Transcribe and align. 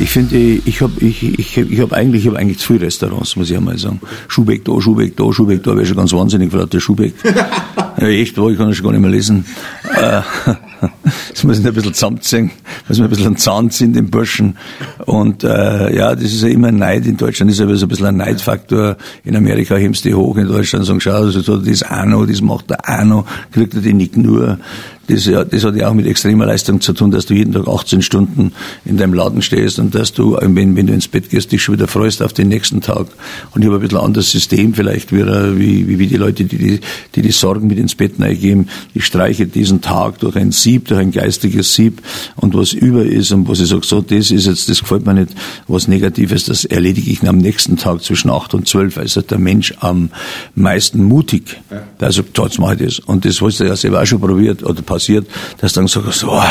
Ich 0.00 0.10
finde, 0.10 0.36
ich 0.36 0.80
habe 0.80 0.92
ich, 1.00 1.22
ich, 1.22 1.56
ich 1.56 1.80
hab 1.80 1.92
eigentlich, 1.92 2.24
ich 2.24 2.30
hab 2.30 2.38
eigentlich 2.38 2.58
zu 2.58 2.74
viele 2.74 2.86
Restaurants, 2.86 3.34
muss 3.34 3.50
ich 3.50 3.56
einmal 3.56 3.76
sagen. 3.78 4.00
Schubeck 4.28 4.64
da, 4.64 4.80
Schubeck 4.80 5.16
da, 5.16 5.32
Schubeck 5.32 5.62
da, 5.62 5.74
wäre 5.74 5.86
schon 5.86 5.96
ganz 5.96 6.12
wahnsinnig, 6.12 6.52
Frau 6.52 6.66
der 6.66 6.78
Schubeck. 6.78 7.14
ja, 7.24 8.06
echt, 8.06 8.38
wo, 8.38 8.48
ich 8.48 8.56
kann 8.56 8.68
das 8.68 8.76
schon 8.76 8.84
gar 8.84 8.92
nicht 8.92 9.00
mehr 9.00 9.10
lesen. 9.10 9.44
Äh, 9.92 10.20
das 11.30 11.42
muss 11.42 11.58
ich 11.58 11.66
ein 11.66 11.74
bisschen 11.74 11.94
zusammenziehen, 11.94 12.50
muss 12.88 12.98
man 12.98 13.08
ein 13.08 13.10
bisschen 13.10 13.26
einen 13.26 13.36
Zahn 13.38 13.70
ziehen, 13.70 13.92
den 13.92 14.08
Burschen. 14.08 14.56
Und 15.06 15.42
äh, 15.42 15.96
ja, 15.96 16.14
das 16.14 16.24
ist 16.24 16.42
ja 16.42 16.48
immer 16.48 16.68
ein 16.68 16.76
Neid. 16.76 17.04
In 17.06 17.16
Deutschland 17.16 17.50
ist 17.50 17.60
aber 17.60 17.74
so 17.74 17.86
ein 17.86 17.88
bisschen 17.88 18.06
ein 18.06 18.16
Neidfaktor. 18.18 18.96
In 19.24 19.34
Amerika 19.34 19.74
hebst 19.74 20.04
du 20.04 20.10
die 20.10 20.14
hoch, 20.14 20.36
in 20.36 20.46
Deutschland 20.46 20.86
sagen, 20.86 21.00
schau, 21.00 21.12
also, 21.12 21.56
das 21.56 21.82
auch 21.82 22.04
noch, 22.04 22.24
das 22.24 22.40
macht 22.40 22.70
der 22.70 22.78
auch 22.86 23.04
noch, 23.04 23.26
kriegt 23.50 23.74
er 23.74 23.80
die 23.80 23.94
nicht 23.94 24.16
nur. 24.16 24.58
Das, 25.08 25.24
das 25.24 25.64
hat 25.64 25.76
ja 25.76 25.88
auch 25.88 25.94
mit 25.94 26.06
extremer 26.06 26.46
Leistung 26.46 26.80
zu 26.80 26.92
tun, 26.92 27.10
dass 27.10 27.26
du 27.26 27.34
jeden 27.34 27.52
Tag 27.52 27.66
18 27.66 28.02
Stunden 28.02 28.52
in 28.84 28.96
deinem 28.96 29.14
Laden 29.14 29.42
stehst 29.42 29.78
und 29.78 29.94
dass 29.94 30.12
du, 30.12 30.36
wenn, 30.40 30.76
wenn 30.76 30.86
du 30.86 30.92
ins 30.92 31.08
Bett 31.08 31.30
gehst, 31.30 31.50
dich 31.50 31.62
schon 31.62 31.74
wieder 31.74 31.88
freust 31.88 32.22
auf 32.22 32.32
den 32.32 32.48
nächsten 32.48 32.80
Tag. 32.80 33.06
Und 33.54 33.62
ich 33.62 33.66
habe 33.66 33.78
ein 33.78 33.80
bisschen 33.80 33.98
anderes 33.98 34.30
System 34.30 34.74
vielleicht 34.74 35.12
wie, 35.12 35.24
wie, 35.58 35.98
wie 35.98 36.06
die 36.06 36.16
Leute, 36.16 36.44
die 36.44 36.58
die, 36.58 36.80
die 37.14 37.22
die 37.22 37.32
Sorgen 37.32 37.68
mit 37.68 37.78
ins 37.78 37.94
Bett 37.94 38.14
geben. 38.18 38.68
Ich 38.94 39.06
streiche 39.06 39.46
diesen 39.46 39.80
Tag 39.80 40.18
durch 40.20 40.36
ein 40.36 40.52
Sieb, 40.52 40.88
durch 40.88 41.00
ein 41.00 41.10
geistiges 41.10 41.74
Sieb 41.74 42.02
und 42.36 42.54
was 42.54 42.72
über 42.72 43.04
ist 43.04 43.32
und 43.32 43.48
was 43.48 43.60
ich 43.60 43.68
sage, 43.68 43.84
so, 43.84 44.00
das 44.00 44.30
ist 44.30 44.46
jetzt, 44.46 44.68
das 44.68 44.80
gefällt 44.80 45.06
mir 45.06 45.14
nicht, 45.14 45.30
was 45.66 45.88
Negatives, 45.88 46.44
das 46.44 46.64
erledige 46.64 47.10
ich 47.10 47.26
am 47.28 47.38
nächsten 47.38 47.76
Tag 47.76 48.02
zwischen 48.02 48.30
8 48.30 48.54
und 48.54 48.68
12. 48.68 48.98
Also 48.98 49.22
der 49.22 49.38
Mensch 49.38 49.74
am 49.80 50.10
meisten 50.54 51.02
mutig. 51.04 51.60
Ja. 51.70 52.12
Sagt, 52.12 52.38
jetzt 52.38 52.58
mache 52.58 52.74
ich 52.74 52.96
das. 52.96 52.98
Und 53.00 53.24
das 53.24 53.40
hast 53.40 53.60
du 53.60 53.64
ja 53.64 53.76
selber 53.76 54.02
auch 54.02 54.06
schon 54.06 54.20
probiert 54.20 54.62
oder 54.62 54.82
passiert, 54.98 55.26
dass 55.60 55.72
dann 55.72 55.86
sagst, 55.86 56.24
oh, 56.24 56.42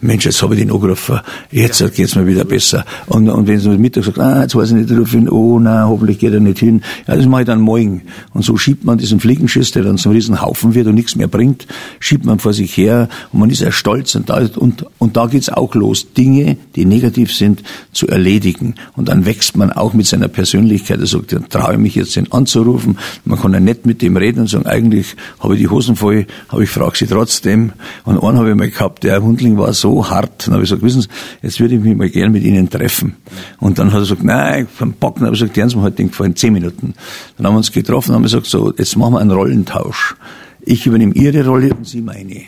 Mensch, 0.00 0.26
jetzt 0.26 0.42
habe 0.42 0.54
ich 0.54 0.60
den 0.60 0.70
angerufen, 0.70 1.20
jetzt 1.50 1.80
ja. 1.80 1.88
geht's 1.88 2.14
mir 2.14 2.26
wieder 2.26 2.44
besser. 2.44 2.84
Und, 3.06 3.28
und 3.30 3.46
wenn 3.46 3.58
du 3.58 3.70
mit 3.70 3.80
Mittag 3.80 4.04
sagst, 4.04 4.20
ah, 4.20 4.42
jetzt 4.42 4.54
weiß 4.54 4.72
ich 4.72 4.76
nicht, 4.76 4.90
ich 4.90 5.10
hin, 5.10 5.28
oh 5.30 5.58
nein, 5.58 5.86
hoffentlich 5.88 6.18
geht 6.18 6.34
er 6.34 6.40
nicht 6.40 6.58
hin, 6.58 6.82
ja, 7.08 7.16
das 7.16 7.24
mache 7.26 7.42
ich 7.42 7.46
dann 7.46 7.60
morgen. 7.60 8.02
Und 8.34 8.44
so 8.44 8.58
schiebt 8.58 8.84
man 8.84 8.98
diesen 8.98 9.20
Fliegenschiss, 9.20 9.70
der 9.70 9.84
dann 9.84 9.96
zum 9.96 10.12
riesen 10.12 10.42
Haufen 10.42 10.74
wird 10.74 10.86
und 10.86 10.94
nichts 10.94 11.16
mehr 11.16 11.28
bringt, 11.28 11.66
schiebt 11.98 12.26
man 12.26 12.38
vor 12.38 12.52
sich 12.52 12.76
her 12.76 13.08
und 13.32 13.40
man 13.40 13.48
ist 13.48 13.60
ja 13.60 13.72
stolz 13.72 14.14
und 14.14 14.28
da, 14.28 14.46
und, 14.56 14.84
und 14.98 15.16
da 15.16 15.26
geht's 15.26 15.48
auch 15.48 15.74
los, 15.74 16.12
Dinge, 16.12 16.58
die 16.74 16.84
negativ 16.84 17.32
sind, 17.32 17.62
zu 17.92 18.06
erledigen. 18.06 18.74
Und 18.96 19.08
dann 19.08 19.24
wächst 19.24 19.56
man 19.56 19.72
auch 19.72 19.94
mit 19.94 20.06
seiner 20.06 20.28
Persönlichkeit, 20.28 21.00
er 21.00 21.06
sagt, 21.06 21.32
dann 21.32 21.48
traue 21.48 21.72
ich 21.72 21.78
mich 21.78 21.94
jetzt 21.94 22.16
den 22.16 22.30
anzurufen, 22.30 22.98
man 23.24 23.40
kann 23.40 23.54
ja 23.54 23.60
nett 23.60 23.86
mit 23.86 24.02
dem 24.02 24.18
reden 24.18 24.40
und 24.40 24.50
sagen, 24.50 24.66
eigentlich 24.66 25.16
habe 25.40 25.54
ich 25.54 25.60
die 25.60 25.68
Hosen 25.68 25.96
voll, 25.96 26.26
aber 26.48 26.60
ich 26.60 26.70
frage 26.70 26.98
sie 26.98 27.06
trotzdem. 27.06 27.72
Und 28.04 28.22
einen 28.22 28.38
habe 28.38 28.50
ich 28.50 28.56
mal 28.56 28.70
gehabt, 28.70 29.04
der 29.04 29.22
Hundling 29.22 29.58
war 29.58 29.72
so 29.72 30.08
hart. 30.08 30.46
Dann 30.46 30.54
habe 30.54 30.64
ich 30.64 30.70
gesagt, 30.70 30.82
wissen 30.82 31.02
Sie, 31.02 31.08
jetzt 31.42 31.60
würde 31.60 31.74
ich 31.74 31.80
mich 31.80 31.96
mal 31.96 32.08
gern 32.08 32.32
mit 32.32 32.42
Ihnen 32.42 32.70
treffen. 32.70 33.16
Und 33.58 33.78
dann 33.78 33.88
hat 33.88 33.98
er 33.98 34.00
gesagt, 34.00 34.24
nein, 34.24 34.66
vom 34.72 34.92
Bocken, 34.92 35.24
habe 35.24 35.34
ich 35.34 35.40
gesagt, 35.40 35.58
haben 35.58 35.80
mir 35.80 35.86
heute 35.86 35.96
den 35.96 36.08
gefallen, 36.08 36.36
zehn 36.36 36.52
Minuten. 36.52 36.94
Dann 37.36 37.46
haben 37.46 37.54
wir 37.54 37.58
uns 37.58 37.72
getroffen 37.72 38.10
und 38.10 38.16
haben 38.16 38.22
gesagt, 38.22 38.46
so, 38.46 38.72
jetzt 38.76 38.96
machen 38.96 39.14
wir 39.14 39.20
einen 39.20 39.30
Rollentausch. 39.30 40.16
Ich 40.60 40.86
übernehme 40.86 41.14
Ihre 41.14 41.46
Rolle 41.46 41.74
und 41.74 41.86
Sie 41.86 42.02
meine. 42.02 42.42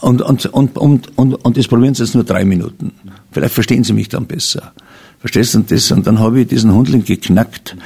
Und, 0.00 0.22
und, 0.22 0.46
und, 0.46 0.76
und, 0.76 1.18
und, 1.18 1.34
und 1.34 1.56
das 1.56 1.68
probieren 1.68 1.94
Sie 1.94 2.02
jetzt 2.02 2.14
nur 2.14 2.24
drei 2.24 2.44
Minuten. 2.44 2.92
Vielleicht 3.32 3.54
verstehen 3.54 3.84
Sie 3.84 3.92
mich 3.92 4.08
dann 4.08 4.26
besser. 4.26 4.72
Verstehst 5.20 5.54
du 5.54 5.60
das? 5.60 5.90
Und 5.90 6.06
dann 6.06 6.18
habe 6.18 6.40
ich 6.40 6.48
diesen 6.48 6.72
Hundling 6.72 7.04
geknackt 7.04 7.76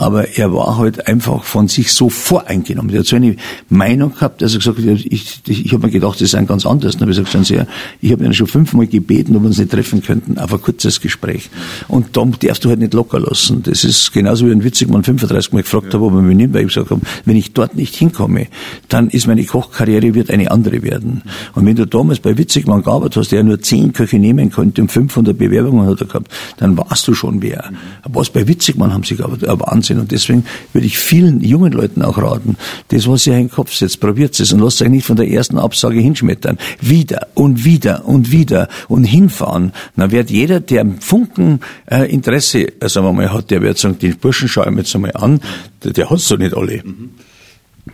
aber 0.00 0.38
er 0.38 0.50
war 0.54 0.78
halt 0.78 1.06
einfach 1.08 1.44
von 1.44 1.68
sich 1.68 1.92
so 1.92 2.08
voreingenommen. 2.08 2.90
Er 2.94 3.00
hat 3.00 3.06
so 3.06 3.16
eine 3.16 3.36
Meinung 3.68 4.14
gehabt, 4.14 4.40
dass 4.40 4.54
er 4.54 4.58
gesagt 4.58 4.78
hat, 4.78 4.84
ich, 4.86 5.42
ich, 5.46 5.66
ich 5.66 5.72
habe 5.74 5.86
mir 5.86 5.92
gedacht, 5.92 6.14
das 6.14 6.22
ist 6.22 6.34
ein 6.34 6.46
ganz 6.46 6.64
anderes. 6.64 6.94
Dann 6.94 7.02
habe 7.02 7.10
ich 7.10 7.18
gesagt, 7.18 7.32
schauen 7.32 7.44
Sie, 7.44 7.60
ich 8.00 8.10
habe 8.10 8.24
ihn 8.24 8.32
schon 8.32 8.46
fünfmal 8.46 8.86
gebeten, 8.86 9.36
ob 9.36 9.42
wir 9.42 9.48
uns 9.48 9.58
nicht 9.58 9.70
treffen 9.70 10.02
könnten, 10.02 10.38
auf 10.38 10.54
ein 10.54 10.62
kurzes 10.62 11.02
Gespräch. 11.02 11.50
Und 11.86 12.16
da 12.16 12.24
darfst 12.24 12.64
du 12.64 12.70
halt 12.70 12.78
nicht 12.78 12.94
locker 12.94 13.20
lassen. 13.20 13.62
Das 13.62 13.84
ist 13.84 14.10
genauso 14.12 14.46
wie 14.46 14.52
ein 14.52 14.64
Witzigmann 14.64 15.04
35 15.04 15.52
Mal 15.52 15.62
gefragt 15.62 15.88
ja. 15.88 15.92
habe, 15.92 16.06
ob 16.06 16.14
er 16.14 16.22
mich 16.22 16.36
nimmt, 16.36 16.54
weil 16.54 16.62
ich 16.62 16.68
gesagt 16.68 16.90
habe, 16.90 17.02
wenn 17.26 17.36
ich 17.36 17.52
dort 17.52 17.76
nicht 17.76 17.94
hinkomme, 17.94 18.46
dann 18.88 19.10
ist 19.10 19.26
meine 19.26 19.44
Kochkarriere 19.44 20.14
wird 20.14 20.30
eine 20.30 20.50
andere 20.50 20.82
werden. 20.82 21.22
Und 21.54 21.66
wenn 21.66 21.76
du 21.76 21.86
damals 21.86 22.20
bei 22.20 22.38
Witzigmann 22.38 22.82
gearbeitet 22.82 23.18
hast, 23.18 23.32
der 23.32 23.42
nur 23.42 23.60
zehn 23.60 23.92
Köche 23.92 24.18
nehmen 24.18 24.50
konnte 24.50 24.80
und 24.80 24.90
500 24.90 25.36
Bewerbungen 25.36 25.86
hat 25.86 26.00
er 26.00 26.06
gehabt, 26.06 26.32
dann 26.56 26.78
warst 26.78 27.06
du 27.06 27.12
schon 27.12 27.42
wer. 27.42 27.70
Was 28.08 28.30
bei 28.30 28.48
Witzigmann 28.48 28.94
haben 28.94 29.04
sie 29.04 29.16
gearbeitet, 29.16 29.46
ein 29.46 29.60
Wahnsinn. 29.60 29.89
Und 29.98 30.12
deswegen 30.12 30.44
würde 30.72 30.86
ich 30.86 30.98
vielen 30.98 31.42
jungen 31.42 31.72
Leuten 31.72 32.02
auch 32.02 32.18
raten, 32.18 32.56
das, 32.88 33.08
was 33.08 33.26
ihr 33.26 33.34
in 33.34 33.48
den 33.48 33.50
Kopf 33.50 33.72
setzt, 33.72 34.00
probiert 34.00 34.38
es 34.38 34.52
und 34.52 34.60
lasst 34.60 34.82
euch 34.82 34.88
nicht 34.88 35.06
von 35.06 35.16
der 35.16 35.28
ersten 35.28 35.58
Absage 35.58 36.00
hinschmettern. 36.00 36.58
Wieder 36.80 37.28
und 37.34 37.64
wieder 37.64 38.06
und 38.06 38.30
wieder 38.30 38.68
und 38.88 39.04
hinfahren. 39.04 39.72
Dann 39.96 40.10
wird 40.10 40.30
jeder, 40.30 40.60
der 40.60 40.86
Funken 41.00 41.60
äh, 41.90 42.10
Interesse, 42.10 42.80
äh, 42.80 42.88
sagen 42.88 43.06
wir 43.06 43.12
mal, 43.12 43.32
hat, 43.32 43.50
der 43.50 43.62
wird 43.62 43.78
sagen, 43.78 43.98
den 43.98 44.16
Burschen 44.16 44.48
schaue 44.48 44.66
ich 44.66 44.70
mir 44.70 44.80
jetzt 44.80 44.94
einmal 44.94 45.12
an, 45.14 45.40
der, 45.84 45.92
der 45.92 46.10
hat's 46.10 46.28
doch 46.28 46.38
nicht 46.38 46.54
alle. 46.54 46.82
Mhm. 46.84 47.10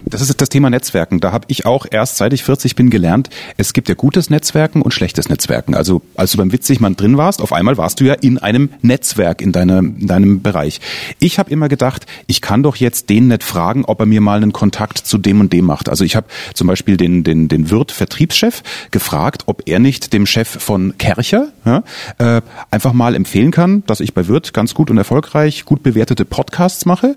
Das 0.04 0.20
ist 0.20 0.40
das 0.40 0.48
Thema 0.48 0.70
Netzwerken. 0.70 1.20
Da 1.20 1.32
habe 1.32 1.46
ich 1.48 1.66
auch 1.66 1.86
erst 1.90 2.16
seit 2.16 2.32
ich 2.32 2.44
40 2.44 2.76
bin 2.76 2.90
gelernt, 2.90 3.30
es 3.56 3.72
gibt 3.72 3.88
ja 3.88 3.94
gutes 3.94 4.30
Netzwerken 4.30 4.82
und 4.82 4.92
schlechtes 4.92 5.28
Netzwerken. 5.28 5.74
Also 5.74 6.02
als 6.14 6.32
du 6.32 6.38
beim 6.38 6.52
Witzigmann 6.52 6.96
drin 6.96 7.16
warst, 7.16 7.40
auf 7.40 7.52
einmal 7.52 7.76
warst 7.76 8.00
du 8.00 8.04
ja 8.04 8.14
in 8.14 8.38
einem 8.38 8.70
Netzwerk 8.82 9.40
in, 9.40 9.52
deinem 9.52 9.96
in 9.98 10.06
deinem 10.06 10.42
Bereich. 10.42 10.80
Ich 11.18 11.38
habe 11.38 11.50
immer 11.50 11.68
gedacht, 11.68 12.06
ich 12.26 12.40
kann 12.40 12.62
doch 12.62 12.76
jetzt 12.76 13.10
den 13.10 13.28
nicht 13.28 13.42
fragen, 13.42 13.84
ob 13.84 14.00
er 14.00 14.06
mir 14.06 14.20
mal 14.20 14.36
einen 14.36 14.52
Kontakt 14.52 14.98
zu 14.98 15.18
dem 15.18 15.40
und 15.40 15.52
dem 15.52 15.64
macht. 15.64 15.88
Also 15.88 16.04
ich 16.04 16.16
habe 16.16 16.26
zum 16.54 16.66
Beispiel 16.66 16.96
den, 16.96 17.24
den, 17.24 17.48
den 17.48 17.70
Wirt 17.70 17.92
Vertriebschef 17.92 18.62
gefragt, 18.90 19.44
ob 19.46 19.62
er 19.66 19.78
nicht 19.78 20.12
dem 20.12 20.26
Chef 20.26 20.48
von 20.48 20.96
Kercher 20.98 21.48
ja, 21.64 21.82
äh, 22.18 22.42
einfach 22.70 22.92
mal 22.92 23.14
empfehlen 23.14 23.50
kann, 23.50 23.82
dass 23.86 24.00
ich 24.00 24.14
bei 24.14 24.28
Wirt 24.28 24.52
ganz 24.52 24.74
gut 24.74 24.90
und 24.90 24.98
erfolgreich 24.98 25.64
gut 25.64 25.82
bewertete 25.82 26.24
Podcasts 26.24 26.86
mache. 26.86 27.16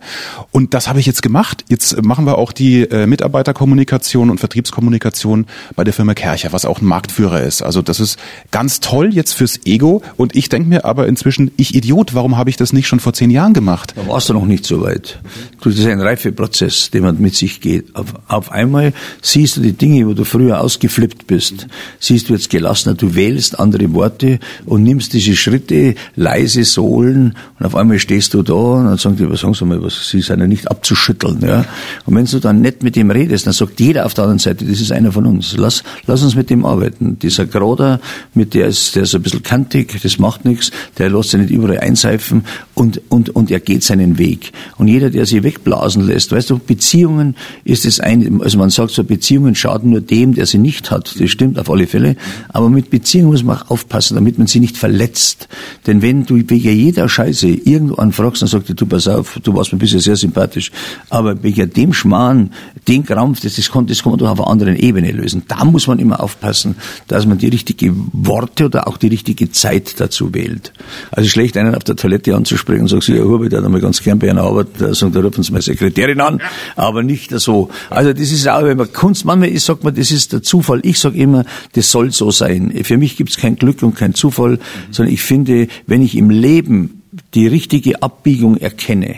Und 0.52 0.74
das 0.74 0.88
habe 0.88 1.00
ich 1.00 1.06
jetzt 1.06 1.22
gemacht. 1.22 1.66
Jetzt 1.70 2.04
machen 2.04 2.26
wir 2.26 2.38
auch 2.38 2.52
die 2.60 2.82
äh, 2.82 3.08
Mitarbeiterkommunikation 3.08 4.30
und 4.30 4.40
Vertriebskommunikation 4.40 5.46
bei 5.76 5.84
der 5.84 5.94
Firma 5.94 6.14
Kercher, 6.14 6.52
was 6.52 6.66
auch 6.66 6.82
ein 6.82 6.86
Marktführer 6.86 7.42
ist. 7.42 7.62
Also 7.62 7.82
das 7.82 8.00
ist 8.00 8.20
ganz 8.52 8.80
toll 8.80 9.14
jetzt 9.14 9.34
fürs 9.34 9.66
Ego. 9.66 10.02
Und 10.18 10.36
ich 10.36 10.50
denke 10.50 10.70
mir 10.70 10.86
aber 10.86 11.08
inzwischen, 11.08 11.52
ich 11.58 11.76
Idiot, 11.76 12.14
warum 12.14 12.38
habe 12.38 12.50
ich 12.50 12.58
das 12.58 12.74
nicht 12.74 12.88
schon 12.88 13.00
vor 13.00 13.14
zehn 13.14 13.32
Jahren 13.32 13.54
gemacht? 13.54 13.94
Da 13.96 14.08
warst 14.08 14.30
du 14.30 14.34
noch 14.34 14.46
nicht 14.46 14.66
so 14.66 14.82
weit. 14.82 15.20
Das 15.64 15.76
ist 15.76 15.86
ein 15.86 16.02
Reifeprozess, 16.02 16.92
den 16.92 17.04
man 17.04 17.20
mit 17.20 17.36
sich 17.36 17.62
geht. 17.62 17.96
Auf, 17.96 18.14
auf 18.28 18.52
einmal 18.52 18.94
siehst 19.22 19.58
du 19.58 19.62
die 19.62 19.74
Dinge, 19.74 20.08
wo 20.08 20.14
du 20.14 20.24
früher 20.24 20.62
ausgeflippt 20.62 21.28
bist, 21.28 21.68
siehst 22.00 22.30
du 22.30 22.34
jetzt 22.34 22.50
gelassener, 22.50 22.96
du 22.96 23.16
wählst 23.16 23.60
andere 23.60 23.94
Worte 23.94 24.40
und 24.66 24.84
nimmst 24.84 25.14
diese 25.14 25.36
Schritte 25.36 25.96
leise 26.16 26.64
Sohlen 26.64 27.36
und 27.60 27.66
auf 27.66 27.76
einmal 27.76 28.00
stehst 28.00 28.34
du 28.34 28.44
da 28.44 28.54
und 28.54 28.86
dann 28.86 28.98
sagen 28.98 29.18
die, 29.18 29.30
was 29.30 29.42
sagen 29.42 29.54
Sie 29.54 29.66
mal, 29.66 29.82
was, 29.82 30.10
Sie 30.10 30.22
sind 30.22 30.40
ja 30.40 30.48
nicht 30.48 30.70
abzuschütteln, 30.70 31.40
ja. 31.42 31.66
Und 32.06 32.16
wenn 32.16 32.26
du 32.26 32.40
dann 32.40 32.49
nicht 32.54 32.84
mit 32.84 32.98
ihm 32.98 33.12
redest, 33.12 33.46
dann 33.46 33.54
sagt 33.54 33.80
jeder 33.80 34.06
auf 34.06 34.14
der 34.14 34.26
anderen 34.26 34.40
Seite, 34.40 34.66
das 34.66 34.82
ist 34.82 34.92
einer 34.92 35.12
von 35.12 35.26
uns. 35.26 35.56
Lass, 35.58 35.84
lass 36.08 36.24
uns 36.24 36.36
mit 36.36 36.50
dem 36.50 36.66
arbeiten. 36.66 37.18
Dieser 37.20 37.46
Groder, 37.46 38.00
mit 38.34 38.54
der 38.54 38.68
ist, 38.68 38.96
der 38.96 39.04
ist 39.04 39.16
ein 39.16 39.22
bisschen 39.22 39.44
kantig, 39.44 40.00
das 40.02 40.20
macht 40.20 40.46
nichts, 40.46 40.72
der 40.98 41.10
lässt 41.10 41.32
sich 41.32 41.40
nicht 41.40 41.52
überall 41.52 41.80
einseifen 41.80 42.46
und, 42.74 43.02
und, 43.10 43.30
und 43.30 43.52
er 43.52 43.60
geht 43.60 43.84
seinen 43.84 44.18
Weg. 44.18 44.52
Und 44.78 44.88
jeder, 44.88 45.10
der 45.10 45.26
sich 45.26 45.44
wegblasen 45.44 46.06
lässt, 46.06 46.32
weißt 46.32 46.50
du, 46.50 46.60
Beziehungen 46.60 47.36
ist 47.64 47.86
es 47.86 48.00
ein, 48.00 48.42
also 48.42 48.58
man 48.58 48.70
sagt 48.70 48.92
so, 48.92 49.04
Beziehungen 49.04 49.56
schaden 49.56 49.92
nur 49.92 50.02
dem, 50.02 50.34
der 50.34 50.46
sie 50.46 50.58
nicht 50.58 50.92
hat. 50.92 51.20
Das 51.20 51.30
stimmt 51.30 51.60
auf 51.60 51.70
alle 51.70 51.88
Fälle. 51.88 52.16
Aber 52.50 52.70
mit 52.70 52.90
Beziehungen 52.90 53.32
muss 53.32 53.44
man 53.44 53.58
auch 53.58 53.72
aufpassen, 53.72 54.16
damit 54.16 54.38
man 54.38 54.48
sie 54.48 54.60
nicht 54.60 54.78
verletzt. 54.78 55.48
Denn 55.88 56.02
wenn 56.02 56.26
du 56.26 56.36
wegen 56.36 56.76
jeder 56.76 57.10
Scheiße 57.10 57.48
irgendwo 57.48 57.96
anfragst, 57.96 58.42
dann 58.42 58.50
sagt 58.50 58.70
er, 58.70 58.76
du 58.76 58.86
pass 58.86 59.08
auf, 59.08 59.40
du 59.44 59.54
warst 59.54 59.74
mir 59.74 59.80
bisher 59.80 60.00
sehr 60.00 60.16
sympathisch, 60.16 60.72
aber 61.10 61.44
wegen 61.44 61.70
dem 61.72 61.94
Schmarrn, 61.94 62.39
den 62.88 63.06
Krampf, 63.06 63.42
das, 63.42 63.56
das, 63.56 63.72
kann, 63.72 63.88
das 63.88 64.04
kann 64.04 64.12
man 64.12 64.20
doch 64.20 64.30
auf 64.30 64.40
einer 64.40 64.50
anderen 64.50 64.76
Ebene 64.76 65.12
lösen. 65.12 65.44
Da 65.48 65.66
muss 65.66 65.88
man 65.88 66.00
immer 66.00 66.22
aufpassen, 66.22 66.76
dass 67.08 67.26
man 67.26 67.38
die 67.38 67.48
richtigen 67.48 68.10
Worte 68.14 68.66
oder 68.66 68.88
auch 68.88 68.98
die 68.98 69.08
richtige 69.08 69.52
Zeit 69.52 70.00
dazu 70.00 70.34
wählt. 70.34 70.74
Also 71.12 71.30
schlecht 71.30 71.58
einen 71.58 71.76
auf 71.76 71.84
der 71.84 71.96
Toilette 71.96 72.36
anzusprechen 72.36 72.82
und 72.82 72.88
sagst, 72.88 73.10
ja, 73.10 73.24
Hubert, 73.24 73.54
hat 73.54 73.64
einmal 73.64 73.82
ganz 73.82 74.02
gern 74.02 74.20
bei 74.20 74.30
einer 74.30 74.44
Arbeit, 74.44 74.68
da 74.78 74.92
da 74.92 75.20
rufen 75.20 75.44
Sie 75.44 75.52
meine 75.52 75.62
Sekretärin 75.62 76.22
an, 76.22 76.42
aber 76.76 77.04
nicht 77.04 77.32
so. 77.32 77.70
Also 77.90 78.14
das 78.14 78.32
ist 78.32 78.48
auch, 78.48 78.64
wenn 78.64 78.78
man 78.78 78.92
Kunst, 78.92 79.26
manchmal 79.26 79.50
ist, 79.50 79.66
sagt 79.66 79.84
man, 79.84 79.96
das 79.96 80.12
ist 80.12 80.34
der 80.34 80.44
Zufall. 80.44 80.82
Ich 80.84 81.00
sage 81.00 81.18
immer, 81.18 81.46
das 81.74 81.92
soll 81.92 82.12
so 82.12 82.32
sein. 82.32 82.74
Für 82.84 82.98
mich 82.98 83.18
gibt 83.18 83.32
es 83.32 83.38
kein 83.38 83.56
Glück 83.56 83.82
und 83.84 83.96
kein 83.96 84.14
Zufall, 84.14 84.60
sondern 84.92 85.14
ich 85.14 85.22
finde, 85.22 85.68
wenn 85.88 86.02
ich 86.02 86.16
im 86.16 86.30
Leben 86.30 87.02
die 87.34 87.48
richtige 87.48 88.02
Abbiegung 88.02 88.58
erkenne, 88.58 89.16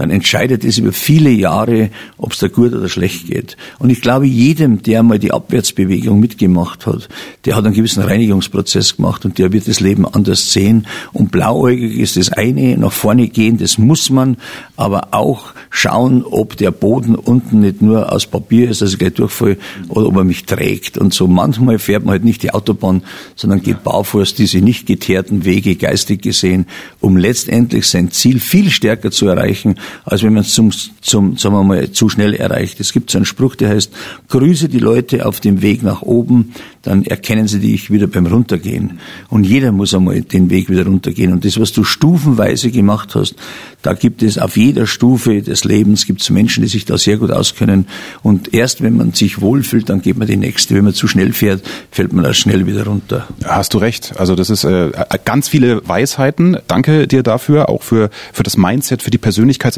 dann 0.00 0.08
entscheidet 0.08 0.64
es 0.64 0.78
über 0.78 0.92
viele 0.92 1.28
Jahre, 1.28 1.90
ob 2.16 2.32
es 2.32 2.38
da 2.38 2.48
gut 2.48 2.72
oder 2.72 2.88
schlecht 2.88 3.26
geht. 3.26 3.58
Und 3.78 3.90
ich 3.90 4.00
glaube, 4.00 4.26
jedem, 4.26 4.82
der 4.82 5.02
mal 5.02 5.18
die 5.18 5.30
Abwärtsbewegung 5.30 6.18
mitgemacht 6.18 6.86
hat, 6.86 7.10
der 7.44 7.54
hat 7.54 7.66
einen 7.66 7.74
gewissen 7.74 8.02
Reinigungsprozess 8.02 8.96
gemacht 8.96 9.26
und 9.26 9.36
der 9.36 9.52
wird 9.52 9.68
das 9.68 9.80
Leben 9.80 10.06
anders 10.06 10.54
sehen. 10.54 10.86
Und 11.12 11.30
blauäugig 11.30 11.98
ist 11.98 12.16
das 12.16 12.32
eine, 12.32 12.78
nach 12.78 12.92
vorne 12.92 13.28
gehen, 13.28 13.58
das 13.58 13.76
muss 13.76 14.08
man, 14.08 14.38
aber 14.74 15.08
auch 15.10 15.52
schauen, 15.68 16.24
ob 16.24 16.56
der 16.56 16.70
Boden 16.70 17.14
unten 17.14 17.60
nicht 17.60 17.82
nur 17.82 18.10
aus 18.10 18.26
Papier 18.26 18.70
ist, 18.70 18.80
dass 18.80 18.92
ich 18.92 18.98
gleich 18.98 19.12
durchfall, 19.12 19.58
oder 19.88 20.06
ob 20.06 20.16
er 20.16 20.24
mich 20.24 20.46
trägt. 20.46 20.96
Und 20.96 21.12
so 21.12 21.26
manchmal 21.26 21.78
fährt 21.78 22.06
man 22.06 22.12
halt 22.12 22.24
nicht 22.24 22.42
die 22.42 22.54
Autobahn, 22.54 23.02
sondern 23.36 23.60
geht 23.60 23.84
barfuß 23.84 24.34
diese 24.34 24.62
nicht 24.62 24.86
geteerten 24.86 25.44
Wege 25.44 25.76
geistig 25.76 26.22
gesehen, 26.22 26.64
um 27.00 27.18
letztendlich 27.18 27.86
sein 27.86 28.10
Ziel 28.10 28.40
viel 28.40 28.70
stärker 28.70 29.10
zu 29.10 29.26
erreichen, 29.26 29.74
als 30.04 30.22
wenn 30.22 30.32
man 30.32 30.42
es 30.42 30.54
zum, 30.54 30.70
zum, 31.00 31.36
sagen 31.36 31.54
wir 31.54 31.64
mal, 31.64 31.90
zu 31.90 32.08
schnell 32.08 32.34
erreicht. 32.34 32.80
Es 32.80 32.92
gibt 32.92 33.10
so 33.10 33.18
einen 33.18 33.24
Spruch, 33.24 33.54
der 33.54 33.70
heißt, 33.70 33.92
grüße 34.28 34.68
die 34.68 34.78
Leute 34.78 35.26
auf 35.26 35.40
dem 35.40 35.62
Weg 35.62 35.82
nach 35.82 36.02
oben, 36.02 36.52
dann 36.82 37.04
erkennen 37.04 37.46
sie 37.46 37.60
dich 37.60 37.90
wieder 37.90 38.06
beim 38.06 38.26
Runtergehen. 38.26 39.00
Und 39.28 39.44
jeder 39.44 39.72
muss 39.72 39.92
einmal 39.92 40.22
den 40.22 40.50
Weg 40.50 40.70
wieder 40.70 40.86
runtergehen. 40.86 41.32
Und 41.32 41.44
das, 41.44 41.60
was 41.60 41.72
du 41.72 41.84
stufenweise 41.84 42.70
gemacht 42.70 43.14
hast, 43.14 43.34
da 43.82 43.92
gibt 43.92 44.22
es 44.22 44.38
auf 44.38 44.56
jeder 44.56 44.86
Stufe 44.86 45.42
des 45.42 45.64
Lebens 45.64 46.06
gibt 46.06 46.22
es 46.22 46.30
Menschen, 46.30 46.62
die 46.62 46.68
sich 46.68 46.84
da 46.84 46.98
sehr 46.98 47.18
gut 47.18 47.30
auskennen. 47.30 47.86
Und 48.22 48.54
erst 48.54 48.82
wenn 48.82 48.96
man 48.96 49.12
sich 49.12 49.40
wohlfühlt, 49.40 49.88
dann 49.88 50.02
geht 50.02 50.16
man 50.16 50.26
die 50.26 50.36
nächste. 50.36 50.74
Wenn 50.74 50.84
man 50.84 50.94
zu 50.94 51.08
schnell 51.08 51.32
fährt, 51.32 51.62
fällt 51.90 52.12
man 52.12 52.24
da 52.24 52.32
schnell 52.32 52.66
wieder 52.66 52.86
runter. 52.86 53.26
Hast 53.44 53.74
du 53.74 53.78
recht. 53.78 54.14
Also 54.18 54.34
das 54.34 54.50
ist 54.50 54.64
äh, 54.64 54.90
ganz 55.24 55.48
viele 55.48 55.86
Weisheiten. 55.86 56.56
Danke 56.66 57.06
dir 57.06 57.22
dafür, 57.22 57.68
auch 57.68 57.82
für, 57.82 58.10
für 58.32 58.42
das 58.42 58.56
Mindset, 58.56 59.02
für 59.02 59.10
die 59.10 59.18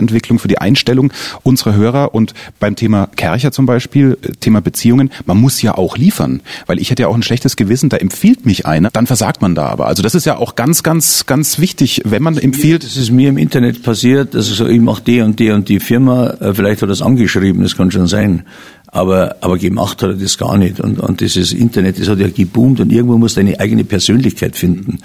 Persönlichkeitsentwicklung, 0.03 0.39
für 0.39 0.49
die 0.49 0.59
Einstellung 0.59 1.13
unserer 1.43 1.75
Hörer. 1.75 2.15
Und 2.15 2.35
beim 2.61 2.77
Thema 2.77 3.09
Kercher 3.17 3.53
zum 3.53 3.67
Beispiel, 3.67 4.19
äh, 4.23 4.33
Thema 4.41 4.61
Beziehungen, 4.61 5.11
man 5.27 5.39
muss 5.39 5.63
ja 5.63 5.77
auch 5.77 5.97
liefern. 5.97 6.41
Weil 6.67 6.81
ich 6.81 6.91
hätte 6.91 7.03
ja 7.03 7.09
auch 7.09 7.15
ein 7.15 7.23
schlechtes 7.23 7.57
Gewissen, 7.57 7.89
da 7.89 7.97
empfiehlt 7.97 8.47
mich 8.47 8.67
einer, 8.67 8.91
dann 8.91 9.07
versagt 9.07 9.43
man 9.43 9.55
da 9.55 9.67
aber. 9.67 9.87
Also 9.87 10.03
das 10.03 10.15
ist 10.15 10.27
ja 10.27 10.37
auch 10.37 10.55
ganz, 10.55 10.83
ganz, 10.83 11.27
ganz 11.27 11.59
wichtig, 11.59 12.03
wenn 12.05 12.23
man 12.23 12.37
empfiehlt. 12.39 12.85
Das 12.85 12.97
ist 12.97 13.11
mir 13.11 13.29
im 13.29 13.39
Internet 13.39 13.83
passiert, 13.83 14.35
dass 14.35 14.49
ich 14.49 14.57
so, 14.57 14.67
ich 14.67 14.81
mache 14.81 15.03
die 15.03 15.21
und 15.21 15.39
die 15.39 15.51
und 15.51 15.69
die 15.69 15.81
Firma, 15.81 16.31
äh, 16.41 16.55
vielleicht 16.55 16.83
hat 16.83 16.89
er 16.89 16.93
es 16.93 17.03
angeschrieben, 17.03 17.63
das 17.63 17.77
kann 17.77 17.91
schon 17.91 18.07
sein. 18.07 18.45
Aber, 18.95 19.37
aber 19.41 19.57
gemacht 19.57 20.03
hat 20.03 20.11
er 20.11 20.17
das 20.17 20.37
gar 20.37 20.59
nicht. 20.59 20.79
Und, 20.79 21.01
und 21.01 21.23
dieses 21.23 21.55
Internet, 21.55 21.99
das 21.99 22.09
hat 22.09 22.19
ja 22.19 22.29
geboomt 22.29 22.79
und 22.79 22.93
irgendwo 22.93 23.17
muss 23.17 23.35
deine 23.35 23.59
eigene 23.59 23.85
Persönlichkeit 23.85 24.55
finden. 24.55 24.99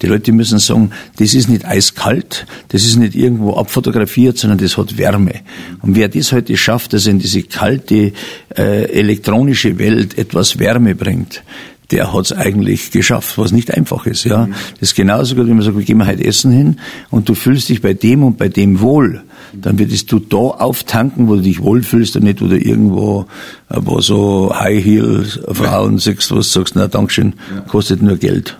Die 0.00 0.06
Leute 0.06 0.32
müssen 0.32 0.58
sagen, 0.58 0.92
das 1.18 1.34
ist 1.34 1.50
nicht 1.50 1.66
eiskalt, 1.66 2.46
das 2.68 2.84
ist 2.84 2.96
nicht 2.96 3.14
irgendwo 3.14 3.54
abfotografiert, 3.56 4.38
sondern 4.38 4.58
das 4.58 4.78
hat 4.78 4.96
Wärme. 4.96 5.42
Und 5.82 5.94
wer 5.94 6.08
das 6.08 6.32
heute 6.32 6.56
schafft, 6.56 6.94
dass 6.94 7.06
er 7.06 7.12
in 7.12 7.18
diese 7.18 7.42
kalte 7.42 8.12
äh, 8.56 8.84
elektronische 8.90 9.78
Welt 9.78 10.16
etwas 10.16 10.58
Wärme 10.58 10.94
bringt, 10.94 11.42
der 11.90 12.12
hat 12.12 12.26
es 12.26 12.32
eigentlich 12.32 12.90
geschafft, 12.90 13.38
was 13.38 13.52
nicht 13.52 13.72
einfach 13.72 14.06
ist. 14.06 14.24
Ja, 14.24 14.48
das 14.80 14.90
ist 14.90 14.94
genauso 14.94 15.34
gut, 15.34 15.46
wenn 15.46 15.56
man 15.56 15.64
sagt, 15.64 15.76
wir 15.76 15.84
gehen 15.84 15.98
mal 15.98 16.06
heute 16.06 16.24
essen 16.24 16.52
hin 16.52 16.76
und 17.10 17.28
du 17.28 17.34
fühlst 17.34 17.68
dich 17.68 17.82
bei 17.82 17.94
dem 17.94 18.22
und 18.22 18.38
bei 18.38 18.48
dem 18.48 18.80
wohl 18.80 19.22
dann 19.60 19.78
würdest 19.78 20.10
du 20.10 20.18
da 20.18 20.36
auftanken, 20.36 21.28
wo 21.28 21.36
du 21.36 21.42
dich 21.42 21.62
wohlfühlst 21.62 22.16
und 22.16 22.24
nicht, 22.24 22.40
wo 22.40 22.46
du 22.46 22.58
irgendwo, 22.58 23.26
äh, 23.68 23.78
wo 23.80 24.00
so 24.00 24.52
High 24.54 24.84
Heel 24.84 25.24
Frauen 25.52 25.98
siehst, 25.98 26.30
wo 26.30 26.36
du 26.36 26.42
sagst, 26.42 26.74
na, 26.76 26.88
Dankeschön, 26.88 27.34
kostet 27.68 28.02
nur 28.02 28.16
Geld. 28.16 28.56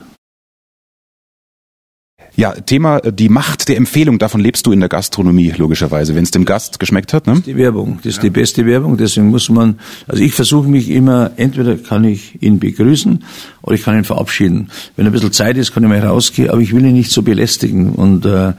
Ja, 2.37 2.53
Thema 2.53 2.99
äh, 2.99 3.13
die 3.13 3.29
Macht 3.29 3.69
der 3.69 3.77
Empfehlung, 3.77 4.19
davon 4.19 4.41
lebst 4.41 4.67
du 4.67 4.73
in 4.73 4.81
der 4.81 4.89
Gastronomie, 4.89 5.53
logischerweise, 5.57 6.15
wenn 6.15 6.25
es 6.25 6.33
dem 6.33 6.45
Gast 6.45 6.81
geschmeckt 6.81 7.13
hat. 7.13 7.27
Ne? 7.27 7.35
Das 7.35 7.41
ist 7.41 7.47
die 7.47 7.57
Werbung, 7.57 7.99
das 7.99 8.07
ist 8.07 8.17
ja. 8.17 8.23
die 8.25 8.31
beste 8.31 8.67
Werbung, 8.67 8.97
deswegen 8.97 9.29
muss 9.29 9.49
man, 9.49 9.79
also 10.09 10.23
ich 10.23 10.35
versuche 10.35 10.69
mich 10.69 10.91
immer, 10.91 11.31
entweder 11.37 11.77
kann 11.77 12.05
ich 12.05 12.43
ihn 12.43 12.59
begrüßen 12.59 13.25
oder 13.63 13.75
ich 13.75 13.83
kann 13.83 13.97
ihn 13.97 14.05
verabschieden. 14.05 14.69
Wenn 14.97 15.07
ein 15.07 15.13
bisschen 15.13 15.33
Zeit 15.33 15.57
ist, 15.57 15.73
kann 15.73 15.85
ich 15.85 15.89
mal 15.89 16.01
rausgehen, 16.01 16.51
aber 16.51 16.61
ich 16.61 16.75
will 16.75 16.85
ihn 16.85 16.95
nicht 16.95 17.13
so 17.13 17.23
belästigen 17.23 17.93
und 17.93 18.27
äh, 18.27 18.53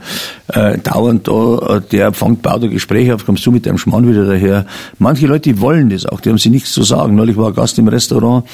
äh, 0.48 0.78
dauernd 0.78 1.28
da, 1.28 1.76
äh, 1.76 1.80
der 1.80 2.12
fängt, 2.14 2.42
baut 2.42 2.64
ein 2.64 2.70
Gespräch 2.70 3.12
auf, 3.12 3.26
kommst 3.26 3.44
du 3.44 3.52
mit 3.52 3.66
deinem 3.66 3.78
Schmarrn 3.78 4.08
wieder 4.08 4.24
daher. 4.24 4.66
Manche 4.98 5.26
Leute 5.26 5.60
wollen 5.60 5.90
das 5.90 6.06
auch, 6.06 6.20
die 6.20 6.30
haben 6.30 6.38
sie 6.38 6.50
nichts 6.50 6.72
zu 6.72 6.82
sagen. 6.82 7.14
Neulich 7.14 7.36
war 7.36 7.48
ein 7.48 7.54
Gast 7.54 7.78
im 7.78 7.88
Restaurant, 7.88 8.46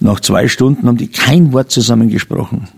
nach 0.00 0.20
zwei 0.20 0.48
Stunden 0.48 0.86
haben 0.86 0.98
die 0.98 1.08
kein 1.08 1.52
Wort 1.52 1.70
zusammen 1.70 2.10
gesprochen. 2.10 2.68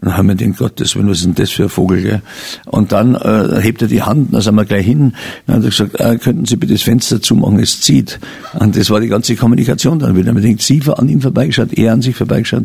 Dann 0.00 0.16
haben 0.16 0.28
wir 0.28 0.34
den 0.34 0.54
Gottes, 0.54 0.96
was 0.96 1.18
ist 1.18 1.24
denn 1.24 1.34
das 1.34 1.50
für 1.50 1.64
ein 1.64 1.68
Vogel, 1.68 2.02
gell? 2.02 2.22
Und 2.66 2.92
dann 2.92 3.14
äh, 3.14 3.60
hebt 3.60 3.80
er 3.82 3.88
die 3.88 4.02
Hand, 4.02 4.34
dann 4.34 4.40
sind 4.40 4.54
wir 4.54 4.64
gleich 4.64 4.84
hin. 4.84 5.14
Dann 5.46 5.56
hat 5.56 5.64
er 5.64 5.70
gesagt, 5.70 6.00
äh, 6.00 6.18
könnten 6.18 6.44
Sie 6.46 6.56
bitte 6.56 6.72
das 6.72 6.82
Fenster 6.82 7.22
zumachen, 7.22 7.58
es 7.58 7.80
zieht. 7.80 8.18
Und 8.58 8.76
das 8.76 8.90
war 8.90 9.00
die 9.00 9.08
ganze 9.08 9.36
Kommunikation 9.36 9.98
dann 9.98 10.16
wieder. 10.16 10.32
Man 10.32 10.42
denkt, 10.42 10.62
Sie 10.62 10.82
an 10.86 11.08
ihm 11.08 11.20
vorbeigeschaut, 11.20 11.72
er 11.72 11.92
an 11.92 12.02
sich 12.02 12.16
vorbeigeschaut 12.16 12.64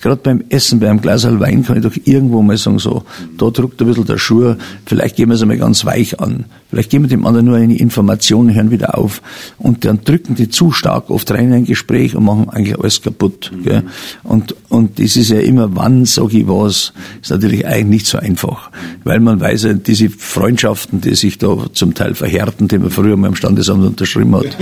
gerade 0.00 0.20
beim 0.22 0.44
Essen, 0.48 0.80
bei 0.80 0.88
einem 0.88 1.00
Glas 1.00 1.24
Wein 1.24 1.64
kann 1.64 1.76
ich 1.76 1.82
doch 1.82 1.96
irgendwo 2.04 2.42
mal 2.42 2.56
sagen, 2.56 2.78
so, 2.78 3.04
da 3.36 3.50
druckt 3.50 3.80
ein 3.80 3.86
bisschen 3.86 4.06
der 4.06 4.18
Schuh, 4.18 4.54
vielleicht 4.86 5.16
gehen 5.16 5.28
wir 5.28 5.34
es 5.34 5.42
einmal 5.42 5.58
ganz 5.58 5.84
weich 5.84 6.18
an. 6.20 6.46
Vielleicht 6.70 6.88
geben 6.88 7.04
wir 7.04 7.08
dem 7.10 7.26
anderen 7.26 7.46
nur 7.46 7.56
eine 7.56 7.76
Information, 7.76 8.54
hören 8.54 8.70
wieder 8.70 8.96
auf. 8.96 9.20
Und 9.58 9.84
dann 9.84 10.02
drücken 10.04 10.34
die 10.34 10.48
zu 10.48 10.72
stark 10.72 11.10
oft 11.10 11.30
rein 11.30 11.48
in 11.48 11.52
ein 11.52 11.64
Gespräch 11.66 12.16
und 12.16 12.24
machen 12.24 12.48
eigentlich 12.48 12.78
alles 12.78 13.02
kaputt. 13.02 13.52
Mhm. 13.54 13.62
Gell? 13.62 13.82
Und, 14.22 14.54
und 14.70 14.98
das 14.98 15.16
ist 15.16 15.28
ja 15.28 15.40
immer, 15.40 15.76
wann 15.76 16.06
sage 16.06 16.38
ich 16.38 16.48
was, 16.48 16.94
ist 17.20 17.30
natürlich 17.30 17.66
eigentlich 17.66 17.84
nicht 17.84 18.06
so 18.06 18.16
einfach. 18.16 18.70
Weil 19.04 19.20
man 19.20 19.38
weiß 19.38 19.64
ja, 19.64 19.74
diese 19.74 20.08
Freundschaften, 20.08 21.02
die 21.02 21.14
sich 21.14 21.36
da 21.36 21.66
zum 21.74 21.92
Teil 21.92 22.14
verhärten, 22.14 22.68
die 22.68 22.78
man 22.78 22.90
früher 22.90 23.18
mal 23.18 23.28
im 23.28 23.34
Standesamt 23.34 23.84
unterschrieben 23.84 24.34
hat, 24.34 24.56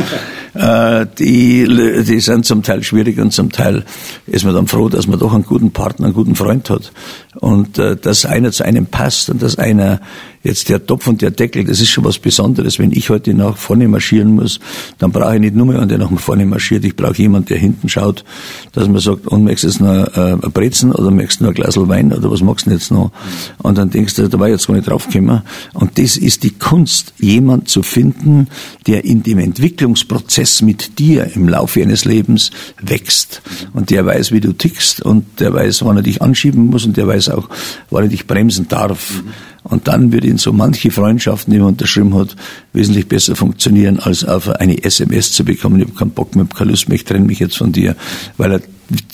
äh, 1.04 1.06
die, 1.16 2.04
die 2.08 2.18
sind 2.18 2.44
zum 2.44 2.64
Teil 2.64 2.82
schwierig 2.82 3.20
und 3.20 3.32
zum 3.32 3.52
Teil 3.52 3.84
ist 4.26 4.44
man 4.44 4.54
dann 4.54 4.66
froh, 4.66 4.88
dass 4.88 5.06
man 5.06 5.19
doch 5.20 5.32
einen 5.32 5.44
guten 5.44 5.70
Partner, 5.70 6.06
einen 6.06 6.14
guten 6.14 6.34
Freund 6.34 6.70
hat. 6.70 6.92
Und 7.36 7.78
äh, 7.78 7.96
dass 7.96 8.24
einer 8.24 8.52
zu 8.52 8.64
einem 8.64 8.86
passt 8.86 9.30
und 9.30 9.42
dass 9.42 9.58
einer 9.58 10.00
jetzt 10.42 10.68
der 10.68 10.84
Topf 10.84 11.06
und 11.06 11.20
der 11.20 11.30
Deckel, 11.30 11.64
das 11.64 11.80
ist 11.80 11.90
schon 11.90 12.04
was 12.04 12.18
Besonderes. 12.18 12.78
Wenn 12.78 12.92
ich 12.92 13.10
heute 13.10 13.34
nach 13.34 13.56
vorne 13.56 13.88
marschieren 13.88 14.34
muss, 14.34 14.58
dann 14.98 15.12
brauche 15.12 15.34
ich 15.34 15.40
nicht 15.40 15.54
nur 15.54 15.66
jemanden, 15.66 15.88
der 15.88 15.98
nach 15.98 16.20
vorne 16.20 16.46
marschiert, 16.46 16.84
ich 16.84 16.96
brauche 16.96 17.16
jemanden, 17.16 17.48
der 17.48 17.58
hinten 17.58 17.88
schaut, 17.88 18.24
dass 18.72 18.88
man 18.88 19.00
sagt, 19.00 19.26
und 19.26 19.44
möchtest 19.44 19.64
jetzt 19.64 19.80
noch 19.80 20.16
äh, 20.16 20.32
ein 20.32 20.52
Brezen 20.52 20.92
oder 20.92 21.10
möchtest 21.10 21.40
du 21.40 21.44
noch 21.44 21.50
ein 21.50 21.54
Glas 21.54 21.76
Wein 21.76 22.12
oder 22.12 22.30
was 22.30 22.42
magst 22.42 22.66
du 22.66 22.70
jetzt 22.70 22.90
noch? 22.90 23.10
Und 23.58 23.76
dann 23.76 23.90
denkst 23.90 24.14
du, 24.14 24.28
da 24.28 24.38
war 24.38 24.48
ich 24.48 24.52
jetzt 24.52 24.66
gar 24.66 24.74
nicht 24.74 24.88
draufgekommen. 24.88 25.42
Und 25.74 25.98
das 25.98 26.16
ist 26.16 26.42
die 26.42 26.52
Kunst, 26.52 27.12
jemand 27.18 27.68
zu 27.68 27.82
finden, 27.82 28.48
der 28.86 29.04
in 29.04 29.22
dem 29.22 29.38
Entwicklungsprozess 29.38 30.62
mit 30.62 30.98
dir 30.98 31.34
im 31.34 31.48
Laufe 31.48 31.82
eines 31.82 32.04
Lebens 32.04 32.50
wächst. 32.80 33.42
Und 33.72 33.90
der 33.90 34.06
weiß, 34.06 34.32
wie 34.32 34.40
du 34.40 34.52
tickst 34.52 35.02
und 35.02 35.40
der 35.40 35.52
weiß, 35.52 35.84
wann 35.84 35.96
er 35.96 36.02
dich 36.02 36.22
anschieben 36.22 36.66
muss 36.66 36.86
und 36.86 36.96
der 36.96 37.06
weiß 37.06 37.30
auch, 37.30 37.48
wann 37.90 38.04
er 38.04 38.08
dich 38.08 38.26
bremsen 38.26 38.68
darf. 38.68 39.22
Und 39.70 39.88
dann 39.88 40.12
wird 40.12 40.24
in 40.24 40.36
so 40.36 40.52
manche 40.52 40.90
Freundschaften, 40.90 41.52
die 41.52 41.58
man 41.58 41.68
unterschrieben 41.68 42.14
hat, 42.14 42.36
wesentlich 42.72 43.08
besser 43.08 43.36
funktionieren, 43.36 43.98
als 43.98 44.24
auf 44.24 44.48
eine 44.48 44.82
SMS 44.82 45.32
zu 45.32 45.44
bekommen. 45.44 45.80
Ich 45.80 45.86
habe 45.86 45.96
keinen 45.96 46.10
Bock 46.10 46.36
mehr, 46.36 46.46
keine 46.46 46.72
Lust 46.72 46.88
mehr, 46.88 46.96
ich 46.96 47.04
trenne 47.04 47.24
mich 47.24 47.38
jetzt 47.38 47.56
von 47.56 47.72
dir, 47.72 47.96
weil 48.36 48.52
er 48.52 48.60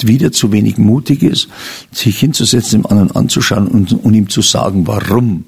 wieder 0.00 0.32
zu 0.32 0.52
wenig 0.52 0.78
mutig 0.78 1.22
ist, 1.22 1.48
sich 1.92 2.18
hinzusetzen, 2.18 2.82
dem 2.82 2.86
anderen 2.86 3.10
anzuschauen 3.12 3.68
und, 3.68 3.92
und, 3.92 4.14
ihm 4.14 4.28
zu 4.28 4.42
sagen, 4.42 4.86
warum. 4.86 5.44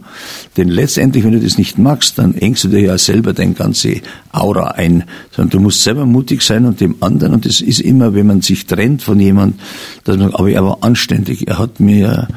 Denn 0.57 0.69
letztendlich, 0.69 1.25
wenn 1.25 1.33
du 1.33 1.41
das 1.41 1.59
nicht 1.59 1.79
magst, 1.79 2.19
dann 2.19 2.35
engst 2.35 2.65
du 2.65 2.69
dir 2.69 2.81
ja 2.81 2.99
selber 2.99 3.33
dein 3.33 3.55
ganze 3.55 4.01
Aura 4.33 4.73
ein. 4.73 5.05
Sondern 5.31 5.51
du 5.51 5.61
musst 5.61 5.83
selber 5.83 6.07
mutig 6.07 6.43
sein 6.43 6.65
und 6.67 6.81
dem 6.81 6.97
anderen, 7.01 7.35
und 7.35 7.47
das 7.47 7.61
ist 7.61 7.81
immer, 7.81 8.15
wenn 8.15 8.27
man 8.27 8.43
sich 8.43 8.67
trennt 8.67 9.03
von 9.03 9.19
jemand, 9.19 9.59
dass 10.05 10.17
man, 10.17 10.35
aber 10.35 10.51
er 10.51 10.65
war 10.65 10.79
anständig, 10.83 11.49
er 11.49 11.59
hat 11.59 11.81
mir 11.81 12.29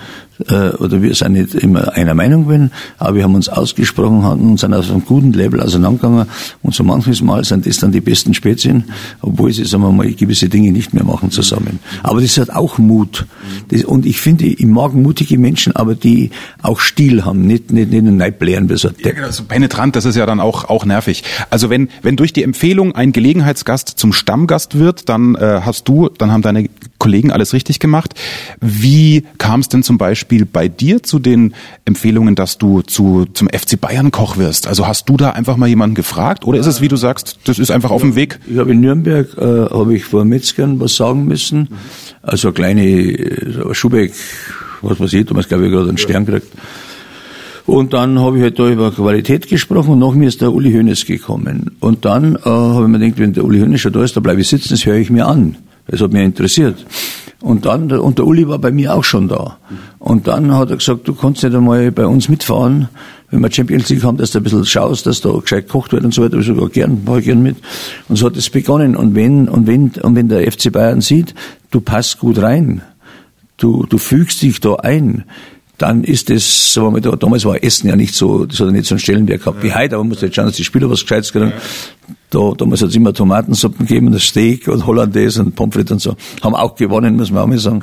äh, 0.48 0.69
oder 0.77 1.01
wir 1.01 1.13
sind 1.13 1.33
nicht 1.33 1.55
immer 1.55 1.93
einer 1.93 2.13
Meinung 2.13 2.45
gewesen, 2.45 2.71
aber 2.98 3.15
wir 3.15 3.24
haben 3.24 3.36
uns 3.36 3.50
ausgesprochen 3.50 4.24
und 4.24 4.60
sind 4.60 4.74
auf 4.74 4.89
einem 4.89 5.05
guten 5.05 5.33
Level 5.33 5.62
auseinandergegangen 5.62 6.25
und 6.62 6.74
so 6.74 6.83
manches 6.83 7.21
Mal 7.21 7.43
sind 7.43 7.65
das 7.65 7.77
dann 7.77 7.91
die 7.91 8.01
besten 8.01 8.33
Spätzchen, 8.33 8.86
obwohl 9.21 9.51
sie, 9.51 9.65
sagen 9.65 9.83
wir 9.83 9.91
mal, 9.91 10.12
gewisse 10.12 10.50
Dinge 10.50 10.71
nicht 10.71 10.93
mehr 10.93 11.03
machen 11.03 11.31
zusammen. 11.31 11.79
Aber 12.03 12.21
das 12.21 12.38
hat 12.38 12.50
auch 12.50 12.77
Mut. 12.77 13.25
Das, 13.69 13.83
und 13.83 14.05
ich 14.05 14.19
finde, 14.19 14.45
ich 14.45 14.65
mag 14.65 14.93
mutige 14.93 15.38
Menschen, 15.38 15.75
aber 15.75 15.95
die 15.95 16.31
auch 16.61 16.79
Stil 16.79 17.25
haben, 17.25 17.41
nicht, 17.41 17.71
nicht, 17.71 17.91
nicht 17.91 18.03
neiblären. 18.03 18.69
So, 18.75 18.89
ja, 19.00 19.11
genau, 19.11 19.31
so 19.31 19.43
penetrant, 19.43 19.95
das 19.95 20.05
ist 20.05 20.15
ja 20.15 20.25
dann 20.25 20.39
auch, 20.39 20.65
auch 20.65 20.85
nervig. 20.85 21.23
Also 21.50 21.69
wenn, 21.69 21.89
wenn 22.01 22.15
durch 22.15 22.33
die 22.33 22.43
Empfehlung 22.43 22.95
ein 22.95 23.11
Gelegenheitsgast 23.11 23.89
zum 23.89 24.13
Stammgast 24.13 24.77
wird, 24.77 25.09
dann 25.09 25.35
äh, 25.35 25.61
hast 25.63 25.88
du, 25.88 26.09
dann 26.09 26.31
haben 26.31 26.41
deine 26.41 26.69
Kollegen 27.01 27.31
alles 27.31 27.53
richtig 27.53 27.79
gemacht. 27.79 28.13
Wie 28.59 29.23
kam 29.39 29.61
es 29.61 29.69
denn 29.69 29.81
zum 29.81 29.97
Beispiel 29.97 30.45
bei 30.45 30.67
dir 30.67 31.01
zu 31.01 31.17
den 31.17 31.55
Empfehlungen, 31.83 32.35
dass 32.35 32.59
du 32.59 32.83
zu, 32.83 33.25
zum 33.33 33.50
FC 33.50 33.81
Bayern 33.81 34.11
Koch 34.11 34.38
wirst? 34.38 34.67
Also 34.67 34.88
hast 34.88 35.09
du 35.09 35.17
da 35.17 35.31
einfach 35.31 35.57
mal 35.57 35.67
jemanden 35.67 35.95
gefragt 35.95 36.45
oder 36.45 36.59
ist 36.59 36.67
es, 36.67 36.79
wie 36.79 36.88
du 36.88 36.97
sagst, 36.97 37.39
das 37.45 37.57
ist 37.57 37.71
einfach 37.71 37.89
auf 37.89 38.01
dem 38.01 38.15
Weg? 38.15 38.39
Ich 38.47 38.59
habe 38.59 38.71
in 38.71 38.81
Nürnberg, 38.81 39.27
äh, 39.35 39.41
habe 39.41 39.95
ich 39.95 40.05
vor 40.05 40.25
Metzgern 40.25 40.79
was 40.79 40.95
sagen 40.95 41.25
müssen. 41.25 41.69
Also 42.21 42.49
eine 42.49 42.53
kleine 42.53 43.73
Schubeck, 43.73 44.13
was 44.81 44.99
weiß 44.99 45.13
ich, 45.13 45.25
damals 45.25 45.47
glaube 45.47 45.65
ich 45.65 45.71
gerade 45.71 45.89
einen 45.89 45.97
Stern 45.97 46.25
gekriegt. 46.25 46.47
Und 47.65 47.93
dann 47.93 48.19
habe 48.19 48.37
ich 48.37 48.43
halt 48.43 48.59
da 48.59 48.69
über 48.69 48.91
Qualität 48.91 49.47
gesprochen 49.47 49.91
und 49.91 49.99
nach 49.99 50.13
mir 50.13 50.27
ist 50.27 50.41
der 50.41 50.51
Uli 50.51 50.71
Hoeneß 50.73 51.05
gekommen. 51.05 51.71
Und 51.79 52.05
dann 52.05 52.35
äh, 52.35 52.39
habe 52.43 52.83
ich 52.83 52.89
mir 52.89 52.99
gedacht, 52.99 53.19
wenn 53.19 53.33
der 53.33 53.45
Uli 53.45 53.59
Hoeneß 53.59 53.81
schon 53.81 53.93
da 53.93 54.03
ist, 54.03 54.17
da 54.17 54.19
bleibe 54.19 54.41
ich 54.41 54.47
sitzen, 54.47 54.69
das 54.69 54.85
höre 54.85 54.95
ich 54.95 55.09
mir 55.09 55.27
an. 55.27 55.57
Das 55.87 56.01
hat 56.01 56.11
mich 56.11 56.23
interessiert. 56.23 56.85
Und 57.41 57.65
dann, 57.65 57.91
und 57.91 58.19
der 58.19 58.27
Uli 58.27 58.48
war 58.48 58.60
bei 58.60 58.71
mir 58.71 58.93
auch 58.93 59.03
schon 59.03 59.27
da. 59.27 59.57
Und 59.98 60.27
dann 60.27 60.53
hat 60.55 60.69
er 60.69 60.77
gesagt, 60.77 61.07
du 61.07 61.15
kannst 61.15 61.43
nicht 61.43 61.55
einmal 61.55 61.91
bei 61.91 62.05
uns 62.05 62.29
mitfahren, 62.29 62.88
wenn 63.31 63.39
wir 63.39 63.51
Champions 63.51 63.89
League 63.89 64.03
haben, 64.03 64.17
dass 64.17 64.31
du 64.31 64.39
ein 64.39 64.43
bisschen 64.43 64.65
schaust, 64.65 65.07
dass 65.07 65.21
da 65.21 65.31
gescheit 65.31 65.67
gekocht 65.67 65.93
wird 65.93 66.03
und 66.03 66.13
so 66.13 66.24
weiter, 66.24 66.38
ich 66.38 66.45
sogar 66.45 66.69
gern, 66.69 67.07
war 67.07 67.21
gern 67.21 67.41
mit. 67.41 67.57
Und 68.10 68.17
so 68.17 68.27
hat 68.27 68.38
es 68.38 68.50
begonnen. 68.50 68.95
Und 68.95 69.15
wenn, 69.15 69.50
und 69.50 69.67
wenn, 69.67 69.89
und 69.89 70.15
wenn 70.15 70.27
der 70.27 70.51
FC 70.51 70.71
Bayern 70.71 71.01
sieht, 71.01 71.33
du 71.71 71.81
passt 71.81 72.19
gut 72.19 72.39
rein, 72.39 72.81
du, 73.57 73.86
du 73.89 73.98
fügst 73.98 74.41
dich 74.41 74.60
da 74.60 74.75
ein, 74.75 75.24
dann 75.77 76.03
ist 76.03 76.29
das, 76.29 76.74
sagen 76.74 76.93
wir 76.93 77.01
mal, 77.01 77.17
damals 77.17 77.43
war 77.43 77.63
Essen 77.63 77.88
ja 77.88 77.95
nicht 77.95 78.13
so, 78.13 78.45
das 78.45 78.60
hat 78.60 78.67
ja 78.67 78.71
nicht 78.71 78.86
so 78.86 78.95
einen 78.95 79.00
Stellenwert 79.00 79.39
gehabt 79.39 79.63
ja. 79.63 79.63
wie 79.63 79.74
heute, 79.74 79.95
aber 79.95 80.03
man 80.03 80.10
muss 80.10 80.21
jetzt 80.21 80.36
schauen, 80.36 80.45
dass 80.45 80.55
die 80.55 80.63
Spieler 80.63 80.89
was 80.91 81.01
Gescheites 81.01 81.31
kriegen. 81.31 81.50
Ja. 81.50 81.53
Da, 82.31 82.53
damals 82.57 82.81
hat 82.81 82.89
es 82.89 82.95
immer 82.95 83.13
Tomatensuppen 83.13 83.85
gegeben, 83.85 84.11
das 84.13 84.23
Steak 84.23 84.69
und 84.69 84.85
Hollandaise 84.87 85.41
und 85.41 85.53
Pommes 85.53 85.75
frites 85.75 85.91
und 85.91 86.01
so. 86.01 86.15
Haben 86.41 86.55
auch 86.55 86.75
gewonnen, 86.75 87.17
muss 87.17 87.29
man 87.29 87.43
auch 87.43 87.47
mal 87.47 87.57
sagen. 87.57 87.81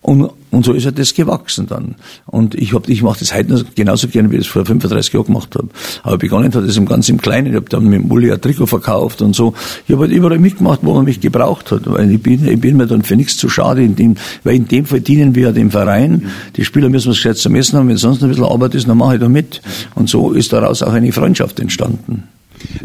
Und, 0.00 0.30
und 0.52 0.64
so 0.64 0.72
ist 0.72 0.86
halt 0.86 1.00
das 1.00 1.14
gewachsen 1.14 1.66
dann. 1.66 1.96
Und 2.26 2.54
ich 2.54 2.74
hab, 2.74 2.88
ich 2.88 3.02
mache 3.02 3.18
das 3.18 3.34
heute 3.34 3.66
genauso 3.74 4.06
gerne, 4.06 4.30
wie 4.30 4.36
ich 4.36 4.42
es 4.42 4.46
vor 4.46 4.64
35 4.64 5.12
Jahren 5.12 5.26
gemacht 5.26 5.54
habe. 5.56 5.68
Aber 6.04 6.16
begonnen 6.16 6.54
hat 6.54 6.62
es 6.62 6.76
im 6.76 6.86
ganz 6.86 7.08
im 7.08 7.20
Kleinen. 7.20 7.48
Ich 7.48 7.56
habe 7.56 7.68
dann 7.68 7.86
mit 7.86 8.00
dem 8.00 8.10
Uli 8.10 8.30
ein 8.30 8.40
Trikot 8.40 8.66
verkauft 8.66 9.20
und 9.20 9.34
so. 9.34 9.54
Ich 9.88 9.92
habe 9.92 10.04
halt 10.04 10.12
überall 10.12 10.38
mitgemacht, 10.38 10.80
wo 10.82 10.94
man 10.94 11.04
mich 11.04 11.20
gebraucht 11.20 11.72
hat. 11.72 11.82
Weil 11.86 12.10
ich 12.12 12.22
bin, 12.22 12.46
ich 12.46 12.60
bin 12.60 12.76
mir 12.76 12.86
dann 12.86 13.02
für 13.02 13.16
nichts 13.16 13.36
zu 13.36 13.48
schade, 13.48 13.82
in 13.82 13.96
dem, 13.96 14.14
weil 14.44 14.54
in 14.54 14.68
dem 14.68 14.86
Fall 14.86 15.00
dienen 15.00 15.34
wir 15.34 15.48
ja 15.48 15.52
dem 15.52 15.72
Verein. 15.72 16.30
Die 16.56 16.64
Spieler 16.64 16.88
müssen 16.88 17.10
was 17.10 17.16
gescheit 17.16 17.36
zum 17.36 17.56
Essen 17.56 17.76
haben. 17.76 17.88
Wenn 17.88 17.96
sonst 17.96 18.22
ein 18.22 18.28
bisschen 18.28 18.44
Arbeit 18.44 18.76
ist, 18.76 18.88
dann 18.88 18.96
mache 18.96 19.16
ich 19.16 19.20
da 19.20 19.28
mit. 19.28 19.60
Und 19.96 20.08
so 20.08 20.30
ist 20.30 20.52
daraus 20.52 20.84
auch 20.84 20.92
eine 20.92 21.10
Freundschaft 21.10 21.58
entstanden. 21.58 22.28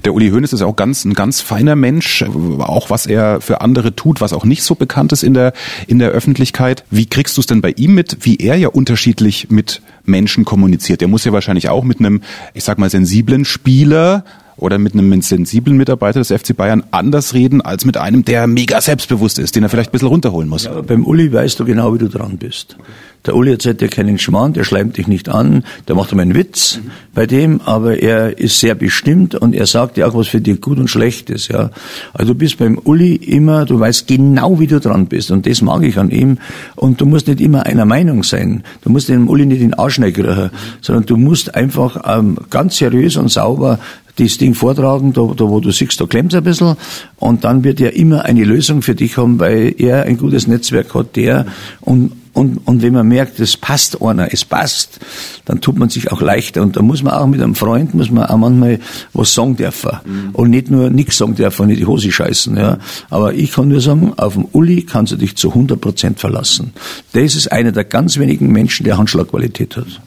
Der 0.03 0.13
Uli 0.13 0.30
Hoeneß 0.30 0.53
ist 0.53 0.62
auch 0.62 0.75
ganz, 0.75 1.06
ein 1.06 1.13
ganz 1.13 1.42
feiner 1.42 1.75
Mensch, 1.75 2.24
auch 2.60 2.89
was 2.89 3.06
er 3.06 3.42
für 3.42 3.62
andere 3.62 3.96
tut, 3.96 4.22
was 4.22 4.34
auch 4.34 4.46
nicht 4.46 4.63
so 4.63 4.75
bekannt 4.75 5.12
ist 5.12 5.24
in 5.24 5.34
der, 5.34 5.53
in 5.88 6.00
der 6.00 6.10
Öffentlichkeit. 6.10 6.84
Wie 6.89 7.06
kriegst 7.06 7.38
du 7.38 7.42
es 7.42 7.48
denn 7.48 7.62
bei 7.62 7.74
ihm 7.75 7.96
mit, 7.96 8.18
wie 8.22 8.38
er 8.38 8.56
ja 8.56 8.70
unterschiedlich 8.70 9.50
mit 9.50 9.82
Menschen 10.03 10.46
kommuniziert? 10.46 11.01
Er 11.01 11.08
muss 11.08 11.25
ja 11.25 11.32
wahrscheinlich 11.32 11.70
auch 11.70 11.84
mit 11.84 12.00
einem, 12.00 12.22
ich 12.53 12.63
sag 12.63 12.77
mal, 12.77 12.89
sensiblen 12.89 13.46
Spieler 13.46 14.24
oder 14.57 14.77
mit 14.77 14.93
einem 14.93 15.22
sensiblen 15.22 15.77
Mitarbeiter 15.77 16.19
des 16.19 16.31
FC 16.31 16.55
Bayern 16.55 16.83
anders 16.91 17.33
reden 17.33 17.62
als 17.62 17.86
mit 17.86 17.98
einem, 17.98 18.25
der 18.25 18.48
mega 18.48 18.81
selbstbewusst 18.81 19.39
ist, 19.39 19.55
den 19.55 19.63
er 19.63 19.69
vielleicht 19.69 19.89
ein 19.89 19.93
bisschen 19.93 20.07
runterholen 20.07 20.50
muss. 20.50 20.65
Ja, 20.65 20.81
beim 20.81 21.05
Uli 21.05 21.31
weißt 21.31 21.60
du 21.60 21.65
genau, 21.65 21.93
wie 21.93 22.00
du 22.00 22.10
dran 22.10 22.38
bist. 22.38 22.77
Der 23.25 23.38
Uli 23.38 23.51
erzählt 23.51 23.79
dir 23.79 23.88
keinen 23.88 24.17
Schmarrn, 24.17 24.51
der 24.51 24.65
schleimt 24.65 24.98
dich 24.98 25.07
nicht 25.07 25.29
an, 25.29 25.63
der 25.88 25.95
macht 25.95 26.12
immer 26.12 26.24
einen 26.24 26.36
Witz 26.36 26.79
bei 27.13 27.25
dem, 27.25 27.62
aber 27.62 28.00
er 28.00 28.38
ist 28.38 28.60
sehr 28.60 28.75
bestimmt 28.75 29.33
und 29.33 29.55
er 29.55 29.65
sagt 29.65 29.95
dir 29.95 30.10
auch, 30.10 30.13
was 30.13 30.27
für 30.27 30.41
dich 30.41 30.60
gut 30.60 30.77
und 30.77 30.89
schlecht 30.89 31.29
ist, 31.29 31.48
ja. 31.48 31.69
Also 32.12 32.33
du 32.33 32.38
bist 32.38 32.57
beim 32.57 32.77
Uli 32.77 33.15
immer, 33.15 33.63
du 33.65 33.79
weißt 33.79 34.07
genau, 34.07 34.60
wie 34.60 34.67
du 34.67 34.81
dran 34.81 35.05
bist 35.05 35.31
und 35.31 35.48
das 35.48 35.62
mag 35.62 35.83
ich 35.83 35.98
an 35.98 36.10
ihm 36.10 36.38
und 36.75 37.00
du 37.00 37.05
musst 37.05 37.27
nicht 37.27 37.39
immer 37.39 37.65
einer 37.65 37.86
Meinung 37.86 38.24
sein. 38.24 38.63
Du 38.81 38.89
musst 38.89 39.07
dem 39.07 39.29
Uli 39.29 39.45
nicht 39.45 39.62
in 39.62 39.69
den 39.69 39.79
Arsch 39.79 40.00
riechen, 40.00 40.50
sondern 40.81 41.05
du 41.05 41.15
musst 41.15 41.55
einfach 41.55 42.01
ähm, 42.05 42.38
ganz 42.50 42.75
seriös 42.77 43.15
und 43.15 43.29
sauber 43.29 43.79
das 44.17 44.38
Ding 44.38 44.53
vortragen, 44.53 45.13
da, 45.13 45.22
da 45.36 45.50
wo 45.50 45.60
du 45.60 45.72
siehst, 45.72 46.00
da 46.00 46.05
klemmt 46.05 46.36
ein 46.36 46.43
bisschen 46.43 46.75
und 47.17 47.43
dann 47.43 47.63
wird 47.63 47.82
er 47.82 47.96
immer 47.96 48.25
eine 48.25 48.43
Lösung 48.43 48.82
für 48.82 48.96
dich 48.96 49.17
haben, 49.17 49.39
weil 49.39 49.75
er 49.77 50.03
ein 50.03 50.17
gutes 50.17 50.48
Netzwerk 50.48 50.93
hat, 50.93 51.15
der 51.15 51.46
und 51.82 52.12
und, 52.34 52.58
und 52.65 52.82
wenn 52.82 52.93
man 52.93 53.08
merkt, 53.08 53.39
es 53.39 53.55
passt 53.55 54.01
einer, 54.01 54.34
es 54.34 54.43
passt, 54.43 55.00
dann 55.46 55.62
tut 55.62 55.77
man 55.77 55.89
sich 55.89 56.12
auch 56.12 56.20
leichter. 56.20 56.63
Und 56.63 56.75
da 56.75 56.82
muss 56.82 57.03
man 57.03 57.13
auch 57.13 57.27
mit 57.27 57.41
einem 57.41 57.53
Freund, 57.53 57.93
muss 57.93 58.10
man 58.10 58.25
auch 58.25 58.38
manchmal 58.38 58.79
was 59.13 59.36
sagen 59.36 59.55
dürfen. 59.55 59.91
Mhm. 60.03 60.29
Und 60.34 60.50
nicht 60.50 60.72
nur 60.72 60.89
nichts 60.89 61.17
sagen 61.20 61.36
dürfen, 61.36 61.67
nicht 61.67 61.79
die 61.79 61.86
Hose 61.86 62.12
scheißen. 62.12 62.58
Ja. 62.58 62.79
Aber 63.12 63.36
ich 63.36 63.51
kann 63.51 63.67
nur 63.67 63.82
sagen, 63.82 64.13
auf 64.17 64.34
dem 64.34 64.46
Uli 64.51 64.82
kannst 64.82 65.12
du 65.12 65.15
dich 65.15 65.36
zu 65.36 65.50
100 65.50 65.79
Prozent 65.79 66.20
verlassen. 66.20 66.74
Das 67.12 67.36
ist 67.36 67.51
einer 67.51 67.72
der 67.72 67.84
ganz 67.84 68.17
wenigen 68.17 68.51
Menschen, 68.51 68.84
der 68.84 68.98
Handschlagqualität 68.98 69.77
hat. 69.77 70.01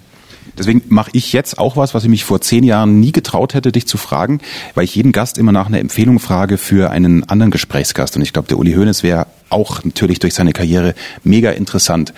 Deswegen 0.59 0.83
mache 0.89 1.11
ich 1.13 1.33
jetzt 1.33 1.59
auch 1.59 1.77
was, 1.77 1.95
was 1.95 2.05
ich 2.05 2.11
mich 2.11 2.25
vor 2.25 2.41
zehn 2.41 2.65
Jahren 2.65 3.01
nie 3.01 3.13
getraut 3.13 3.55
hätte, 3.55 3.73
dich 3.73 3.87
zu 3.87 3.99
fragen, 3.99 4.41
weil 4.75 4.85
ich 4.85 4.95
jeden 4.95 5.13
Gast 5.13 5.39
immer 5.39 5.53
nach 5.53 5.67
einer 5.67 5.81
Empfehlung 5.81 6.19
frage 6.19 6.59
für 6.59 6.91
einen 6.91 7.25
anderen 7.25 7.51
Gesprächsgast. 7.51 8.17
Und 8.17 8.23
ich 8.23 8.33
glaube, 8.33 8.49
der 8.49 8.59
Uli 8.59 8.75
Hoeneß 8.75 9.03
wäre 9.03 9.27
auch 9.51 9.85
natürlich 9.85 10.19
durch 10.19 10.35
seine 10.35 10.53
Karriere 10.53 10.95
mega 11.25 11.51
interessant. 11.51 12.13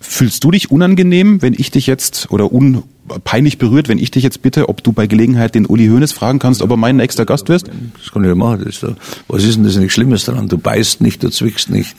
Fühlst 0.00 0.44
du 0.44 0.50
dich 0.50 0.70
unangenehm, 0.70 1.42
wenn 1.42 1.54
ich 1.54 1.70
dich 1.70 1.86
jetzt 1.86 2.30
oder 2.30 2.52
un 2.52 2.84
peinlich 3.24 3.58
berührt, 3.58 3.88
wenn 3.88 3.98
ich 3.98 4.10
dich 4.10 4.22
jetzt 4.22 4.42
bitte, 4.42 4.68
ob 4.68 4.84
du 4.84 4.92
bei 4.92 5.06
Gelegenheit 5.06 5.54
den 5.54 5.66
Uli 5.66 5.88
Hoeneß 5.88 6.12
fragen 6.12 6.38
kannst, 6.38 6.62
ob 6.62 6.70
er 6.70 6.76
mein 6.76 6.96
nächster 6.96 7.24
Gast 7.24 7.48
wirst? 7.48 7.68
Das 7.98 8.12
kann 8.12 8.22
ich 8.22 8.28
ja 8.28 8.34
machen. 8.34 8.62
Ist 8.62 8.82
da, 8.82 8.94
was 9.28 9.44
ist 9.44 9.56
denn 9.56 9.64
das 9.64 9.76
nicht 9.76 9.92
Schlimmes 9.92 10.24
dran? 10.24 10.48
Du 10.48 10.58
beißt 10.58 11.00
nicht, 11.00 11.22
du 11.22 11.30
zwickst 11.30 11.70
nicht. 11.70 11.96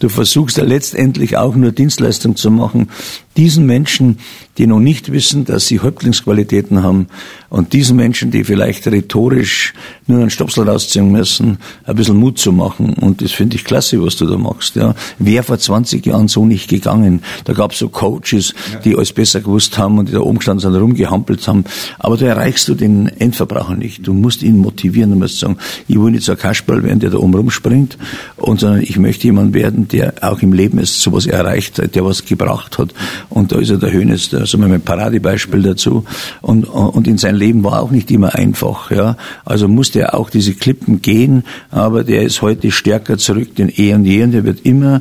Du 0.00 0.08
versuchst 0.08 0.56
ja 0.56 0.64
letztendlich 0.64 1.36
auch 1.36 1.54
nur 1.54 1.72
Dienstleistung 1.72 2.34
zu 2.34 2.50
machen. 2.50 2.88
Diesen 3.36 3.66
Menschen, 3.66 4.18
die 4.58 4.66
noch 4.66 4.80
nicht 4.80 5.12
wissen, 5.12 5.44
dass 5.44 5.66
sie 5.66 5.80
Häuptlingsqualitäten 5.80 6.82
haben 6.82 7.06
und 7.48 7.72
diesen 7.72 7.96
Menschen, 7.96 8.30
die 8.30 8.44
vielleicht 8.44 8.86
rhetorisch 8.86 9.72
nur 10.06 10.20
einen 10.20 10.30
Stopsel 10.30 10.68
rausziehen 10.68 11.12
müssen, 11.12 11.58
ein 11.84 11.96
bisschen 11.96 12.16
Mut 12.16 12.38
zu 12.38 12.50
machen. 12.50 12.94
Und 12.94 13.22
das 13.22 13.32
finde 13.32 13.56
ich 13.56 13.64
klasse, 13.64 14.02
was 14.02 14.16
du 14.16 14.26
da 14.26 14.36
machst. 14.36 14.74
Ja. 14.74 14.94
Wäre 15.18 15.44
vor 15.44 15.58
20 15.58 16.04
Jahren 16.04 16.28
so 16.28 16.44
nicht 16.46 16.68
gegangen. 16.68 17.22
Da 17.44 17.52
gab 17.52 17.72
es 17.72 17.78
so 17.78 17.88
Coaches, 17.88 18.54
die 18.84 18.96
alles 18.96 19.12
besser 19.12 19.40
gewusst 19.40 19.78
haben 19.78 19.98
und 19.98 20.08
die 20.08 20.12
da 20.12 20.20
oben 20.20 20.38
gestanden 20.38 20.60
sind, 20.60 20.80
rumgehampelt 20.80 21.46
haben. 21.46 21.64
Aber 21.98 22.16
da 22.16 22.26
erreichst 22.26 22.68
du 22.68 22.74
den 22.74 23.06
Endverbraucher 23.06 23.76
nicht. 23.76 24.06
Du 24.06 24.14
musst 24.14 24.42
ihn 24.42 24.58
motivieren. 24.58 25.10
Du 25.10 25.16
musst 25.16 25.38
sagen, 25.38 25.58
ich 25.88 26.00
will 26.00 26.10
nicht 26.10 26.24
so 26.24 26.32
ein 26.32 26.38
Kasperl 26.38 26.82
werden, 26.82 27.00
der 27.00 27.10
da 27.10 27.18
oben 27.18 27.34
rumspringt, 27.34 27.98
und, 28.36 28.60
sondern 28.60 28.82
ich 28.82 28.98
möchte 28.98 29.26
jemand 29.26 29.54
werden, 29.54 29.88
der 29.92 30.14
auch 30.22 30.40
im 30.40 30.52
Leben 30.52 30.78
ist, 30.78 31.00
sowas 31.00 31.26
erreicht, 31.26 31.94
der 31.94 32.04
was 32.04 32.24
gebracht 32.24 32.78
hat. 32.78 32.94
Und 33.28 33.52
da 33.52 33.58
ist 33.58 33.70
er 33.70 33.78
der 33.78 33.92
Hönes, 33.92 34.30
da 34.30 34.46
sagen 34.46 34.66
wir 34.66 34.74
ein 34.74 34.80
Paradebeispiel 34.80 35.62
dazu. 35.62 36.04
Und, 36.40 36.64
und 36.64 37.06
in 37.06 37.18
sein 37.18 37.34
Leben 37.34 37.64
war 37.64 37.80
auch 37.82 37.90
nicht 37.90 38.10
immer 38.10 38.34
einfach, 38.34 38.90
ja. 38.90 39.16
Also 39.44 39.68
musste 39.68 40.00
er 40.00 40.14
auch 40.14 40.30
diese 40.30 40.54
Klippen 40.54 41.02
gehen, 41.02 41.44
aber 41.70 42.04
der 42.04 42.22
ist 42.22 42.42
heute 42.42 42.70
stärker 42.70 43.18
zurück 43.18 43.54
denn 43.56 43.72
eh 43.74 43.94
und 43.94 44.04
je 44.04 44.22
und 44.22 44.32
der 44.32 44.44
wird 44.44 44.60
immer 44.64 45.00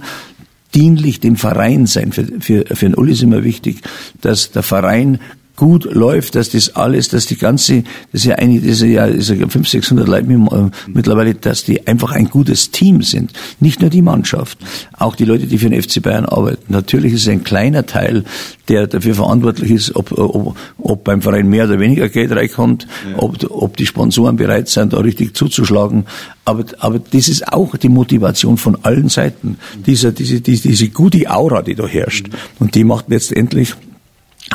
dienlich 0.75 1.19
dem 1.19 1.35
Verein 1.35 1.87
sein. 1.87 2.11
Für, 2.11 2.25
für, 2.39 2.65
für 2.65 2.85
den 2.85 2.95
Uli 2.95 3.13
ist 3.13 3.23
immer 3.23 3.43
wichtig, 3.43 3.81
dass 4.21 4.51
der 4.51 4.63
Verein 4.63 5.19
gut 5.59 5.83
läuft, 5.93 6.35
dass 6.35 6.51
das 6.51 6.77
alles, 6.77 7.09
dass 7.09 7.25
die 7.25 7.37
ganze, 7.37 7.83
das 8.13 8.21
ist 8.21 8.25
ja 8.25 8.35
eigentlich, 8.35 8.63
das 8.63 8.79
ist 8.79 8.87
ja, 8.87 9.07
das 9.07 9.29
ist 9.29 9.29
ja 9.29 9.35
500, 9.35 9.67
600 9.67 10.07
Leute 10.07 10.31
äh, 10.31 10.69
mittlerweile, 10.87 11.35
dass 11.35 11.65
die 11.65 11.85
einfach 11.85 12.13
ein 12.13 12.29
gutes 12.29 12.71
Team 12.71 13.01
sind. 13.01 13.33
Nicht 13.59 13.81
nur 13.81 13.89
die 13.89 14.01
Mannschaft, 14.01 14.57
auch 14.97 15.17
die 15.17 15.25
Leute, 15.25 15.47
die 15.47 15.57
für 15.57 15.69
den 15.69 15.81
FC 15.81 16.01
Bayern 16.01 16.25
arbeiten. 16.25 16.71
Natürlich 16.71 17.11
ist 17.11 17.23
es 17.23 17.27
ein 17.27 17.43
kleiner 17.43 17.85
Teil, 17.85 18.23
der 18.69 18.87
dafür 18.87 19.15
verantwortlich 19.15 19.71
ist, 19.71 19.97
ob, 19.97 20.17
ob, 20.17 20.55
ob 20.77 21.03
beim 21.03 21.21
Verein 21.21 21.49
mehr 21.49 21.65
oder 21.65 21.77
weniger 21.77 22.07
Geld 22.07 22.31
reinkommt, 22.31 22.87
ja. 23.11 23.21
ob, 23.21 23.35
ob 23.49 23.75
die 23.75 23.85
Sponsoren 23.85 24.37
bereit 24.37 24.69
sind, 24.69 24.93
da 24.93 24.99
richtig 24.99 25.35
zuzuschlagen. 25.35 26.05
Aber, 26.45 26.63
aber 26.79 26.99
das 26.99 27.27
ist 27.27 27.51
auch 27.51 27.75
die 27.75 27.89
Motivation 27.89 28.55
von 28.55 28.77
allen 28.83 29.09
Seiten. 29.09 29.57
Dieser, 29.85 30.13
diese, 30.13 30.39
diese, 30.39 30.69
diese 30.69 30.87
gute 30.87 31.29
Aura, 31.29 31.63
die 31.63 31.75
da 31.75 31.85
herrscht. 31.85 32.29
Und 32.59 32.75
die 32.75 32.85
macht 32.85 33.09
letztendlich 33.09 33.75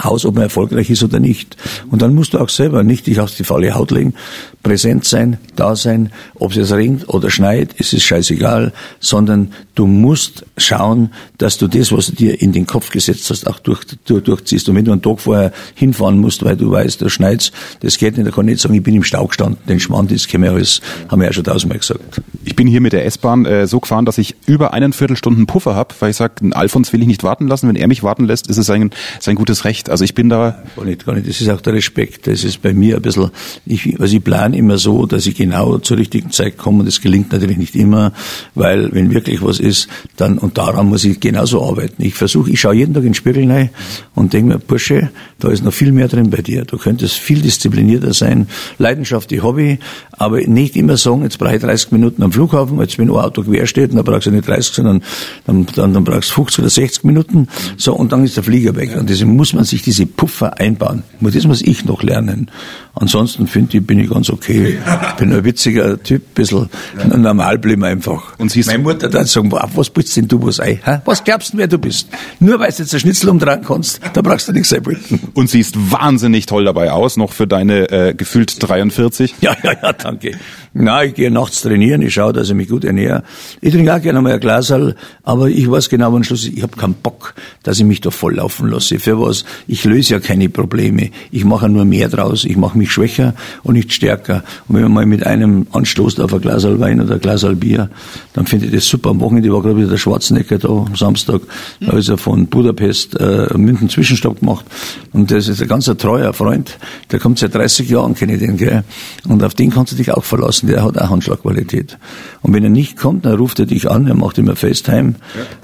aus, 0.02 0.24
ob 0.24 0.34
man 0.34 0.44
erfolgreich 0.44 0.90
ist 0.90 1.02
oder 1.02 1.20
nicht. 1.20 1.56
Und 1.90 2.02
dann 2.02 2.14
musst 2.14 2.34
du 2.34 2.38
auch 2.38 2.48
selber 2.48 2.82
nicht 2.82 3.06
dich 3.06 3.20
auf 3.20 3.34
die 3.34 3.44
faule 3.44 3.74
Haut 3.74 3.90
legen, 3.90 4.14
präsent 4.62 5.04
sein, 5.04 5.38
da 5.56 5.76
sein, 5.76 6.10
ob 6.34 6.56
es 6.56 6.70
jetzt 6.70 7.08
oder 7.08 7.30
schneit, 7.30 7.74
ist 7.74 7.92
es 7.92 8.02
scheißegal, 8.02 8.72
sondern 8.98 9.52
du 9.74 9.86
musst 9.86 10.44
schauen, 10.56 11.10
dass 11.38 11.58
du 11.58 11.68
das, 11.68 11.92
was 11.92 12.06
du 12.06 12.12
dir 12.12 12.40
in 12.40 12.52
den 12.52 12.66
Kopf 12.66 12.90
gesetzt 12.90 13.30
hast, 13.30 13.46
auch 13.46 13.58
durch, 13.58 13.82
durch, 14.06 14.24
durchziehst. 14.24 14.68
Und 14.68 14.76
wenn 14.76 14.84
du 14.84 14.92
einen 14.92 15.02
Tag 15.02 15.20
vorher 15.20 15.52
hinfahren 15.74 16.18
musst, 16.18 16.44
weil 16.44 16.56
du 16.56 16.70
weißt, 16.70 17.02
da 17.02 17.08
schneit's, 17.08 17.52
das 17.80 17.98
geht 17.98 18.16
nicht, 18.16 18.26
da 18.26 18.30
kann 18.30 18.46
ich 18.48 18.54
nicht 18.54 18.62
sagen, 18.62 18.74
ich 18.74 18.82
bin 18.82 18.94
im 18.94 19.04
Stau 19.04 19.26
gestanden, 19.26 19.58
den 19.68 19.80
Schmand 19.80 20.10
ist, 20.12 20.28
kennen 20.28 20.48
alles, 20.48 20.80
haben 21.08 21.20
wir 21.20 21.26
ja 21.26 21.32
schon 21.32 21.44
tausendmal 21.44 21.78
gesagt. 21.78 22.22
Ich 22.44 22.56
bin 22.56 22.66
hier 22.66 22.80
mit 22.80 22.92
der 22.92 23.04
S-Bahn 23.06 23.44
äh, 23.44 23.66
so 23.66 23.80
gefahren, 23.80 24.04
dass 24.04 24.18
ich 24.18 24.34
über 24.46 24.72
einen 24.72 24.92
Viertelstunden 24.92 25.46
Puffer 25.46 25.74
habe, 25.74 25.94
weil 26.00 26.10
ich 26.10 26.16
sage, 26.16 26.34
Alfons 26.52 26.92
will 26.92 27.00
ich 27.00 27.06
nicht 27.06 27.22
warten 27.22 27.46
lassen, 27.48 27.68
wenn 27.68 27.76
er 27.76 27.88
mich 27.88 28.02
warten 28.02 28.24
lässt, 28.24 28.48
ist 28.48 28.56
es 28.56 28.66
sein, 28.66 28.90
sein 29.20 29.36
gutes 29.36 29.64
Recht. 29.64 29.84
Also 29.88 30.05
ich 30.05 30.14
bin 30.14 30.29
da... 30.29 30.62
Gar 30.76 30.85
nicht, 30.85 31.07
gar 31.07 31.14
nicht, 31.14 31.29
das 31.29 31.41
ist 31.41 31.49
auch 31.49 31.61
der 31.61 31.73
Respekt, 31.73 32.26
das 32.26 32.45
ist 32.45 32.62
bei 32.62 32.73
mir 32.73 32.97
ein 32.97 33.03
bisschen, 33.03 33.31
ich, 33.67 34.00
also 34.00 34.17
ich 34.17 34.23
plane 34.23 34.57
immer 34.57 34.79
so, 34.79 35.07
dass 35.07 35.26
ich 35.26 35.37
genau 35.37 35.79
zur 35.79 35.99
richtigen 35.99 36.31
Zeit 36.31 36.57
komme 36.57 36.81
und 36.81 36.87
das 36.87 37.00
gelingt 37.00 37.33
natürlich 37.33 37.57
nicht 37.57 37.75
immer, 37.75 38.12
weil 38.55 38.93
wenn 38.93 39.12
wirklich 39.12 39.43
was 39.43 39.61
ist, 39.61 39.88
dann, 40.17 40.38
und 40.38 40.59
daran 40.59 40.87
muss 40.87 41.05
ich 41.05 41.21
genauso 41.21 41.67
arbeiten. 41.67 42.03
Ich 42.03 42.14
versuche, 42.14 42.50
ich 42.50 42.61
schaue 42.61 42.75
jeden 42.75 42.95
Tag 42.95 43.03
in 43.03 43.11
den 43.11 43.14
Spiegel 43.14 43.50
rein 43.50 43.71
und 44.14 44.33
denke 44.33 44.55
mir, 44.55 44.59
Bursche, 44.59 45.11
da 45.38 45.49
ist 45.50 45.64
noch 45.64 45.73
viel 45.73 45.93
mehr 45.93 46.09
drin 46.09 46.31
bei 46.31 46.43
dir. 46.43 46.64
Du 46.64 46.79
könntest 46.79 47.17
viel 47.17 47.41
disziplinierter 47.41 48.14
sein. 48.14 48.47
Leidenschaft, 48.79 49.31
die 49.31 49.41
Hobby, 49.41 49.79
aber 50.12 50.41
nicht 50.41 50.76
immer 50.76 50.97
sagen, 50.97 51.23
jetzt 51.23 51.38
brauche 51.38 51.57
ich 51.57 51.62
30 51.62 51.93
Minuten 51.93 52.23
am 52.23 52.33
Flughafen, 52.33 52.79
jetzt 52.81 52.99
wenn 52.99 53.11
ein 53.11 53.17
Auto 53.17 53.43
quer 53.43 53.67
steht, 53.67 53.95
dann 53.95 54.05
brauchst 54.05 54.26
du 54.26 54.31
nicht 54.31 54.47
30, 54.47 54.75
sondern 54.75 55.03
dann, 55.47 55.67
dann, 55.75 55.93
dann 55.93 56.05
brauchst 56.05 56.31
du 56.31 56.35
50 56.35 56.59
oder 56.61 56.71
60 56.71 57.05
Minuten, 57.05 57.49
so, 57.76 57.95
und 57.95 58.12
dann 58.12 58.25
ist 58.25 58.37
der 58.37 58.45
Flieger 58.45 58.76
weg. 58.76 58.97
Und 58.99 59.11
das 59.11 59.23
muss 59.25 59.53
man 59.53 59.64
sich 59.64 59.74
sich 59.75 59.83
diese 59.83 60.07
Puffer 60.07 60.61
einbauen. 60.61 61.02
Das 61.21 61.45
muss 61.47 61.61
ich 61.61 61.85
noch 61.85 62.02
lernen. 62.02 62.50
Ansonsten 62.95 63.49
finde 63.49 63.78
ich, 63.78 63.87
bin 63.87 63.99
ich 63.99 64.09
ganz 64.09 64.31
okay. 64.31 64.78
Bin 65.19 65.33
ein 65.33 65.45
witziger 65.45 66.00
Typ, 66.00 66.35
bisschen 66.35 66.69
ja. 66.97 67.16
normal 67.16 67.59
bleiben 67.59 67.83
einfach. 67.83 68.38
Und 68.38 68.52
siehst 68.52 68.69
Meine 68.69 68.85
Mutter 68.85 69.09
dann 69.09 69.26
sagen, 69.26 69.50
was 69.50 69.90
bist 69.90 70.16
denn 70.16 70.28
du 70.28 70.40
was 70.47 70.61
ein? 70.61 70.78
Was 71.04 71.25
glaubst 71.25 71.54
du, 71.54 71.59
wer 71.59 71.66
du 71.66 71.78
bist? 71.78 72.09
Nur 72.38 72.61
weil 72.61 72.71
du 72.71 72.78
jetzt 72.78 72.95
ein 72.95 73.00
Schnitzel 73.00 73.31
umdrehen 73.31 73.62
kannst, 73.66 74.00
da 74.12 74.23
brauchst 74.23 74.47
du 74.47 74.52
nichts 74.52 74.73
einbilden. 74.73 75.21
Und 75.35 75.50
siehst 75.50 75.75
wahnsinnig 75.90 76.47
toll 76.47 76.64
dabei 76.64 76.93
aus, 76.93 77.16
noch 77.16 77.33
für 77.33 77.49
deine 77.49 77.90
äh, 77.90 78.14
gefühlt 78.14 78.57
43. 78.61 79.35
Ja, 79.40 79.57
ja, 79.64 79.73
ja, 79.83 79.93
danke. 79.93 80.38
Na, 80.76 81.04
ich 81.04 81.14
gehe 81.14 81.31
nachts 81.31 81.62
trainieren, 81.62 82.02
ich 82.02 82.14
schaue, 82.14 82.33
dass 82.33 82.49
ich 82.49 82.54
mich 82.57 82.69
gut 82.69 82.85
ernähre. 82.85 83.23
Ich 83.61 83.73
trinke 83.73 83.95
auch 83.95 84.02
gerne 84.02 84.21
mal 84.21 84.33
ein 84.33 84.40
Glasal, 84.40 84.97
aber 85.23 85.49
ich 85.49 85.71
weiß 85.71 85.88
genau 85.88 86.16
am 86.16 86.25
Schluss, 86.25 86.49
ich 86.49 86.64
habe 86.64 86.76
keinen 86.76 86.95
Bock, 86.95 87.35
dass 87.62 87.78
ich 87.78 87.85
mich 87.85 88.00
da 88.00 88.11
volllaufen 88.11 88.69
lasse. 88.69 88.99
Für 88.99 89.21
was? 89.21 89.45
Ich 89.69 89.85
löse 89.85 90.14
ja 90.14 90.21
keine 90.21 90.49
Probleme. 90.49 91.11
Ich 91.31 91.45
mache 91.45 91.69
nur 91.69 91.85
mehr 91.85 92.09
draus. 92.09 92.45
Ich 92.45 92.57
mache 92.57 92.76
mich 92.76 92.90
schwächer 92.90 93.35
und 93.62 93.75
nicht 93.75 93.93
stärker. 93.93 94.43
Und 94.66 94.75
wenn 94.75 94.83
man 94.83 94.93
mal 94.93 95.07
mit 95.07 95.25
einem 95.25 95.69
anstoßt 95.71 96.21
auf 96.21 96.35
ein 96.35 96.40
Glasal 96.40 96.81
Wein 96.81 97.00
oder 97.00 97.14
ein 97.14 97.21
Glasal 97.21 97.54
Bier, 97.54 97.88
dann 98.33 98.47
finde 98.47 98.66
ich 98.66 98.73
das 98.73 98.88
super. 98.88 99.11
Am 99.11 99.21
Wochenende 99.21 99.52
war 99.52 99.62
gerade 99.62 99.76
wieder 99.76 99.90
der 99.90 99.97
Schwarzenegger 99.97 100.59
da, 100.59 100.69
am 100.71 100.97
Samstag. 100.97 101.43
Da 101.81 101.97
ist 101.97 102.09
er 102.09 102.19
von 102.19 102.49
Budapest 102.49 103.14
äh, 103.21 103.57
München 103.57 103.88
Zwischenstopp 103.88 104.40
gemacht. 104.40 104.66
Und 105.12 105.31
das 105.31 105.47
ist 105.47 105.62
ein 105.62 105.69
ganz 105.69 105.85
treuer 105.85 106.33
Freund. 106.33 106.76
Der 107.12 107.21
kommt 107.21 107.38
seit 107.38 107.54
30 107.54 107.88
Jahren, 107.88 108.16
kenne 108.16 108.35
ich 108.35 108.40
den, 108.40 108.57
gell? 108.57 108.83
Und 109.28 109.45
auf 109.45 109.54
den 109.54 109.71
kannst 109.71 109.93
du 109.93 109.97
dich 109.97 110.11
auch 110.11 110.25
verlassen 110.25 110.63
der 110.66 110.83
hat 110.83 110.99
auch 110.99 111.11
Handschlagqualität. 111.11 111.99
Und 112.42 112.52
wenn 112.52 112.64
er 112.64 112.71
nicht 112.71 112.97
kommt, 112.97 113.25
dann 113.25 113.37
ruft 113.37 113.59
er 113.61 113.66
dich 113.66 113.90
an, 113.90 114.06
er 114.06 114.14
macht 114.14 114.38
immer 114.38 114.56
FaceTime, 114.56 115.14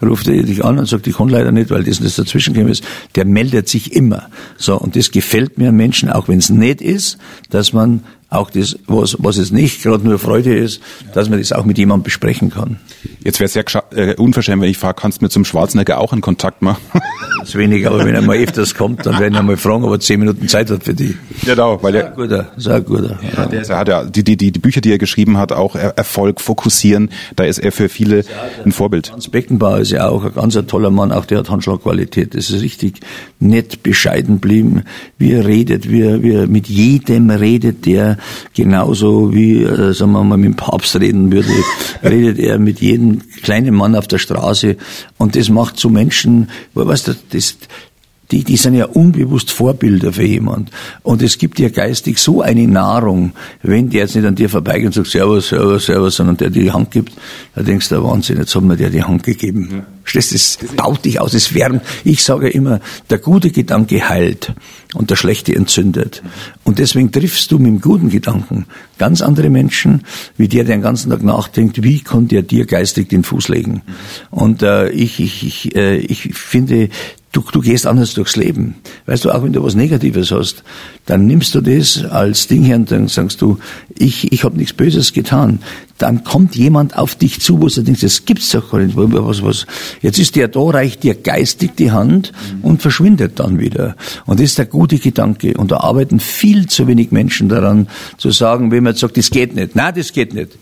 ja. 0.01 0.09
ruft 0.09 0.29
er 0.29 0.43
dich 0.43 0.65
an 0.65 0.79
und 0.79 0.87
sagt, 0.87 1.07
ich 1.07 1.17
kann 1.17 1.29
leider 1.29 1.53
nicht, 1.53 1.71
weil 1.71 1.85
das 1.85 1.99
und 1.99 2.07
das 2.07 2.17
dazwischen 2.17 2.55
ist. 2.69 2.85
Der 3.15 3.25
meldet 3.25 3.69
sich 3.69 3.93
immer. 3.95 4.29
So, 4.57 4.79
und 4.79 4.97
das 4.97 5.11
gefällt 5.11 5.59
mir 5.59 5.71
an 5.71 5.77
Menschen, 5.77 6.11
auch 6.11 6.29
wenn 6.29 6.39
es 6.39 6.51
nett 6.51 6.81
ist, 6.81 7.19
dass 7.51 7.73
man 7.73 8.03
auch 8.31 8.49
das, 8.51 8.79
was, 8.87 9.17
was 9.19 9.37
es 9.37 9.51
nicht 9.51 9.83
gerade 9.83 10.05
nur 10.05 10.19
Freude 10.19 10.57
ist, 10.57 10.81
dass 11.13 11.29
man 11.29 11.41
das 11.41 11.53
auch 11.53 11.65
mit 11.65 11.79
jemandem 11.79 12.05
besprechen 12.05 12.51
kann. 12.51 12.79
Jetzt 13.25 13.41
wäre 13.41 13.47
es 13.47 13.53
sehr 13.53 13.65
äh, 13.93 14.15
unverschämt, 14.15 14.63
wenn 14.63 14.71
ich 14.71 14.79
frage, 14.79 15.01
kannst 15.01 15.21
du 15.21 15.25
mir 15.25 15.31
zum 15.31 15.45
Schwarzenegger 15.45 15.99
auch 15.99 16.13
einen 16.13 16.23
Kontakt 16.23 16.63
machen? 16.63 16.81
Das 17.41 17.49
ist 17.51 17.55
wenig, 17.55 17.87
aber 17.87 18.05
wenn 18.05 18.15
er 18.15 18.21
mal 18.21 18.37
öfters 18.37 18.75
kommt, 18.75 19.07
dann 19.07 19.19
werden 19.19 19.33
wir 19.33 19.43
mal 19.43 19.57
fragen, 19.57 19.83
ob 19.85 19.93
er 19.93 20.01
zehn 20.01 20.21
Minuten 20.21 20.47
Zeit 20.47 20.71
hat 20.71 20.85
für 20.85 20.93
die. 20.93 21.17
Genau, 21.43 21.83
weil 21.83 21.95
er, 21.95 22.11
guter, 22.11 22.53
sehr 22.59 22.83
guter. 22.83 23.19
Ja, 23.35 23.47
der 23.47 23.63
ist, 23.63 23.71
er 23.71 23.79
hat 23.79 23.89
ja 23.89 24.05
die, 24.05 24.23
die, 24.23 24.37
die, 24.37 24.53
die 24.53 24.59
Bücher, 24.59 24.83
die 24.83 24.93
er 24.93 24.99
geschrieben 24.99 25.39
hat, 25.39 25.51
auch 25.51 25.75
Erfolg, 25.75 26.39
Fokussieren, 26.39 27.09
da 27.37 27.45
ist 27.45 27.57
er 27.57 27.73
für 27.73 27.89
viele 27.89 28.25
ein 28.63 28.73
Vorbild. 28.73 29.11
Hans 29.11 29.29
Beckenbauer 29.29 29.79
ist 29.79 29.91
ja 29.91 30.07
auch 30.11 30.23
ein 30.23 30.35
ganz 30.35 30.59
toller 30.67 30.91
Mann, 30.91 31.13
auch 31.13 31.25
der 31.25 31.39
hat 31.39 31.49
Handschlagqualität. 31.49 32.35
Das 32.35 32.51
ist 32.51 32.61
richtig 32.61 33.01
nett, 33.39 33.83
bescheiden 33.83 34.39
blieben, 34.39 34.83
wie 35.17 35.33
er 35.33 35.47
redet, 35.47 35.91
wie 35.91 36.03
er, 36.03 36.23
wie 36.23 36.33
er 36.33 36.47
mit 36.47 36.69
jedem 36.69 37.31
redet, 37.31 37.87
der 37.87 38.19
genauso 38.55 39.33
wie, 39.33 39.63
äh, 39.63 39.93
sagen 39.93 40.13
wir 40.13 40.25
mal, 40.25 40.37
mit 40.37 40.47
dem 40.47 40.57
Papst 40.57 40.97
reden 40.97 41.33
würde, 41.33 41.49
redet 42.03 42.39
er 42.39 42.59
mit 42.59 42.81
jedem 42.81 43.21
kleinen 43.43 43.75
Mann 43.75 43.95
auf 43.95 44.09
der 44.09 44.19
Straße. 44.19 44.77
Und 45.19 45.37
das 45.37 45.49
macht 45.49 45.79
zu 45.79 45.91
Menschen, 45.91 46.51
weißt 46.75 47.09
du, 47.09 47.17
das, 47.31 47.57
die, 48.31 48.45
die 48.45 48.57
sind 48.57 48.75
ja 48.75 48.87
unbewusst 48.87 49.51
Vorbilder 49.51 50.13
für 50.13 50.25
jemand. 50.25 50.71
Und 51.03 51.23
es 51.23 51.39
gibt 51.39 51.59
dir 51.59 51.71
geistig 51.71 52.19
so 52.19 52.43
eine 52.43 52.67
Nahrung, 52.69 53.33
wenn 53.63 53.91
der 53.91 54.03
jetzt 54.03 54.15
nicht 54.15 54.27
an 54.27 54.37
dir 54.37 54.49
vorbeigeht 54.49 54.87
und 54.87 54.93
sagt, 54.93 55.09
Servus, 55.09 55.49
Servus, 55.49 55.87
Servus, 55.87 56.17
sondern 56.17 56.37
der 56.37 56.51
dir 56.51 56.63
die 56.63 56.73
Hand 56.73 56.91
gibt, 56.91 57.13
da 57.55 57.63
denkst 57.63 57.89
du, 57.89 58.03
Wahnsinn, 58.03 58.39
jetzt 58.39 58.55
hat 58.55 58.63
mir 58.63 58.77
der 58.77 58.91
die 58.91 59.03
Hand 59.03 59.25
gegeben. 59.25 59.69
Ja. 59.73 59.87
Das 60.13 60.59
baut 60.77 61.05
dich 61.05 61.21
aus, 61.21 61.35
es 61.35 61.55
wärmt. 61.55 61.83
Ich 62.05 62.23
sage 62.23 62.49
immer, 62.49 62.81
der 63.09 63.19
gute 63.19 63.51
Gedanke 63.51 64.09
heilt 64.09 64.55
und 64.95 65.11
der 65.11 65.17
schlechte 65.17 65.55
entzündet. 65.55 66.23
Und 66.65 66.79
deswegen 66.79 67.13
triffst 67.13 67.51
du 67.53 67.59
mit 67.59 67.69
dem 67.69 67.81
guten 67.81 68.11
Gedanken 68.11 68.67
ganz 68.99 69.23
andere 69.23 69.51
Menschen, 69.51 70.03
wie 70.37 70.49
der, 70.49 70.65
der 70.65 70.77
den 70.77 70.83
ganzen 70.83 71.11
Tag 71.11 71.23
nachdenkt, 71.23 71.83
wie 71.83 72.01
konnte 72.01 72.37
er 72.37 72.43
dir 72.43 72.67
geistig 72.67 73.09
den 73.09 73.25
Fuß 73.25 73.49
legen. 73.49 73.83
Und 74.31 74.63
äh, 74.63 74.91
ich, 74.91 75.21
ich, 75.21 75.47
ich, 75.47 75.77
äh, 75.77 75.97
ich 75.97 76.35
finde, 76.35 76.89
du, 77.33 77.43
du 77.53 77.61
gehst 77.61 77.87
anders 77.87 78.15
durchs 78.15 78.37
Leben. 78.37 78.77
Weißt 79.07 79.25
du, 79.25 79.31
auch 79.31 79.43
wenn 79.43 79.53
du 79.53 79.63
was 79.63 79.75
Negatives 79.75 80.31
hast, 80.31 80.65
dann 81.07 81.27
nimmst 81.27 81.55
du 81.55 81.61
das 81.61 82.05
als 82.05 82.47
Ding 82.47 82.63
her 82.65 82.77
und 82.77 82.91
dann 82.91 83.09
sagst 83.09 83.41
du, 83.41 83.59
ich, 83.97 84.33
ich 84.33 84.45
habe 84.45 84.57
nichts 84.57 84.73
Böses 84.73 85.13
getan. 85.13 85.61
Dann 86.01 86.25
kommt 86.25 86.57
jemand 86.57 86.97
auf 86.97 87.15
dich 87.15 87.43
zu, 87.43 87.61
wo 87.61 87.69
du 87.69 87.83
denkst, 87.83 88.01
das 88.01 88.25
gibt's 88.25 88.51
doch 88.53 88.71
gar 88.71 88.79
nicht. 88.79 88.97
Was, 88.97 89.43
was. 89.43 89.67
Jetzt 90.01 90.19
ist 90.19 90.35
der 90.35 90.49
da, 90.49 90.61
reicht 90.61 91.03
dir 91.03 91.15
geistig 91.15 91.73
die 91.77 91.93
Hand 91.93 92.33
und 92.63 92.81
verschwindet 92.81 93.39
dann 93.39 93.59
wieder. 93.59 93.97
Und 94.25 94.41
das 94.41 94.47
ist 94.47 94.59
der 94.59 94.65
gute 94.65 94.99
Gedanke. 94.99 95.53
Und 95.59 95.73
da 95.73 95.77
arbeiten 95.81 96.19
viel 96.19 96.67
zu 96.69 96.87
wenig 96.87 97.13
Menschen 97.13 97.51
daran, 97.51 97.87
zu 98.17 98.31
sagen, 98.31 98.71
wenn 98.71 98.83
man 98.83 98.95
sagt, 98.95 99.19
das 99.19 99.31
geht 99.31 99.55
nicht. 99.55 99.77
Nein, 99.77 99.93
das 99.95 100.15
geht 100.15 100.33
nicht. 100.33 100.53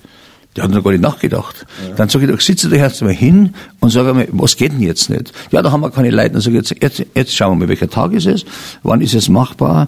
Der 0.56 0.64
hat 0.64 0.72
noch 0.72 0.82
gar 0.82 0.90
nicht 0.90 1.02
nachgedacht. 1.02 1.66
Ja. 1.86 1.94
Dann 1.94 2.08
sage 2.08 2.24
ich, 2.24 2.32
doch, 2.32 2.40
sitze 2.40 2.68
da 2.68 2.74
erst 2.74 3.00
mal 3.02 3.12
hin 3.12 3.54
und 3.78 3.90
sage 3.90 4.12
mir, 4.14 4.26
was 4.32 4.56
geht 4.56 4.72
denn 4.72 4.82
jetzt 4.82 5.08
nicht? 5.08 5.32
Ja, 5.52 5.62
da 5.62 5.70
haben 5.70 5.82
wir 5.82 5.92
keine 5.92 6.10
Leute. 6.10 6.30
Dann 6.30 6.40
sage 6.40 6.58
ich, 6.58 6.68
jetzt, 6.68 6.82
jetzt, 6.82 7.06
jetzt 7.14 7.36
schauen 7.36 7.52
wir 7.52 7.66
mal, 7.66 7.68
welcher 7.68 7.88
Tag 7.88 8.12
ist 8.12 8.26
es, 8.26 8.44
wann 8.82 9.00
ist 9.00 9.14
es 9.14 9.28
machbar, 9.28 9.86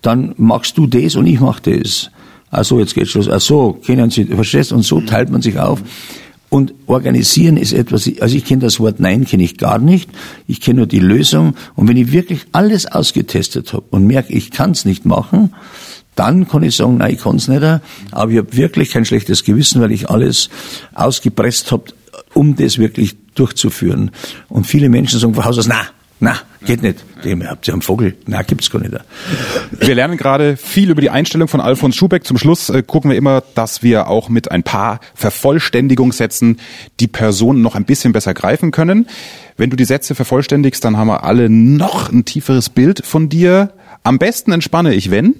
dann 0.00 0.32
machst 0.36 0.78
du 0.78 0.86
das 0.86 1.16
und 1.16 1.26
ich 1.26 1.40
mach 1.40 1.58
das. 1.58 2.12
Ach 2.52 2.64
so, 2.64 2.78
jetzt 2.78 2.94
geht's 2.94 3.14
los. 3.14 3.28
Ach 3.30 3.40
so, 3.40 3.72
kennen 3.72 4.10
Sie, 4.10 4.26
verstehst? 4.26 4.72
Und 4.72 4.82
so 4.82 5.00
teilt 5.00 5.30
man 5.30 5.40
sich 5.40 5.58
auf. 5.58 5.82
Und 6.50 6.74
organisieren 6.86 7.56
ist 7.56 7.72
etwas, 7.72 8.10
also 8.20 8.36
ich 8.36 8.44
kenne 8.44 8.60
das 8.60 8.78
Wort 8.78 9.00
Nein, 9.00 9.24
kenne 9.24 9.42
ich 9.42 9.56
gar 9.56 9.78
nicht. 9.78 10.10
Ich 10.46 10.60
kenne 10.60 10.80
nur 10.80 10.86
die 10.86 10.98
Lösung. 10.98 11.54
Und 11.76 11.88
wenn 11.88 11.96
ich 11.96 12.12
wirklich 12.12 12.44
alles 12.52 12.84
ausgetestet 12.84 13.72
habe 13.72 13.84
und 13.90 14.06
merke, 14.06 14.34
ich 14.34 14.50
kann 14.50 14.72
es 14.72 14.84
nicht 14.84 15.06
machen, 15.06 15.54
dann 16.14 16.46
kann 16.46 16.62
ich 16.62 16.76
sagen, 16.76 16.98
nein, 16.98 17.14
ich 17.14 17.22
kann 17.22 17.36
es 17.36 17.48
nicht. 17.48 17.62
Aber 17.62 18.30
ich 18.30 18.36
habe 18.36 18.54
wirklich 18.54 18.90
kein 18.90 19.06
schlechtes 19.06 19.44
Gewissen, 19.44 19.80
weil 19.80 19.92
ich 19.92 20.10
alles 20.10 20.50
ausgepresst 20.92 21.72
habe, 21.72 21.84
um 22.34 22.54
das 22.54 22.76
wirklich 22.76 23.16
durchzuführen. 23.34 24.10
Und 24.50 24.66
viele 24.66 24.90
Menschen 24.90 25.18
sagen 25.18 25.34
von 25.34 25.46
Haus 25.46 25.58
aus, 25.58 25.66
na, 25.66 25.86
na, 26.22 26.36
geht 26.64 26.84
nicht. 26.84 27.04
Dem 27.24 27.42
habt 27.44 27.66
ihr 27.66 27.74
einen 27.74 27.82
Vogel. 27.82 28.14
Na, 28.28 28.42
gibt's 28.42 28.70
gar 28.70 28.78
nicht. 28.78 28.94
Wir 29.72 29.94
lernen 29.96 30.16
gerade 30.16 30.56
viel 30.56 30.88
über 30.88 31.00
die 31.00 31.10
Einstellung 31.10 31.48
von 31.48 31.60
Alfons 31.60 31.96
Schubeck. 31.96 32.24
Zum 32.24 32.38
Schluss 32.38 32.70
äh, 32.70 32.84
gucken 32.84 33.10
wir 33.10 33.18
immer, 33.18 33.42
dass 33.56 33.82
wir 33.82 34.06
auch 34.06 34.28
mit 34.28 34.48
ein 34.48 34.62
paar 34.62 35.00
Vervollständigungssätzen 35.16 36.60
die 37.00 37.08
Person 37.08 37.60
noch 37.60 37.74
ein 37.74 37.84
bisschen 37.84 38.12
besser 38.12 38.34
greifen 38.34 38.70
können. 38.70 39.08
Wenn 39.56 39.70
du 39.70 39.76
die 39.76 39.84
Sätze 39.84 40.14
vervollständigst, 40.14 40.84
dann 40.84 40.96
haben 40.96 41.08
wir 41.08 41.24
alle 41.24 41.50
noch 41.50 42.12
ein 42.12 42.24
tieferes 42.24 42.68
Bild 42.68 43.04
von 43.04 43.28
dir. 43.28 43.72
Am 44.04 44.20
besten 44.20 44.52
entspanne 44.52 44.94
ich, 44.94 45.10
wenn? 45.10 45.34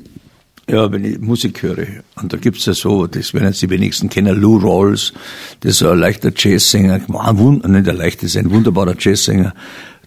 Ja, 0.69 0.91
wenn 0.91 1.05
ich 1.05 1.21
Musik 1.21 1.63
höre. 1.63 1.87
Und 2.21 2.33
da 2.33 2.37
gibt's 2.39 2.67
ja 2.67 2.73
so, 2.73 3.07
das 3.07 3.35
werden 3.35 3.47
jetzt 3.47 3.63
die 3.63 3.71
wenigsten 3.71 4.09
kennen, 4.09 4.37
Lou 4.37 4.59
Rawls, 4.59 5.13
das 5.61 5.73
ist 5.73 5.83
ein 5.83 5.99
leichter 5.99 6.33
Jazzsänger, 6.35 6.99
nicht 6.99 7.89
ein 7.89 7.97
leichter, 7.97 8.27
ist 8.27 8.37
ein 8.37 8.51
wunderbarer 8.51 8.97
Jazzsänger. 8.99 9.55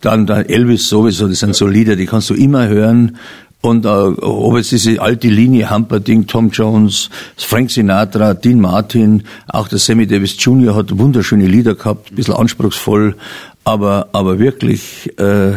Dann 0.02 0.28
der 0.28 0.50
Elvis 0.50 0.90
sowieso, 0.90 1.28
das 1.28 1.40
sind 1.40 1.56
so 1.56 1.68
Lieder, 1.68 1.96
die 1.96 2.06
kannst 2.06 2.30
du 2.30 2.34
immer 2.34 2.68
hören. 2.68 3.18
Und 3.62 3.86
äh, 3.86 3.90
ob 3.90 4.58
jetzt 4.58 4.72
diese 4.72 5.02
alte 5.02 5.28
Linie, 5.28 5.72
Humperdinck, 5.72 6.28
Tom 6.28 6.52
Jones, 6.52 7.10
Frank 7.36 7.72
Sinatra, 7.72 8.36
Dean 8.36 8.62
Martin, 8.62 9.24
auch 9.48 9.68
der 9.68 9.80
Sammy 9.80 10.06
Davis 10.06 10.36
Jr. 10.38 10.76
hat 10.76 10.96
wunderschöne 10.96 11.48
Lieder 11.48 11.74
gehabt, 11.74 12.12
ein 12.12 12.16
bisschen 12.16 12.36
anspruchsvoll, 12.36 13.16
aber, 13.64 14.10
aber 14.12 14.38
wirklich 14.38 15.12
äh, 15.18 15.54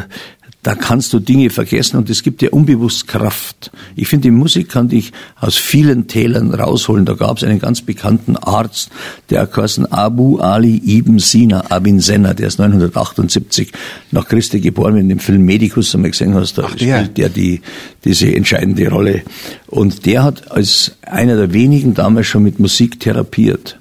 da 0.69 0.75
kannst 0.75 1.15
du 1.15 1.19
Dinge 1.19 1.49
vergessen 1.49 1.97
und 1.97 2.11
es 2.11 2.23
gibt 2.23 2.43
dir 2.43 2.53
unbewusst 2.53 3.09
Kraft. 3.09 3.71
Ich 3.97 4.07
finde, 4.07 4.25
die 4.25 4.33
Musik 4.33 4.69
kann 4.69 4.91
dich 4.91 5.13
aus 5.41 5.57
vielen 5.57 6.09
Tälern 6.09 6.53
rausholen. 6.53 7.07
Da 7.07 7.15
gab 7.15 7.39
es 7.39 7.43
einen 7.43 7.59
ganz 7.59 7.81
bekannten 7.81 8.37
Arzt, 8.37 8.91
der 9.31 9.47
geheißen 9.47 9.91
Abu 9.91 10.41
Ali 10.41 10.77
Ibn 10.85 11.21
Sina 11.21 11.71
Abin 11.71 12.01
Senna, 12.01 12.35
der 12.35 12.49
ist 12.49 12.59
978 12.59 13.73
nach 14.11 14.29
Christi 14.29 14.61
geboren, 14.61 14.97
wenn 14.97 15.09
du 15.09 15.15
den 15.15 15.21
Film 15.21 15.47
Medicus 15.47 15.95
einmal 15.95 16.11
gesehen 16.11 16.35
hast, 16.35 16.59
da 16.59 16.65
Ach, 16.67 16.73
spielt 16.73 17.17
der 17.17 17.31
die, 17.31 17.63
diese 18.05 18.31
entscheidende 18.31 18.91
Rolle. 18.91 19.23
Und 19.69 20.05
der 20.05 20.23
hat 20.23 20.53
als 20.53 20.99
einer 21.01 21.37
der 21.37 21.55
wenigen 21.55 21.95
damals 21.95 22.27
schon 22.27 22.43
mit 22.43 22.59
Musik 22.59 23.01
therapiert 23.01 23.79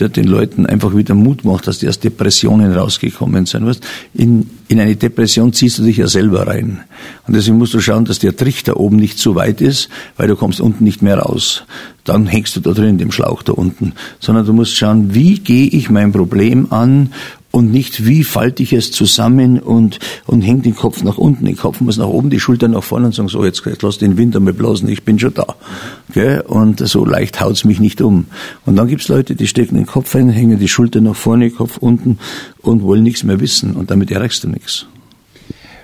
der 0.00 0.08
den 0.08 0.24
Leuten 0.24 0.66
einfach 0.66 0.96
wieder 0.96 1.14
Mut 1.14 1.44
macht, 1.44 1.66
dass 1.66 1.78
die 1.78 1.88
aus 1.88 2.00
Depressionen 2.00 2.72
rausgekommen 2.72 3.46
sind. 3.46 3.66
Weißt, 3.66 3.86
in, 4.14 4.48
in 4.68 4.80
eine 4.80 4.96
Depression 4.96 5.52
ziehst 5.52 5.78
du 5.78 5.82
dich 5.82 5.98
ja 5.98 6.08
selber 6.08 6.46
rein. 6.46 6.80
Und 7.26 7.36
deswegen 7.36 7.58
musst 7.58 7.74
du 7.74 7.80
schauen, 7.80 8.04
dass 8.04 8.18
der 8.18 8.36
Trichter 8.36 8.78
oben 8.78 8.96
nicht 8.96 9.18
zu 9.18 9.34
weit 9.34 9.60
ist, 9.60 9.88
weil 10.16 10.28
du 10.28 10.36
kommst 10.36 10.60
unten 10.60 10.84
nicht 10.84 11.02
mehr 11.02 11.18
raus. 11.18 11.64
Dann 12.04 12.26
hängst 12.26 12.56
du 12.56 12.60
da 12.60 12.72
drin 12.72 12.90
in 12.90 12.98
dem 12.98 13.12
Schlauch 13.12 13.42
da 13.42 13.52
unten. 13.52 13.92
Sondern 14.18 14.46
du 14.46 14.52
musst 14.52 14.76
schauen, 14.76 15.14
wie 15.14 15.38
gehe 15.38 15.68
ich 15.68 15.90
mein 15.90 16.12
Problem 16.12 16.72
an 16.72 17.12
und 17.50 17.72
nicht 17.72 18.06
wie 18.06 18.22
falte 18.22 18.62
ich 18.62 18.72
es 18.72 18.92
zusammen 18.92 19.58
und, 19.58 19.98
und 20.26 20.42
hängt 20.42 20.66
den 20.66 20.76
Kopf 20.76 21.02
nach 21.02 21.18
unten. 21.18 21.44
Den 21.44 21.56
Kopf 21.56 21.80
muss 21.80 21.96
nach 21.96 22.06
oben, 22.06 22.30
die 22.30 22.38
Schultern 22.38 22.72
nach 22.72 22.84
vorne 22.84 23.06
und 23.06 23.14
sagen, 23.14 23.28
so, 23.28 23.44
jetzt, 23.44 23.64
jetzt 23.66 23.82
lass 23.82 23.98
den 23.98 24.16
Wind 24.16 24.36
einmal 24.36 24.52
blasen, 24.52 24.88
ich 24.88 25.02
bin 25.02 25.18
schon 25.18 25.34
da. 25.34 25.46
Gell? 26.12 26.42
Und 26.42 26.86
so 26.86 27.04
leicht 27.04 27.40
haut's 27.40 27.64
mich 27.64 27.80
nicht 27.80 28.00
um. 28.02 28.26
Und 28.66 28.76
dann 28.76 28.86
gibt's 28.86 29.08
Leute, 29.08 29.34
die 29.34 29.46
stecken 29.46 29.74
den 29.74 29.86
Kopf 29.86 30.14
ein, 30.14 30.28
hängen 30.28 30.58
die 30.58 30.68
Schultern 30.68 31.04
nach 31.04 31.16
vorne, 31.16 31.50
Kopf 31.50 31.78
unten 31.78 32.18
und 32.62 32.82
wollen 32.82 33.02
nichts 33.02 33.24
mehr 33.24 33.40
wissen. 33.40 33.72
Und 33.74 33.90
damit 33.90 34.10
erreichst 34.10 34.44
du 34.44 34.48
nichts. 34.48 34.86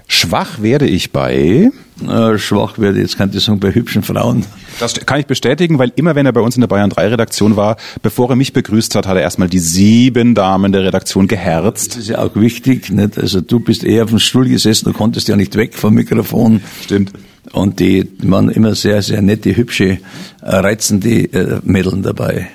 Schwach 0.09 0.63
werde 0.63 0.87
ich 0.87 1.13
bei 1.13 1.71
äh, 2.07 2.39
schwach 2.39 2.79
werde, 2.79 3.01
jetzt 3.01 3.17
kann 3.17 3.31
ich 3.33 3.43
sagen, 3.43 3.59
bei 3.59 3.75
hübschen 3.75 4.03
Frauen. 4.03 4.45
Das 4.79 4.95
kann 4.95 5.19
ich 5.19 5.27
bestätigen, 5.27 5.79
weil 5.79 5.93
immer 5.97 6.15
wenn 6.15 6.27
er 6.27 6.33
bei 6.33 6.41
uns 6.41 6.55
in 6.55 6.61
der 6.61 6.69
Bayern 6.69 6.91
3 6.91 7.09
Redaktion 7.09 7.57
war, 7.57 7.77
bevor 8.03 8.31
er 8.31 8.37
mich 8.37 8.53
begrüßt 8.53 8.95
hat, 8.95 9.07
hat 9.07 9.17
er 9.17 9.23
erstmal 9.23 9.49
die 9.49 9.59
sieben 9.59 10.35
Damen 10.35 10.73
der 10.73 10.85
Redaktion 10.85 11.27
geherzt. 11.27 11.93
Das 11.93 12.03
ist 12.03 12.09
ja 12.09 12.19
auch 12.19 12.37
wichtig, 12.37 12.91
nicht? 12.91 13.19
Also 13.19 13.41
du 13.41 13.61
bist 13.61 13.83
eher 13.83 14.05
auf 14.05 14.11
dem 14.11 14.19
Stuhl 14.19 14.49
gesessen, 14.49 14.85
du 14.87 14.93
konntest 14.93 15.29
ja 15.29 15.37
nicht 15.37 15.57
weg 15.57 15.75
vom 15.75 15.95
Mikrofon. 15.95 16.61
Stimmt. 16.85 17.13
Und 17.53 17.81
die 17.81 18.07
waren 18.19 18.51
immer 18.51 18.75
sehr, 18.75 19.01
sehr 19.03 19.23
nette, 19.23 19.57
hübsche, 19.57 19.85
äh, 19.85 19.99
reizende 20.43 21.33
äh, 21.33 21.61
Mädeln 21.65 22.03
dabei. 22.03 22.49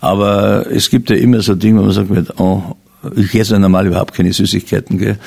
Aber 0.00 0.66
es 0.70 0.90
gibt 0.90 1.10
ja 1.10 1.16
immer 1.16 1.42
so 1.42 1.54
Dinge, 1.54 1.80
wo 1.80 1.84
man 1.84 1.92
sagt, 1.92 2.40
oh, 2.40 2.76
ich 3.14 3.34
esse 3.34 3.54
ja 3.54 3.58
normal 3.58 3.86
überhaupt 3.86 4.14
keine 4.14 4.32
Süßigkeiten, 4.32 4.98
gell? 4.98 5.18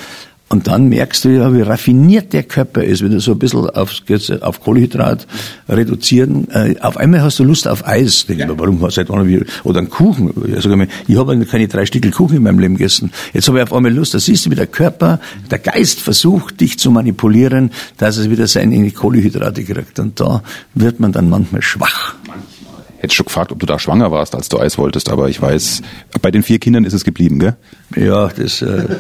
Und 0.52 0.68
dann 0.68 0.90
merkst 0.90 1.24
du 1.24 1.30
ja, 1.30 1.54
wie 1.54 1.62
raffiniert 1.62 2.34
der 2.34 2.44
Körper 2.44 2.84
ist, 2.84 3.02
wenn 3.02 3.12
du 3.12 3.22
so 3.22 3.32
ein 3.32 3.40
bisschen 3.40 3.70
auf, 3.70 4.02
auf 4.42 4.60
Kohlenhydrat 4.60 5.26
reduzieren. 5.70 6.50
Äh, 6.52 6.76
auf 6.82 6.98
einmal 6.98 7.22
hast 7.22 7.40
du 7.40 7.46
Lust 7.46 7.70
auf 7.70 7.88
Eis. 7.88 8.26
Denk 8.26 8.42
ja. 8.42 8.48
mir, 8.48 8.60
warum 8.60 8.86
seit 8.92 9.08
wann 9.08 9.26
wir 9.26 9.46
oder 9.64 9.80
einen 9.80 9.90
Kuchen? 9.90 10.34
Ich, 10.54 10.62
sag 10.62 10.76
mal, 10.76 10.90
ich 11.08 11.16
habe 11.16 11.46
keine 11.46 11.70
drei 11.70 11.86
Stückel 11.86 12.12
Kuchen 12.12 12.36
in 12.36 12.44
meinem 12.44 12.60
Leben 12.60 12.76
gegessen. 12.76 13.14
Jetzt 13.32 13.48
habe 13.48 13.60
ich 13.60 13.64
auf 13.64 13.72
einmal 13.72 13.94
Lust. 13.94 14.14
Da 14.14 14.20
siehst 14.20 14.46
du, 14.46 14.52
wie 14.52 14.56
der 14.56 14.68
Körper, 14.68 15.22
der 15.50 15.60
Geist 15.60 16.02
versucht, 16.02 16.60
dich 16.60 16.78
zu 16.78 16.92
manipulieren, 16.92 17.72
dass 17.96 18.18
es 18.18 18.30
wieder 18.30 18.46
seine 18.46 18.92
Kohlenhydrate 18.92 19.64
kriegt. 19.64 20.00
Und 20.00 20.20
da 20.20 20.44
wird 20.76 21.00
man 21.00 21.14
dann 21.14 21.30
manchmal 21.30 21.62
schwach. 21.62 22.16
Hätte 22.98 23.16
schon 23.16 23.26
gefragt, 23.26 23.54
ob 23.54 23.60
du 23.60 23.66
da 23.66 23.80
schwanger 23.80 24.12
warst, 24.12 24.36
als 24.36 24.50
du 24.50 24.60
Eis 24.60 24.78
wolltest, 24.78 25.10
aber 25.10 25.30
ich 25.30 25.42
weiß, 25.42 25.82
bei 26.22 26.30
den 26.30 26.44
vier 26.44 26.60
Kindern 26.60 26.84
ist 26.84 26.92
es 26.92 27.06
geblieben, 27.06 27.40
gell? 27.40 27.56
Ja, 27.96 28.28
das. 28.28 28.62
Äh, 28.62 28.98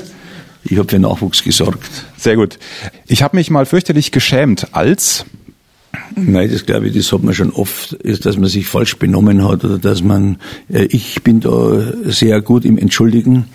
ich 0.64 0.78
habe 0.78 0.90
für 0.90 1.00
Nachwuchs 1.00 1.44
gesorgt. 1.44 1.90
Sehr 2.18 2.36
gut. 2.36 2.60
Ich 3.08 3.24
habe 3.24 3.36
mich 3.36 3.50
mal 3.50 3.66
fürchterlich 3.66 4.12
geschämt 4.12 4.68
als 4.74 5.26
Nein, 6.16 6.50
das 6.52 6.66
glaube 6.66 6.88
ich, 6.88 6.96
das 6.96 7.12
hat 7.12 7.24
man 7.24 7.34
schon 7.34 7.52
oft, 7.52 7.94
ist, 7.94 8.26
dass 8.26 8.38
man 8.38 8.50
sich 8.50 8.68
falsch 8.68 8.98
benommen 8.98 9.48
hat 9.48 9.64
oder 9.64 9.78
dass 9.78 10.02
man, 10.02 10.38
äh, 10.70 10.84
ich 10.86 11.24
bin 11.24 11.40
da 11.40 11.94
sehr 12.06 12.42
gut 12.42 12.66
im 12.66 12.78
Entschuldigen, 12.78 13.46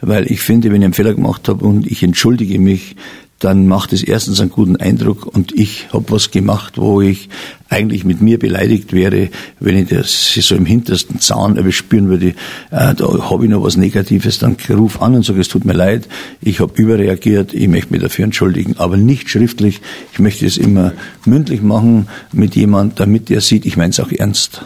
weil 0.00 0.30
ich 0.30 0.40
finde, 0.40 0.70
wenn 0.70 0.82
ich 0.82 0.84
einen 0.84 0.94
Fehler 0.94 1.14
gemacht 1.14 1.48
habe 1.48 1.64
und 1.64 1.86
ich 1.86 2.02
entschuldige 2.02 2.58
mich, 2.58 2.96
dann 3.38 3.66
macht 3.68 3.92
es 3.92 4.02
erstens 4.02 4.40
einen 4.40 4.50
guten 4.50 4.76
Eindruck 4.76 5.26
und 5.26 5.52
ich 5.52 5.88
habe 5.92 6.06
was 6.08 6.30
gemacht, 6.30 6.78
wo 6.78 7.02
ich 7.02 7.28
eigentlich 7.68 8.04
mit 8.04 8.22
mir 8.22 8.38
beleidigt 8.38 8.92
wäre, 8.92 9.28
wenn 9.60 9.76
ich 9.76 9.88
das 9.88 10.34
so 10.34 10.54
im 10.54 10.64
hintersten 10.64 11.20
Zahn 11.20 11.72
spüren 11.72 12.08
würde, 12.08 12.28
äh, 12.70 12.94
da 12.94 13.30
habe 13.30 13.44
ich 13.44 13.50
noch 13.50 13.62
was 13.62 13.76
Negatives, 13.76 14.38
dann 14.38 14.56
ruf 14.70 15.02
an 15.02 15.14
und 15.14 15.24
sage, 15.24 15.40
es 15.40 15.48
tut 15.48 15.64
mir 15.64 15.72
leid, 15.72 16.08
ich 16.40 16.60
habe 16.60 16.80
überreagiert, 16.80 17.52
ich 17.52 17.68
möchte 17.68 17.92
mich 17.92 18.02
dafür 18.02 18.24
entschuldigen, 18.24 18.76
aber 18.78 18.96
nicht 18.96 19.28
schriftlich. 19.28 19.80
Ich 20.12 20.18
möchte 20.18 20.46
es 20.46 20.56
immer 20.56 20.92
mündlich 21.24 21.60
machen 21.60 22.08
mit 22.32 22.54
jemand, 22.54 23.00
damit 23.00 23.28
der 23.28 23.40
sieht, 23.40 23.66
ich 23.66 23.76
meine 23.76 23.90
es 23.90 24.00
auch 24.00 24.12
ernst. 24.12 24.62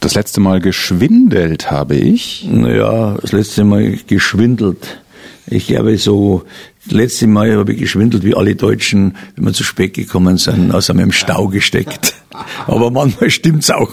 Das 0.00 0.14
letzte 0.14 0.40
Mal 0.40 0.60
geschwindelt 0.60 1.70
habe 1.70 1.96
ich. 1.96 2.46
Naja, 2.50 3.16
das 3.20 3.32
letzte 3.32 3.64
Mal 3.64 3.98
geschwindelt. 4.06 5.00
Ich 5.46 5.66
glaube, 5.66 5.96
so 5.98 6.44
letzte 6.86 7.26
Mal 7.26 7.56
habe 7.56 7.72
ich 7.72 7.80
geschwindelt 7.80 8.24
wie 8.24 8.34
alle 8.34 8.54
Deutschen, 8.54 9.16
wenn 9.36 9.44
wir 9.44 9.52
zu 9.52 9.64
spät 9.64 9.94
gekommen 9.94 10.36
sind, 10.38 10.72
aus 10.72 10.90
einem 10.90 11.12
Stau 11.12 11.48
gesteckt. 11.48 12.14
Aber 12.66 12.90
manchmal 12.90 13.30
stimmt's 13.30 13.70
auch. 13.70 13.90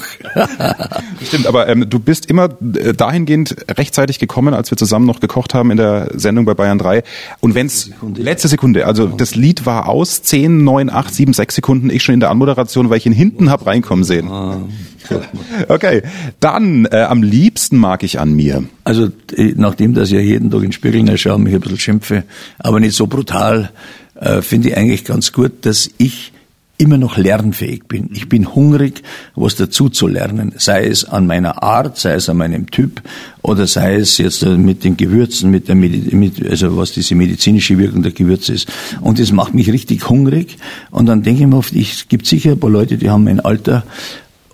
Stimmt, 1.23 1.47
aber 1.47 1.67
ähm, 1.67 1.89
du 1.89 1.99
bist 1.99 2.28
immer 2.28 2.49
äh, 2.75 2.93
dahingehend 2.93 3.56
rechtzeitig 3.69 4.19
gekommen, 4.19 4.54
als 4.54 4.71
wir 4.71 4.78
zusammen 4.78 5.06
noch 5.06 5.19
gekocht 5.19 5.54
haben 5.54 5.71
in 5.71 5.78
der 5.78 6.12
Sendung 6.15 6.45
bei 6.45 6.54
Bayern 6.54 6.80
3. 6.80 7.04
Und 7.41 7.56
wenn's 7.56 7.86
Sekunde. 7.86 8.21
letzte 8.21 8.47
Sekunde, 8.47 8.86
also 8.86 9.08
das 9.08 9.36
Lied 9.36 9.65
war 9.65 9.89
aus, 9.89 10.23
10, 10.23 10.63
9, 10.63 10.89
8, 10.89 11.13
7, 11.13 11.34
6 11.34 11.56
Sekunden, 11.56 11.89
ich 11.89 12.04
schon 12.04 12.13
in 12.13 12.19
der 12.19 12.30
Anmoderation, 12.30 12.89
weil 12.89 12.97
ich 12.97 13.06
ihn 13.06 13.13
hinten 13.13 13.49
hab 13.49 13.65
reinkommen 13.65 14.04
sehen. 14.04 14.28
Ah. 14.30 14.62
Okay, 15.67 16.04
dann 16.39 16.86
äh, 16.86 17.02
am 17.02 17.23
liebsten 17.23 17.78
mag 17.78 18.04
ich 18.04 18.19
an 18.19 18.34
mir. 18.34 18.63
Also 18.84 19.10
äh, 19.36 19.54
nachdem 19.56 19.93
dass 19.93 20.10
ich 20.10 20.15
ja 20.15 20.19
jeden 20.19 20.52
Tag 20.52 20.60
in 20.60 20.67
den 20.67 20.71
Spiegel 20.71 21.17
schaue, 21.17 21.39
mich 21.39 21.54
ein 21.54 21.62
bisschen 21.62 21.80
schimpfe, 21.80 22.23
aber 22.60 22.79
nicht 22.80 22.96
so 22.96 23.08
brutal, 23.08 23.72
äh, 24.15 24.42
finde 24.42 24.70
ich 24.70 24.78
eigentlich 24.78 25.06
ganz 25.06 25.32
gut, 25.32 25.65
dass 25.65 25.89
ich 25.98 26.32
immer 26.80 26.98
noch 26.98 27.18
lernfähig 27.18 27.84
bin. 27.89 28.10
Ich 28.13 28.30
bin 28.30 28.56
hungrig, 28.56 29.04
was 29.36 29.56
dazu 29.56 29.89
zu 29.89 30.08
lernen, 30.08 30.54
sei 30.58 30.86
es 30.86 31.04
an 31.04 31.28
meiner 31.28 31.62
Art, 31.62 31.98
sei 31.98 32.13
es 32.13 32.30
an 32.30 32.38
meinem 32.38 32.72
Typ 32.72 33.02
oder 33.42 33.68
sei 33.68 33.96
es 33.96 34.18
jetzt 34.18 34.46
mit 34.46 34.86
den 34.86 34.96
Gewürzen, 34.96 35.52
mit 35.52 35.68
der 35.68 35.76
Medi 35.76 36.15
mit, 36.15 36.42
also 36.50 36.78
was 36.78 36.94
diese 36.94 37.15
medizinische 37.15 37.78
Wirkung 37.78 38.02
der 38.02 38.13
Gewürze 38.13 38.54
ist. 38.54 38.72
Und 39.02 39.20
das 39.20 39.34
macht 39.34 39.54
mich 39.54 39.70
richtig 39.72 40.10
hungrig. 40.10 40.58
Und 40.89 41.08
dann 41.08 41.22
denke 41.22 41.42
ich 41.42 41.48
mir 41.48 41.58
oft, 41.58 41.76
es 41.76 42.08
gibt 42.08 42.26
sicher 42.26 42.52
ein 42.52 42.60
paar 42.60 42.70
Leute, 42.70 42.98
die 42.98 43.10
haben 43.10 43.26
mein 43.26 43.42
Alter 43.42 43.84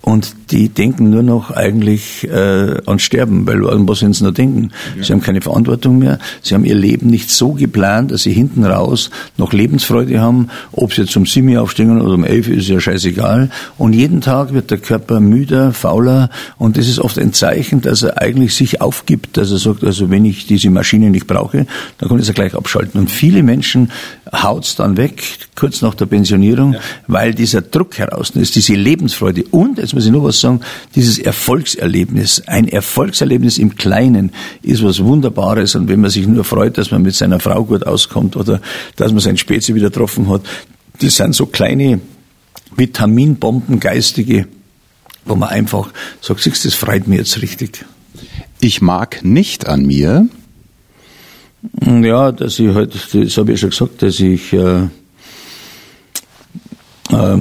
und 0.06 0.36
die 0.52 0.70
denken 0.70 1.10
nur 1.10 1.24
noch 1.24 1.50
eigentlich 1.50 2.30
äh, 2.30 2.80
an 2.86 3.00
Sterben, 3.00 3.48
weil 3.48 3.68
an 3.68 3.88
was 3.88 4.00
sollen 4.00 4.14
sie 4.14 4.24
noch 4.24 4.36
denken? 4.36 4.70
Ja. 4.96 5.04
Sie 5.04 5.12
haben 5.12 5.22
keine 5.22 5.42
Verantwortung 5.42 5.98
mehr, 5.98 6.20
sie 6.44 6.54
haben 6.54 6.64
ihr 6.64 6.76
Leben 6.76 7.08
nicht 7.08 7.32
so 7.32 7.54
geplant, 7.54 8.12
dass 8.12 8.22
sie 8.22 8.32
hinten 8.32 8.66
raus 8.66 9.10
noch 9.38 9.52
Lebensfreude 9.52 10.22
haben, 10.22 10.50
ob 10.72 10.94
sie 10.94 11.02
jetzt 11.02 11.18
um 11.18 11.26
sieben 11.26 11.58
aufstehen 11.58 12.00
oder 12.00 12.14
um 12.14 12.24
elf, 12.24 12.48
ist 12.48 12.68
ja 12.68 12.80
scheißegal. 12.80 13.50
Und 13.80 13.94
jeden 13.94 14.22
Tag 14.22 14.54
wird 14.54 14.70
der 14.70 14.78
Körper 14.78 15.20
müder, 15.20 15.74
fauler 15.74 16.30
und 16.60 16.78
das 16.78 16.88
ist 16.88 17.00
oft 17.00 17.18
ein 17.18 17.34
Zeichen, 17.34 17.82
dass 17.82 18.04
er 18.04 18.22
eigentlich 18.22 18.54
sich 18.54 18.82
aufgibt, 18.82 19.38
dass 19.38 19.50
er 19.50 19.58
sagt, 19.58 19.84
also 19.84 20.12
wenn 20.12 20.24
ich 20.24 20.46
diese 20.46 20.70
Maschine 20.70 21.10
nicht 21.10 21.26
brauche, 21.26 21.66
dann 21.98 22.10
kann 22.10 22.20
ich 22.20 22.26
sie 22.26 22.34
gleich 22.34 22.54
abschalten. 22.54 23.00
Und 23.00 23.10
viele 23.10 23.42
Menschen 23.42 23.90
haut's 24.32 24.76
dann 24.76 24.98
weg, 24.98 25.24
kurz 25.56 25.82
nach 25.82 25.94
der 25.94 26.08
Pensionierung, 26.08 26.74
ja. 26.74 26.80
weil 27.08 27.34
dieser 27.34 27.62
Druck 27.62 27.98
heraus 27.98 28.32
ist, 28.32 28.56
diese 28.56 28.74
Lebensfreude 28.74 29.44
und, 29.52 29.78
jetzt 29.78 29.94
muss 29.94 30.06
ich 30.06 30.12
nur 30.12 30.24
was 30.24 30.40
sagen, 30.40 30.62
dieses 30.96 31.20
Erfolgserlebnis, 31.20 32.44
ein 32.48 32.68
Erfolgserlebnis 32.68 33.58
im 33.58 33.76
Kleinen 33.76 34.32
ist 34.62 34.84
was 34.84 35.04
Wunderbares 35.04 35.76
und 35.76 35.88
wenn 35.88 36.02
man 36.02 36.10
sich 36.10 36.28
nur 36.28 36.44
freut, 36.44 36.78
dass 36.78 36.92
man 36.92 37.04
mit 37.04 37.16
seiner 37.16 37.40
Frau 37.40 37.64
gut 37.64 37.86
auskommt 37.86 38.36
oder 38.36 38.62
dass 38.96 39.12
man 39.12 39.22
sein 39.22 39.38
Spezi 39.38 39.76
wieder 39.76 39.90
getroffen 39.90 40.30
hat, 40.30 40.42
das 41.02 41.16
sind 41.16 41.36
so 41.36 41.46
kleine 41.46 42.00
Vitaminbomben, 42.76 43.80
geistige, 43.80 44.48
wo 45.26 45.36
man 45.36 45.50
einfach 45.50 45.90
sagt, 46.22 46.42
siehst, 46.42 46.66
das 46.66 46.74
freut 46.74 47.08
mich 47.08 47.20
jetzt 47.20 47.42
richtig. 47.42 47.86
Ich 48.60 48.82
mag 48.82 49.24
nicht 49.24 49.68
an 49.68 49.86
mir. 49.86 50.28
Ja, 51.82 52.32
dass 52.32 52.60
ich 52.60 52.74
halt, 52.74 52.94
das 52.96 53.38
habe 53.38 53.54
ich 53.54 53.60
schon 53.60 53.70
gesagt, 53.70 54.02
dass 54.02 54.20
ich 54.20 54.54
äh, 54.54 54.88
äh, 57.12 57.38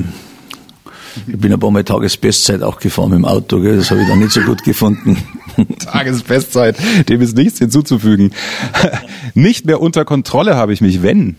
ich 1.27 1.39
bin 1.39 1.53
ein 1.53 1.61
paar 1.61 1.71
Mal 1.71 1.85
Tagesbestzeit 1.85 2.63
auch 2.63 2.79
gefahren 2.79 3.11
mit 3.11 3.19
dem 3.19 3.25
Auto, 3.25 3.61
gell? 3.61 3.77
das 3.77 3.91
habe 3.91 4.03
ich 4.03 4.09
dann 4.09 4.19
nicht 4.19 4.33
so 4.33 4.41
gut 4.41 4.65
gefunden. 4.65 5.17
Tagesbestzeit, 5.79 6.77
dem 7.09 7.21
ist 7.21 7.37
nichts 7.37 7.59
hinzuzufügen. 7.61 8.33
Nicht 9.35 9.65
mehr 9.67 9.81
unter 9.81 10.05
Kontrolle 10.05 10.57
habe 10.57 10.73
ich 10.73 10.81
mich, 10.81 11.03
wenn. 11.03 11.37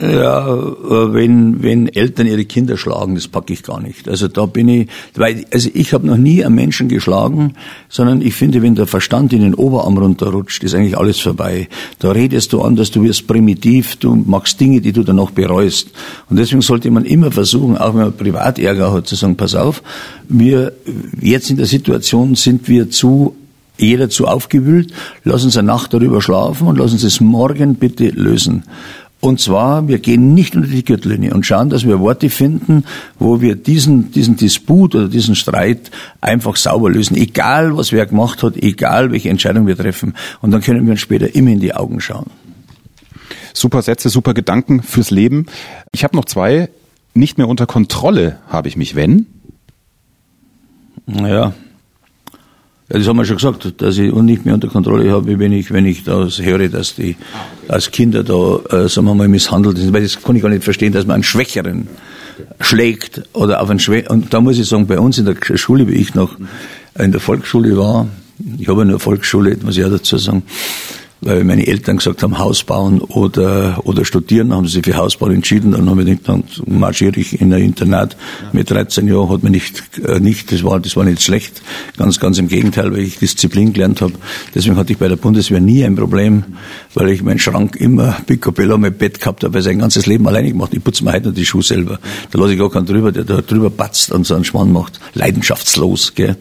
Ja, 0.00 0.48
äh, 0.48 1.12
wenn, 1.12 1.62
wenn 1.62 1.86
Eltern 1.86 2.26
ihre 2.26 2.44
Kinder 2.44 2.76
schlagen, 2.76 3.14
das 3.14 3.28
packe 3.28 3.52
ich 3.52 3.62
gar 3.62 3.80
nicht. 3.80 4.08
Also 4.08 4.26
da 4.26 4.46
bin 4.46 4.68
ich, 4.68 4.88
weil, 5.14 5.44
also 5.52 5.70
ich 5.72 5.92
habe 5.92 6.04
noch 6.06 6.16
nie 6.16 6.44
einen 6.44 6.56
Menschen 6.56 6.88
geschlagen, 6.88 7.54
sondern 7.88 8.20
ich 8.20 8.34
finde, 8.34 8.60
wenn 8.60 8.74
der 8.74 8.88
Verstand 8.88 9.32
in 9.32 9.42
den 9.42 9.54
Oberarm 9.54 9.96
runterrutscht, 9.96 10.64
ist 10.64 10.74
eigentlich 10.74 10.98
alles 10.98 11.20
vorbei. 11.20 11.68
Da 12.00 12.10
redest 12.10 12.52
du 12.52 12.62
anders, 12.62 12.90
du 12.90 13.04
wirst 13.04 13.28
primitiv, 13.28 13.94
du 13.96 14.16
machst 14.16 14.60
Dinge, 14.60 14.80
die 14.80 14.92
du 14.92 15.04
dann 15.04 15.16
noch 15.16 15.30
bereust. 15.30 15.90
Und 16.28 16.38
deswegen 16.40 16.62
sollte 16.62 16.90
man 16.90 17.04
immer 17.04 17.30
versuchen, 17.30 17.78
auch 17.78 17.94
wenn 17.94 18.02
man 18.02 18.16
Privatärger 18.16 18.92
hat, 18.92 19.06
zu 19.06 19.14
sagen, 19.14 19.36
pass 19.36 19.54
auf, 19.54 19.80
wir, 20.28 20.72
jetzt 21.20 21.50
in 21.50 21.56
der 21.56 21.66
Situation 21.66 22.34
sind 22.34 22.68
wir 22.68 22.90
zu 22.90 23.36
jeder 23.76 24.08
zu 24.08 24.26
aufgewühlt, 24.26 24.92
lass 25.24 25.44
uns 25.44 25.56
eine 25.56 25.66
Nacht 25.66 25.92
darüber 25.92 26.22
schlafen 26.22 26.68
und 26.68 26.78
lass 26.78 26.92
uns 26.92 27.02
es 27.02 27.20
morgen 27.20 27.74
bitte 27.74 28.08
lösen. 28.08 28.64
Und 29.24 29.40
zwar, 29.40 29.88
wir 29.88 30.00
gehen 30.00 30.34
nicht 30.34 30.54
unter 30.54 30.68
die 30.68 30.84
Gürtellinie 30.84 31.32
und 31.32 31.46
schauen, 31.46 31.70
dass 31.70 31.86
wir 31.86 31.98
Worte 31.98 32.28
finden, 32.28 32.84
wo 33.18 33.40
wir 33.40 33.54
diesen, 33.54 34.12
diesen 34.12 34.36
Disput 34.36 34.94
oder 34.94 35.08
diesen 35.08 35.34
Streit 35.34 35.90
einfach 36.20 36.56
sauber 36.56 36.90
lösen. 36.90 37.16
Egal, 37.16 37.74
was 37.74 37.90
wer 37.90 38.04
gemacht 38.04 38.42
hat, 38.42 38.54
egal, 38.58 39.12
welche 39.12 39.30
Entscheidung 39.30 39.66
wir 39.66 39.78
treffen. 39.78 40.12
Und 40.42 40.50
dann 40.50 40.60
können 40.60 40.84
wir 40.84 40.90
uns 40.90 41.00
später 41.00 41.34
immer 41.34 41.52
in 41.52 41.60
die 41.60 41.74
Augen 41.74 42.02
schauen. 42.02 42.26
Super 43.54 43.80
Sätze, 43.80 44.10
super 44.10 44.34
Gedanken 44.34 44.82
fürs 44.82 45.10
Leben. 45.10 45.46
Ich 45.92 46.04
habe 46.04 46.14
noch 46.14 46.26
zwei. 46.26 46.68
Nicht 47.14 47.38
mehr 47.38 47.48
unter 47.48 47.64
Kontrolle 47.64 48.40
habe 48.50 48.68
ich 48.68 48.76
mich, 48.76 48.94
wenn? 48.94 49.24
Naja, 51.06 51.54
ja, 52.90 52.98
das 52.98 53.08
haben 53.08 53.16
wir 53.16 53.24
schon 53.24 53.36
gesagt, 53.36 53.80
dass 53.80 53.96
ich 53.96 54.12
nicht 54.12 54.44
mehr 54.44 54.54
unter 54.54 54.68
Kontrolle 54.68 55.10
habe, 55.10 55.38
wenn 55.38 55.52
ich, 55.52 55.72
wenn 55.72 55.86
ich 55.86 56.04
das 56.04 56.40
höre, 56.40 56.68
dass 56.68 56.94
die 56.94 57.16
als 57.66 57.90
Kinder 57.90 58.22
da, 58.22 58.60
äh, 58.68 58.88
sagen 58.88 59.06
wir 59.06 59.14
mal, 59.14 59.28
misshandelt 59.28 59.78
sind. 59.78 59.94
Weil 59.94 60.02
das 60.02 60.22
kann 60.22 60.36
ich 60.36 60.42
gar 60.42 60.50
nicht 60.50 60.64
verstehen, 60.64 60.92
dass 60.92 61.06
man 61.06 61.14
einen 61.14 61.22
Schwächeren 61.22 61.88
schlägt 62.60 63.22
oder 63.32 63.62
auf 63.62 63.70
einen 63.70 63.78
Schwächeren. 63.78 64.24
Und 64.24 64.34
da 64.34 64.40
muss 64.42 64.58
ich 64.58 64.68
sagen, 64.68 64.86
bei 64.86 64.98
uns 64.98 65.16
in 65.16 65.24
der 65.24 65.36
Schule, 65.56 65.88
wie 65.88 65.94
ich 65.94 66.14
noch 66.14 66.36
in 66.98 67.10
der 67.10 67.22
Volksschule 67.22 67.76
war, 67.78 68.06
ich 68.58 68.68
habe 68.68 68.82
eine 68.82 68.98
Volksschule, 68.98 69.56
muss 69.62 69.78
ich 69.78 69.84
auch 69.84 69.90
dazu 69.90 70.18
sagen, 70.18 70.42
weil 71.20 71.44
meine 71.44 71.66
Eltern 71.66 71.96
gesagt 71.96 72.22
haben, 72.22 72.38
Haus 72.38 72.64
bauen 72.64 73.00
oder, 73.00 73.80
oder 73.84 74.04
studieren, 74.04 74.52
haben 74.52 74.66
sie 74.66 74.74
sich 74.74 74.84
für 74.84 74.96
Hausbau 74.96 75.28
entschieden. 75.28 75.72
Dann 75.72 75.88
habe 75.88 76.02
ich 76.02 76.22
gedacht, 76.22 76.28
dann 76.28 76.44
marschiere 76.78 77.18
ich 77.18 77.40
in 77.40 77.52
ein 77.52 77.62
Internat. 77.62 78.16
Mit 78.52 78.70
13 78.70 79.08
Jahren 79.08 79.30
hat 79.30 79.42
mir 79.42 79.50
nicht, 79.50 79.98
äh, 80.06 80.20
nicht, 80.20 80.52
das 80.52 80.64
war, 80.64 80.80
das 80.80 80.96
war 80.96 81.04
nicht 81.04 81.22
schlecht. 81.22 81.62
Ganz, 81.96 82.20
ganz 82.20 82.38
im 82.38 82.48
Gegenteil, 82.48 82.92
weil 82.92 83.00
ich 83.00 83.18
Disziplin 83.18 83.72
gelernt 83.72 84.00
habe. 84.02 84.14
Deswegen 84.54 84.76
hatte 84.76 84.92
ich 84.92 84.98
bei 84.98 85.08
der 85.08 85.16
Bundeswehr 85.16 85.60
nie 85.60 85.84
ein 85.84 85.96
Problem, 85.96 86.44
weil 86.94 87.08
ich 87.10 87.22
meinen 87.22 87.38
Schrank 87.38 87.76
immer 87.76 88.16
picobello 88.26 88.76
mit 88.76 88.98
Bett 88.98 89.18
gehabt 89.20 89.44
habe, 89.44 89.54
weil 89.54 89.62
sein 89.62 89.78
ganzes 89.78 90.06
Leben 90.06 90.26
alleine 90.28 90.48
gemacht. 90.48 90.74
Ich 90.74 90.84
putze 90.84 91.04
mir 91.04 91.12
heute 91.12 91.28
noch 91.28 91.34
die 91.34 91.46
Schuhe 91.46 91.62
selber. 91.62 91.98
Da 92.30 92.38
lasse 92.38 92.52
ich 92.52 92.58
gar 92.58 92.70
keinen 92.70 92.86
drüber, 92.86 93.12
der 93.12 93.24
da 93.24 93.40
drüber 93.40 93.70
patzt 93.70 94.12
und 94.12 94.26
so 94.26 94.34
einen 94.34 94.44
Schmarrn 94.44 94.72
macht. 94.72 95.00
Leidenschaftslos, 95.14 96.14
gell. 96.14 96.36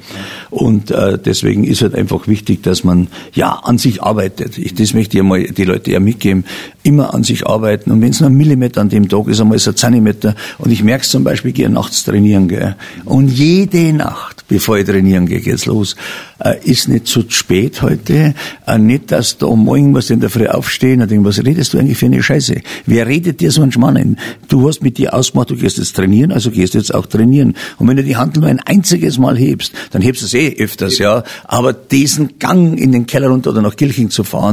Und, 0.49 0.91
äh, 0.91 1.17
deswegen 1.17 1.63
ist 1.63 1.81
halt 1.81 1.95
einfach 1.95 2.27
wichtig, 2.27 2.63
dass 2.63 2.83
man, 2.83 3.07
ja, 3.33 3.53
an 3.63 3.77
sich 3.77 4.03
arbeitet. 4.03 4.57
Ich 4.57 4.72
das 4.73 4.93
möchte 4.93 5.17
ich 5.17 5.23
mal 5.23 5.43
die 5.43 5.63
Leute 5.63 5.91
ja 5.91 5.99
mitgeben, 5.99 6.45
immer 6.83 7.13
an 7.13 7.23
sich 7.23 7.47
arbeiten. 7.47 7.91
Und 7.91 8.01
wenn 8.01 8.12
es 8.12 8.19
nur 8.19 8.29
ein 8.29 8.36
Millimeter 8.36 8.81
an 8.81 8.89
dem 8.89 9.07
Tag 9.07 9.27
ist, 9.27 9.39
einmal 9.39 9.57
ist 9.57 9.67
ein 9.67 9.75
Zentimeter. 9.75 10.36
Und 10.57 10.71
ich 10.71 10.83
merke 10.83 11.03
es 11.03 11.09
zum 11.09 11.23
Beispiel, 11.23 11.49
ich 11.49 11.55
gehe 11.55 11.69
nachts 11.69 12.03
trainieren. 12.03 12.47
Gell? 12.47 12.75
Und 13.05 13.29
jede 13.29 13.93
Nacht, 13.93 14.45
bevor 14.47 14.77
ich 14.77 14.86
trainieren 14.86 15.25
gehe, 15.25 15.39
geht's 15.39 15.65
los. 15.65 15.95
Äh, 16.39 16.55
ist 16.63 16.89
nicht 16.89 17.07
zu 17.07 17.23
spät 17.29 17.81
heute. 17.81 18.33
Äh, 18.67 18.77
nicht, 18.77 19.12
dass 19.12 19.38
du 19.38 19.47
um 19.47 19.63
morgen 19.63 19.91
musst 19.91 20.12
in 20.12 20.19
der 20.19 20.29
Früh 20.29 20.47
aufstehen 20.47 21.01
und 21.01 21.09
denken, 21.09 21.25
was 21.25 21.43
redest 21.43 21.73
du 21.73 21.77
eigentlich 21.77 21.97
für 21.97 22.07
eine 22.07 22.21
Scheiße? 22.21 22.62
Wer 22.86 23.07
redet 23.07 23.39
dir 23.39 23.51
so 23.51 23.62
einen 23.62 23.71
Schmannen? 23.71 24.19
Du 24.49 24.67
hast 24.67 24.83
mit 24.83 24.97
dir 24.97 25.13
ausgemacht, 25.13 25.51
du 25.51 25.55
gehst 25.55 25.77
jetzt 25.77 25.95
trainieren, 25.95 26.31
also 26.31 26.51
gehst 26.51 26.73
du 26.73 26.79
jetzt 26.79 26.93
auch 26.93 27.05
trainieren. 27.05 27.55
Und 27.77 27.88
wenn 27.88 27.97
du 27.97 28.03
die 28.03 28.17
Hand 28.17 28.36
nur 28.36 28.47
ein 28.47 28.59
einziges 28.59 29.17
Mal 29.17 29.38
hebst, 29.38 29.71
dann 29.91 30.01
hebst 30.01 30.21
du 30.21 30.25
es 30.25 30.33
eh 30.33 30.55
öfters, 30.59 30.97
ja. 30.97 31.23
Aber 31.45 31.71
diesen 31.71 32.39
Gang 32.39 32.77
in 32.77 32.91
den 32.91 33.05
Keller 33.05 33.29
runter 33.29 33.51
oder 33.51 33.62
nach 33.62 33.75
Kilching 33.75 34.09
zu 34.09 34.23
fahren, 34.23 34.52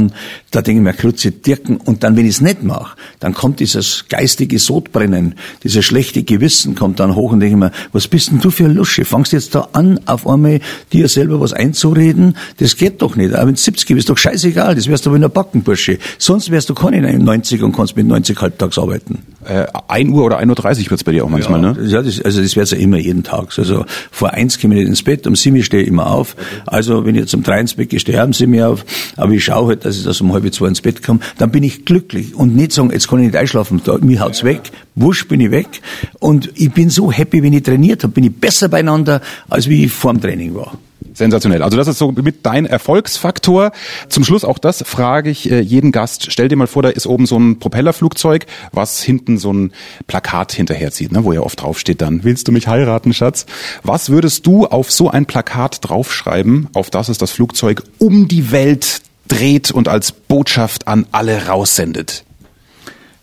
da 0.51 0.61
denke 0.61 0.81
ich 0.81 0.83
mir, 0.83 0.93
Krutze 0.93 1.31
Dirken. 1.31 1.77
Und 1.77 2.03
dann, 2.03 2.17
wenn 2.17 2.25
ich 2.25 2.35
es 2.35 2.41
nicht 2.41 2.63
mache, 2.63 2.97
dann 3.19 3.33
kommt 3.33 3.59
dieses 3.59 4.05
geistige 4.09 4.59
Sodbrennen, 4.59 5.35
dieses 5.63 5.85
schlechte 5.85 6.23
Gewissen 6.23 6.75
kommt 6.75 6.99
dann 6.99 7.15
hoch 7.15 7.31
und 7.31 7.39
denke 7.39 7.55
ich 7.55 7.59
mir, 7.59 7.71
was 7.91 8.07
bist 8.07 8.31
denn 8.31 8.39
du 8.39 8.49
für 8.49 8.65
ein 8.65 8.73
Lusche? 8.73 9.05
Fangst 9.05 9.33
jetzt 9.33 9.53
da 9.55 9.69
an, 9.73 9.99
auf 10.05 10.27
einmal 10.27 10.59
dir 10.91 11.07
selber 11.07 11.39
was 11.39 11.53
einzureden? 11.53 12.37
Das 12.57 12.75
geht 12.77 13.01
doch 13.01 13.15
nicht. 13.15 13.33
Aber 13.33 13.47
wenn 13.47 13.55
70 13.55 13.95
bist, 13.95 14.09
doch 14.09 14.17
scheißegal, 14.17 14.75
das 14.75 14.87
wärst 14.87 15.05
du 15.05 15.09
aber 15.11 15.17
in 15.17 15.21
der 15.21 15.29
Backenbursche. 15.29 15.99
Sonst 16.17 16.51
wärst 16.51 16.69
du 16.69 16.73
keine 16.73 17.01
90 17.17 17.61
und 17.63 17.75
kannst 17.75 17.95
mit 17.95 18.07
90 18.07 18.39
halbtags 18.41 18.77
arbeiten. 18.77 19.19
Äh, 19.45 19.65
1 19.87 20.11
Uhr 20.11 20.25
oder 20.25 20.39
1.30 20.39 20.85
Uhr 20.85 20.91
wird's 20.91 21.03
bei 21.03 21.11
dir 21.11 21.25
auch 21.25 21.29
manchmal, 21.29 21.63
ja, 21.63 21.73
ne? 21.73 21.87
Ja, 21.87 22.01
das, 22.01 22.21
also 22.21 22.41
das 22.41 22.55
wird's 22.55 22.71
ja 22.71 22.77
immer 22.77 22.97
jeden 22.97 23.23
Tag. 23.23 23.57
Also 23.57 23.85
vor 24.11 24.31
eins 24.31 24.59
komme 24.59 24.75
ich 24.75 24.81
nicht 24.81 24.89
ins 24.89 25.03
Bett, 25.03 25.25
um 25.25 25.35
sieben 25.35 25.63
stehe 25.63 25.83
ich 25.83 25.89
immer 25.89 26.11
auf. 26.11 26.35
Also 26.67 27.05
wenn 27.05 27.15
ich 27.15 27.21
jetzt 27.21 27.33
um 27.33 27.41
drei 27.41 27.59
ins 27.59 27.73
Bett 27.73 27.89
gehe, 27.89 27.99
stehe 27.99 28.23
um 28.23 28.33
sieben 28.33 28.61
auf. 28.61 28.85
Aber 29.17 29.31
ich 29.33 29.43
schaue 29.43 29.69
halt, 29.69 29.85
dass 29.91 29.99
ich 29.99 30.05
das 30.05 30.21
um 30.21 30.33
halb 30.33 30.51
zwei 30.53 30.67
ins 30.67 30.81
Bett 30.81 31.03
komme. 31.03 31.19
Dann 31.37 31.51
bin 31.51 31.63
ich 31.63 31.85
glücklich 31.85 32.33
und 32.35 32.55
nicht 32.55 32.71
sagen, 32.71 32.91
jetzt 32.91 33.07
kann 33.07 33.19
ich 33.19 33.27
nicht 33.27 33.35
einschlafen. 33.35 33.81
Da, 33.83 33.97
mir 33.99 34.21
haut's 34.21 34.43
weg, 34.43 34.71
wusch 34.95 35.27
bin 35.27 35.41
ich 35.41 35.51
weg. 35.51 35.81
Und 36.19 36.51
ich 36.55 36.71
bin 36.71 36.89
so 36.89 37.11
happy, 37.11 37.43
wenn 37.43 37.53
ich 37.53 37.63
trainiert 37.63 38.03
habe, 38.03 38.13
bin 38.13 38.23
ich 38.23 38.33
besser 38.33 38.69
beieinander, 38.69 39.21
als 39.49 39.67
wie 39.67 39.85
ich 39.85 39.91
vor 39.91 40.13
dem 40.13 40.21
Training 40.21 40.55
war. 40.55 40.77
Sensationell. 41.13 41.61
Also 41.61 41.77
das 41.77 41.87
ist 41.87 41.97
so 41.97 42.11
mit 42.11 42.45
dein 42.45 42.65
Erfolgsfaktor. 42.65 43.71
Zum 44.07 44.23
Schluss 44.23 44.45
auch 44.45 44.57
das 44.57 44.83
frage 44.87 45.29
ich 45.29 45.51
äh, 45.51 45.59
jeden 45.59 45.91
Gast. 45.91 46.31
Stell 46.31 46.47
dir 46.47 46.55
mal 46.55 46.67
vor, 46.67 46.83
da 46.83 46.89
ist 46.89 47.05
oben 47.05 47.25
so 47.25 47.37
ein 47.37 47.59
Propellerflugzeug, 47.59 48.45
was 48.71 49.01
hinten 49.01 49.37
so 49.37 49.51
ein 49.51 49.73
Plakat 50.07 50.53
hinterherzieht, 50.53 51.11
ne, 51.11 51.25
wo 51.25 51.33
ja 51.33 51.41
oft 51.41 51.61
draufsteht 51.61 52.01
dann, 52.01 52.23
willst 52.23 52.47
du 52.47 52.51
mich 52.51 52.67
heiraten, 52.67 53.13
Schatz? 53.13 53.45
Was 53.83 54.09
würdest 54.09 54.47
du 54.47 54.67
auf 54.67 54.89
so 54.89 55.09
ein 55.09 55.25
Plakat 55.25 55.79
draufschreiben, 55.81 56.69
auf 56.73 56.89
das 56.89 57.09
es 57.09 57.17
das 57.17 57.31
Flugzeug 57.31 57.83
um 57.97 58.29
die 58.29 58.51
Welt 58.51 59.01
dreht 59.31 59.71
und 59.71 59.87
als 59.87 60.11
Botschaft 60.11 60.87
an 60.87 61.05
alle 61.11 61.47
raussendet? 61.47 62.25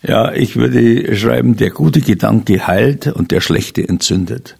Ja, 0.01 0.33
ich 0.33 0.55
würde 0.55 1.15
schreiben, 1.15 1.55
der 1.57 1.69
gute 1.69 2.01
Gedanke 2.01 2.65
heilt 2.65 3.07
und 3.07 3.31
der 3.31 3.41
schlechte 3.41 3.87
entzündet. 3.87 4.57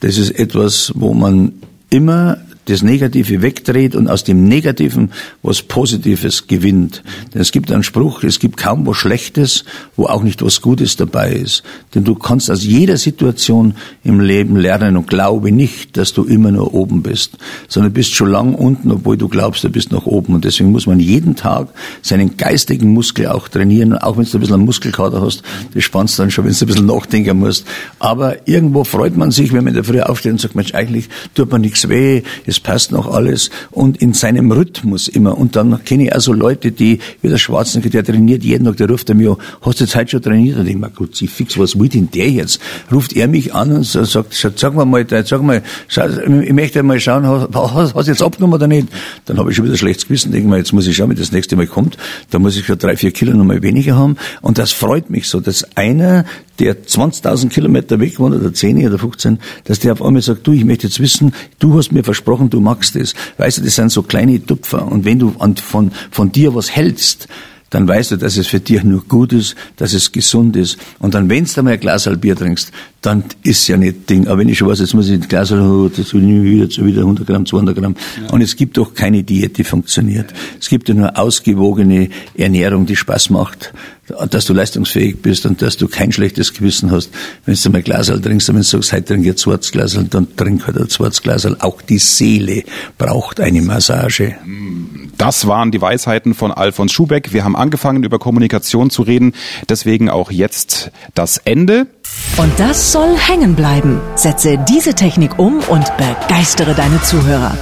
Das 0.00 0.18
ist 0.18 0.30
etwas, 0.30 0.92
wo 0.94 1.14
man 1.14 1.52
immer 1.90 2.38
das 2.66 2.82
Negative 2.82 3.42
wegdreht 3.42 3.94
und 3.94 4.08
aus 4.08 4.24
dem 4.24 4.44
Negativen 4.44 5.12
was 5.42 5.62
Positives 5.62 6.46
gewinnt. 6.46 7.02
Denn 7.32 7.40
es 7.40 7.52
gibt 7.52 7.72
einen 7.72 7.82
Spruch, 7.82 8.22
es 8.22 8.38
gibt 8.38 8.56
kaum 8.56 8.86
was 8.86 8.96
Schlechtes, 8.96 9.64
wo 9.96 10.06
auch 10.06 10.22
nicht 10.22 10.42
was 10.42 10.60
Gutes 10.60 10.96
dabei 10.96 11.32
ist. 11.32 11.62
Denn 11.94 12.04
du 12.04 12.14
kannst 12.14 12.50
aus 12.50 12.64
jeder 12.64 12.96
Situation 12.96 13.74
im 14.04 14.20
Leben 14.20 14.56
lernen 14.56 14.96
und 14.96 15.06
glaube 15.06 15.52
nicht, 15.52 15.96
dass 15.96 16.12
du 16.12 16.24
immer 16.24 16.50
nur 16.50 16.74
oben 16.74 17.02
bist, 17.02 17.38
sondern 17.68 17.92
bist 17.92 18.14
schon 18.14 18.30
lang 18.30 18.54
unten, 18.54 18.90
obwohl 18.90 19.16
du 19.16 19.28
glaubst, 19.28 19.64
du 19.64 19.70
bist 19.70 19.92
noch 19.92 20.06
oben. 20.06 20.34
Und 20.34 20.44
deswegen 20.44 20.72
muss 20.72 20.86
man 20.86 21.00
jeden 21.00 21.36
Tag 21.36 21.68
seinen 22.02 22.36
geistigen 22.36 22.92
Muskel 22.92 23.28
auch 23.28 23.48
trainieren, 23.48 23.96
auch 23.96 24.16
wenn 24.16 24.24
du 24.24 24.36
ein 24.36 24.40
bisschen 24.40 24.56
einen 24.56 24.64
Muskelkater 24.64 25.20
hast, 25.20 25.42
das 25.72 25.84
spannst 25.84 26.18
dann 26.18 26.30
schon, 26.30 26.44
wenn 26.44 26.52
du 26.52 26.64
ein 26.64 26.66
bisschen 26.66 26.86
nachdenken 26.86 27.38
musst. 27.38 27.64
Aber 28.00 28.48
irgendwo 28.48 28.84
freut 28.84 29.16
man 29.16 29.30
sich, 29.30 29.52
wenn 29.52 29.64
man 29.64 29.68
in 29.68 29.74
der 29.74 29.84
Früh 29.84 30.00
aufsteht 30.00 30.32
und 30.32 30.40
sagt, 30.40 30.56
Mensch, 30.56 30.74
eigentlich 30.74 31.08
tut 31.34 31.50
man 31.50 31.60
nichts 31.60 31.88
weh, 31.88 32.22
es 32.44 32.55
passt 32.60 32.92
noch 32.92 33.12
alles 33.12 33.50
und 33.70 34.00
in 34.02 34.12
seinem 34.12 34.50
Rhythmus 34.50 35.08
immer. 35.08 35.38
Und 35.38 35.56
dann 35.56 35.84
kenne 35.84 36.04
ich 36.04 36.14
auch 36.14 36.20
so 36.20 36.32
Leute, 36.32 36.72
die, 36.72 37.00
wie 37.22 37.28
der 37.28 37.38
Schwarzenegger, 37.38 37.90
der 37.90 38.04
trainiert 38.04 38.44
jeden 38.44 38.64
Tag, 38.64 38.76
der 38.76 38.88
ruft 38.88 39.12
mir, 39.14 39.36
hast 39.62 39.80
du 39.80 39.86
Zeit 39.86 40.10
schon 40.10 40.22
trainiert? 40.22 40.58
Und 40.58 40.66
ich 40.66 40.76
mir, 40.76 40.90
gut, 40.90 41.16
sie 41.16 41.26
fix, 41.26 41.58
was 41.58 41.78
will 41.78 41.88
denn 41.88 42.10
der 42.10 42.30
jetzt? 42.30 42.60
Ruft 42.92 43.14
er 43.14 43.28
mich 43.28 43.54
an 43.54 43.72
und 43.72 43.84
sagt, 43.84 44.34
sag 44.34 44.74
mal, 44.74 44.84
mal, 44.84 45.06
sag 45.24 45.42
mal, 45.42 45.62
ich 46.42 46.52
möchte 46.52 46.82
mal 46.82 46.98
schauen, 47.00 47.26
hast, 47.26 47.94
du 47.94 48.00
jetzt 48.00 48.22
abgenommen 48.22 48.54
oder 48.54 48.66
nicht? 48.66 48.88
Dann 49.24 49.38
habe 49.38 49.50
ich 49.50 49.56
schon 49.56 49.64
wieder 49.64 49.76
schlechtes 49.76 50.06
Gewissen, 50.06 50.32
denke 50.32 50.48
mal, 50.48 50.58
jetzt 50.58 50.72
muss 50.72 50.86
ich 50.86 50.96
schauen, 50.96 51.10
wenn 51.10 51.16
das 51.16 51.32
nächste 51.32 51.56
Mal 51.56 51.66
kommt, 51.66 51.96
da 52.30 52.38
muss 52.38 52.56
ich 52.56 52.66
schon 52.66 52.78
drei, 52.78 52.96
vier 52.96 53.12
Kilo 53.12 53.34
nochmal 53.34 53.62
weniger 53.62 53.96
haben. 53.96 54.16
Und 54.42 54.58
das 54.58 54.72
freut 54.72 55.10
mich 55.10 55.28
so, 55.28 55.40
dass 55.40 55.76
einer, 55.76 56.24
der 56.58 56.84
20.000 56.84 57.48
Kilometer 57.50 58.00
weg 58.00 58.18
wohnt, 58.18 58.34
oder 58.34 58.52
10 58.52 58.86
oder 58.86 58.98
15, 58.98 59.38
dass 59.64 59.80
der 59.80 59.92
auf 59.92 60.02
einmal 60.02 60.22
sagt, 60.22 60.46
du, 60.46 60.52
ich 60.52 60.64
möchte 60.64 60.86
jetzt 60.86 61.00
wissen, 61.00 61.32
du 61.58 61.76
hast 61.76 61.92
mir 61.92 62.04
versprochen, 62.04 62.45
du 62.50 62.60
magst 62.60 62.96
es. 62.96 63.14
Weißt 63.38 63.58
du, 63.58 63.62
das 63.62 63.74
sind 63.74 63.90
so 63.90 64.02
kleine 64.02 64.44
Tupfer. 64.44 64.86
Und 64.86 65.04
wenn 65.04 65.18
du 65.18 65.34
an, 65.38 65.56
von, 65.56 65.90
von 66.10 66.32
dir 66.32 66.54
was 66.54 66.70
hältst, 66.74 67.28
dann 67.70 67.88
weißt 67.88 68.12
du, 68.12 68.16
dass 68.16 68.36
es 68.36 68.46
für 68.46 68.60
dich 68.60 68.84
nur 68.84 69.02
gut 69.02 69.32
ist, 69.32 69.56
dass 69.76 69.92
es 69.92 70.12
gesund 70.12 70.56
ist. 70.56 70.78
Und 70.98 71.14
dann, 71.14 71.28
wenn 71.28 71.44
du 71.44 71.62
mal 71.62 71.72
ein 71.72 71.80
Glas 71.80 72.08
Bier 72.20 72.36
trinkst, 72.36 72.70
dann 73.02 73.24
ist 73.42 73.66
ja 73.66 73.76
nicht 73.76 74.08
Ding. 74.08 74.28
Aber 74.28 74.38
wenn 74.38 74.48
ich 74.48 74.58
schon 74.58 74.68
weiß, 74.68 74.78
jetzt 74.78 74.94
muss 74.94 75.08
ich 75.08 75.14
ein 75.14 75.28
Glas, 75.28 75.50
oh, 75.50 75.88
das 75.88 76.14
will 76.14 76.22
ich 76.22 76.70
wieder, 76.70 76.86
wieder 76.86 77.00
100 77.00 77.26
Gramm, 77.26 77.44
200 77.44 77.76
Gramm. 77.76 77.96
Ja. 78.22 78.32
Und 78.32 78.40
es 78.40 78.54
gibt 78.54 78.76
doch 78.76 78.94
keine 78.94 79.24
Diät, 79.24 79.58
die 79.58 79.64
funktioniert. 79.64 80.32
Es 80.60 80.68
gibt 80.68 80.88
ja 80.88 80.94
nur 80.94 81.18
ausgewogene 81.18 82.08
Ernährung, 82.34 82.86
die 82.86 82.96
Spaß 82.96 83.30
macht 83.30 83.72
dass 84.30 84.44
du 84.44 84.52
leistungsfähig 84.52 85.20
bist 85.20 85.46
und 85.46 85.62
dass 85.62 85.76
du 85.76 85.88
kein 85.88 86.12
schlechtes 86.12 86.52
Gewissen 86.54 86.90
hast. 86.90 87.10
Wenn 87.44 87.56
du 87.60 87.70
mal 87.70 87.82
Glasal 87.82 88.20
trinkst 88.20 88.48
und 88.48 88.56
wenn 88.56 88.62
du 88.62 88.68
sagst, 88.68 88.92
heute 88.92 89.04
trink 89.04 89.26
ich 89.26 89.36
zweites 89.36 89.72
Glasal, 89.72 90.04
dann 90.04 90.36
trink 90.36 90.66
halt 90.66 90.78
ein 90.78 90.88
zweites 90.88 91.22
Glasal. 91.22 91.56
Auch 91.60 91.82
die 91.82 91.98
Seele 91.98 92.62
braucht 92.98 93.40
eine 93.40 93.62
Massage. 93.62 94.36
Das 95.18 95.46
waren 95.46 95.70
die 95.70 95.80
Weisheiten 95.80 96.34
von 96.34 96.52
Alfons 96.52 96.92
Schubeck. 96.92 97.32
Wir 97.32 97.44
haben 97.44 97.56
angefangen, 97.56 98.04
über 98.04 98.18
Kommunikation 98.18 98.90
zu 98.90 99.02
reden. 99.02 99.32
Deswegen 99.68 100.08
auch 100.08 100.30
jetzt 100.30 100.90
das 101.14 101.38
Ende. 101.38 101.86
Und 102.36 102.52
das 102.58 102.92
soll 102.92 103.16
hängen 103.16 103.54
bleiben. 103.54 104.00
Setze 104.14 104.58
diese 104.68 104.94
Technik 104.94 105.38
um 105.38 105.58
und 105.60 105.84
begeistere 105.96 106.74
deine 106.74 107.02
Zuhörer. 107.02 107.56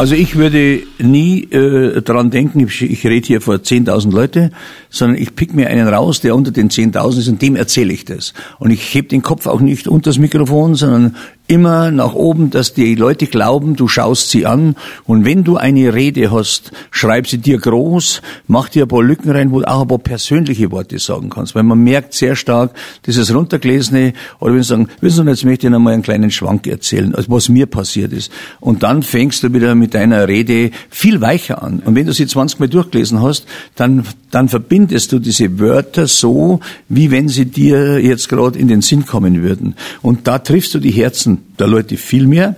Also 0.00 0.14
ich 0.14 0.36
würde 0.36 0.80
nie 0.98 1.42
äh, 1.52 2.00
daran 2.00 2.30
denken, 2.30 2.60
ich, 2.60 2.80
ich 2.80 3.06
rede 3.06 3.26
hier 3.26 3.42
vor 3.42 3.56
10.000 3.56 4.10
Leute, 4.10 4.50
sondern 4.88 5.20
ich 5.20 5.36
pick 5.36 5.52
mir 5.52 5.68
einen 5.68 5.86
raus, 5.86 6.22
der 6.22 6.34
unter 6.34 6.52
den 6.52 6.70
10.000 6.70 7.18
ist 7.18 7.28
und 7.28 7.42
dem 7.42 7.54
erzähle 7.54 7.92
ich 7.92 8.06
das. 8.06 8.32
Und 8.58 8.70
ich 8.70 8.94
heb 8.94 9.10
den 9.10 9.20
Kopf 9.20 9.46
auch 9.46 9.60
nicht 9.60 9.86
unter 9.86 10.08
das 10.08 10.16
Mikrofon, 10.16 10.74
sondern 10.74 11.16
immer 11.50 11.90
nach 11.90 12.14
oben, 12.14 12.50
dass 12.50 12.74
die 12.74 12.94
Leute 12.94 13.26
glauben, 13.26 13.74
du 13.74 13.88
schaust 13.88 14.30
sie 14.30 14.46
an. 14.46 14.76
Und 15.04 15.24
wenn 15.24 15.42
du 15.42 15.56
eine 15.56 15.92
Rede 15.92 16.30
hast, 16.30 16.70
schreib 16.92 17.26
sie 17.26 17.38
dir 17.38 17.58
groß, 17.58 18.22
mach 18.46 18.68
dir 18.68 18.84
ein 18.84 18.88
paar 18.88 19.02
Lücken 19.02 19.32
rein, 19.32 19.50
wo 19.50 19.58
du 19.58 19.68
auch 19.68 19.82
ein 19.82 19.88
paar 19.88 19.98
persönliche 19.98 20.70
Worte 20.70 21.00
sagen 21.00 21.28
kannst. 21.28 21.56
Weil 21.56 21.64
man 21.64 21.82
merkt 21.82 22.14
sehr 22.14 22.36
stark, 22.36 22.72
dieses 23.04 23.34
runtergelesene, 23.34 24.12
oder 24.38 24.54
wenn 24.54 24.62
sie 24.62 24.68
sagen, 24.68 24.88
wissen 25.00 25.24
Sie, 25.24 25.30
jetzt 25.30 25.44
möchte 25.44 25.66
ich 25.66 25.72
Ihnen 25.72 25.82
mal 25.82 25.92
einen 25.92 26.02
kleinen 26.02 26.30
Schwank 26.30 26.68
erzählen, 26.68 27.16
also 27.16 27.28
was 27.32 27.48
mir 27.48 27.66
passiert 27.66 28.12
ist. 28.12 28.30
Und 28.60 28.84
dann 28.84 29.02
fängst 29.02 29.42
du 29.42 29.52
wieder 29.52 29.74
mit 29.74 29.94
deiner 29.94 30.28
Rede 30.28 30.70
viel 30.88 31.20
weicher 31.20 31.64
an. 31.64 31.80
Und 31.84 31.96
wenn 31.96 32.06
du 32.06 32.12
sie 32.12 32.28
20 32.28 32.60
Mal 32.60 32.68
durchgelesen 32.68 33.20
hast, 33.22 33.46
dann, 33.74 34.04
dann 34.30 34.48
verbindest 34.48 35.12
du 35.12 35.18
diese 35.18 35.58
Wörter 35.58 36.06
so, 36.06 36.60
wie 36.88 37.10
wenn 37.10 37.28
sie 37.28 37.46
dir 37.46 37.98
jetzt 38.00 38.28
gerade 38.28 38.58
in 38.58 38.68
den 38.68 38.82
Sinn 38.82 39.06
kommen 39.06 39.42
würden. 39.42 39.74
Und 40.02 40.26
da 40.26 40.38
triffst 40.38 40.74
du 40.74 40.78
die 40.78 40.92
Herzen 40.92 41.38
der 41.58 41.66
Leute 41.66 41.96
viel 41.96 42.26
mehr. 42.26 42.56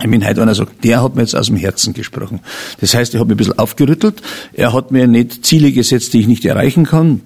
Ich 0.00 0.10
bin 0.10 0.26
heute 0.26 0.42
einer 0.42 0.54
sagt, 0.54 0.84
der 0.84 1.02
hat 1.02 1.14
mir 1.14 1.22
jetzt 1.22 1.36
aus 1.36 1.46
dem 1.46 1.56
Herzen 1.56 1.92
gesprochen. 1.92 2.40
Das 2.80 2.94
heißt, 2.94 3.14
er 3.14 3.20
hat 3.20 3.28
mich 3.28 3.34
ein 3.34 3.38
bisschen 3.38 3.58
aufgerüttelt. 3.58 4.20
Er 4.52 4.72
hat 4.72 4.90
mir 4.90 5.06
nicht 5.06 5.44
Ziele 5.44 5.70
gesetzt, 5.72 6.12
die 6.12 6.20
ich 6.20 6.26
nicht 6.26 6.44
erreichen 6.44 6.84
kann 6.86 7.20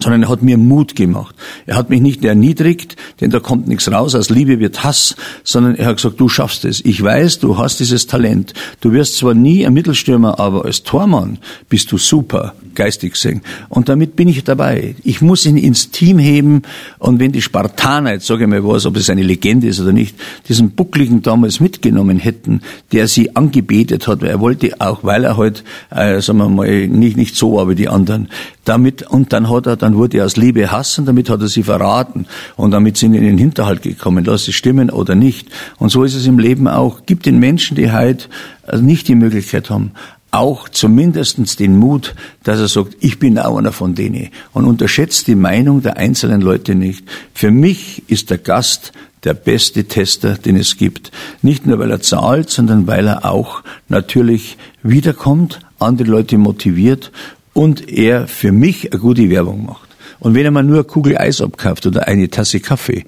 sondern 0.00 0.24
er 0.24 0.28
hat 0.28 0.42
mir 0.42 0.58
Mut 0.58 0.96
gemacht. 0.96 1.34
Er 1.66 1.76
hat 1.76 1.88
mich 1.88 2.00
nicht 2.00 2.24
erniedrigt, 2.24 2.96
denn 3.20 3.30
da 3.30 3.40
kommt 3.40 3.68
nichts 3.68 3.90
raus, 3.90 4.14
aus 4.14 4.28
Liebe 4.28 4.58
wird 4.58 4.82
Hass, 4.82 5.16
sondern 5.44 5.76
er 5.76 5.86
hat 5.86 5.96
gesagt, 5.96 6.20
du 6.20 6.28
schaffst 6.28 6.64
es. 6.64 6.84
Ich 6.84 7.02
weiß, 7.02 7.38
du 7.38 7.56
hast 7.56 7.80
dieses 7.80 8.06
Talent. 8.06 8.54
Du 8.80 8.92
wirst 8.92 9.16
zwar 9.16 9.34
nie 9.34 9.64
ein 9.64 9.72
Mittelstürmer, 9.72 10.40
aber 10.40 10.64
als 10.64 10.82
Tormann 10.82 11.38
bist 11.68 11.92
du 11.92 11.98
super, 11.98 12.54
geistig 12.74 13.12
gesehen. 13.12 13.42
Und 13.68 13.88
damit 13.88 14.16
bin 14.16 14.28
ich 14.28 14.42
dabei. 14.44 14.94
Ich 15.04 15.20
muss 15.20 15.46
ihn 15.46 15.56
ins 15.56 15.90
Team 15.90 16.18
heben 16.18 16.62
und 16.98 17.20
wenn 17.20 17.32
die 17.32 17.42
Spartaner, 17.42 18.12
jetzt 18.12 18.26
sage 18.26 18.44
ich 18.44 18.50
mal 18.50 18.64
was, 18.64 18.86
ob 18.86 18.96
es 18.96 19.10
eine 19.10 19.22
Legende 19.22 19.68
ist 19.68 19.80
oder 19.80 19.92
nicht, 19.92 20.16
diesen 20.48 20.70
Buckligen 20.70 21.22
damals 21.22 21.60
mitgenommen 21.60 22.18
hätten, 22.18 22.60
der 22.92 23.08
sie 23.08 23.36
angebetet 23.36 24.06
hat, 24.06 24.22
weil 24.22 24.30
er 24.30 24.40
wollte 24.40 24.80
auch, 24.80 25.04
weil 25.04 25.24
er 25.24 25.36
halt, 25.36 25.64
äh, 25.90 26.20
sagen 26.20 26.38
wir 26.38 26.48
mal, 26.48 26.88
nicht, 26.88 27.16
nicht 27.16 27.36
so 27.36 27.54
war 27.56 27.68
wie 27.68 27.74
die 27.74 27.88
anderen, 27.88 28.28
damit, 28.64 29.02
und 29.02 29.32
dann 29.32 29.50
hat 29.50 29.66
er, 29.66 29.76
dann 29.76 29.96
wurde 29.96 30.18
er 30.18 30.24
aus 30.24 30.36
Liebe 30.36 30.70
Hass 30.70 30.98
und 30.98 31.06
damit 31.06 31.28
hat 31.28 31.40
er 31.40 31.48
sie 31.48 31.62
verraten 31.62 32.26
und 32.56 32.70
damit 32.70 32.96
sind 32.96 33.14
in 33.14 33.22
den 33.22 33.38
Hinterhalt 33.38 33.82
gekommen, 33.82 34.24
lass 34.24 34.48
es 34.48 34.54
stimmen 34.54 34.90
oder 34.90 35.14
nicht. 35.14 35.48
Und 35.78 35.90
so 35.90 36.02
ist 36.04 36.14
es 36.14 36.26
im 36.26 36.38
Leben 36.38 36.66
auch. 36.68 37.06
Gibt 37.06 37.26
den 37.26 37.38
Menschen, 37.38 37.76
die 37.76 37.92
halt 37.92 38.28
nicht 38.72 39.08
die 39.08 39.14
Möglichkeit 39.14 39.70
haben, 39.70 39.92
auch 40.34 40.68
zumindestens 40.68 41.56
den 41.56 41.76
Mut, 41.78 42.14
dass 42.42 42.58
er 42.58 42.68
sagt, 42.68 42.96
ich 43.00 43.18
bin 43.18 43.38
auch 43.38 43.56
einer 43.56 43.72
von 43.72 43.94
denen 43.94 44.30
und 44.52 44.64
unterschätzt 44.66 45.26
die 45.28 45.34
Meinung 45.34 45.82
der 45.82 45.96
einzelnen 45.96 46.40
Leute 46.40 46.74
nicht. 46.74 47.04
Für 47.32 47.50
mich 47.50 48.02
ist 48.08 48.30
der 48.30 48.38
Gast 48.38 48.92
der 49.22 49.34
beste 49.34 49.84
Tester, 49.84 50.34
den 50.34 50.56
es 50.56 50.76
gibt. 50.76 51.10
Nicht 51.40 51.66
nur, 51.66 51.78
weil 51.78 51.90
er 51.90 52.00
zahlt, 52.00 52.50
sondern 52.50 52.86
weil 52.86 53.06
er 53.06 53.24
auch 53.24 53.62
natürlich 53.88 54.58
wiederkommt, 54.82 55.60
andere 55.78 56.08
Leute 56.08 56.36
motiviert 56.36 57.10
und 57.52 57.88
er 57.88 58.26
für 58.26 58.52
mich 58.52 58.92
eine 58.92 59.00
gute 59.00 59.30
Werbung 59.30 59.64
macht. 59.64 59.88
Und 60.20 60.34
wenn 60.34 60.44
er 60.44 60.50
mal 60.50 60.62
nur 60.62 60.76
eine 60.76 60.84
Kugel 60.84 61.16
Eis 61.16 61.40
abkauft 61.40 61.86
oder 61.86 62.08
eine 62.08 62.28
Tasse 62.28 62.60
Kaffee 62.60 63.04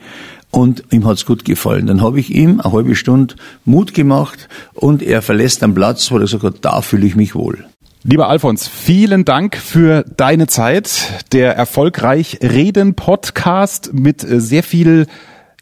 und 0.57 0.85
ihm 0.91 1.07
hat's 1.07 1.27
gut 1.27 1.45
gefallen, 1.45 1.87
dann 1.87 2.01
habe 2.01 2.19
ich 2.19 2.35
ihm 2.35 2.61
eine 2.61 2.73
halbe 2.73 2.97
Stunde 2.97 3.35
Mut 3.67 3.93
gemacht 3.93 4.49
und 4.73 5.03
er 5.03 5.21
verlässt 5.21 5.63
einen 5.63 5.75
Platz, 5.75 6.11
wo 6.11 6.19
er 6.19 6.27
sagt, 6.27 6.65
da 6.65 6.81
fühle 6.81 7.07
ich 7.07 7.15
mich 7.15 7.35
wohl. 7.35 7.67
Lieber 8.05 8.29
Alfons, 8.31 8.67
vielen 8.67 9.27
Dank 9.27 9.57
für 9.57 10.03
deine 10.17 10.47
Zeit. 10.47 11.25
Der 11.33 11.55
erfolgreich 11.57 12.39
Reden 12.41 12.95
Podcast 12.95 13.93
mit 13.93 14.25
äh, 14.25 14.41
sehr 14.41 14.63
viel 14.63 15.07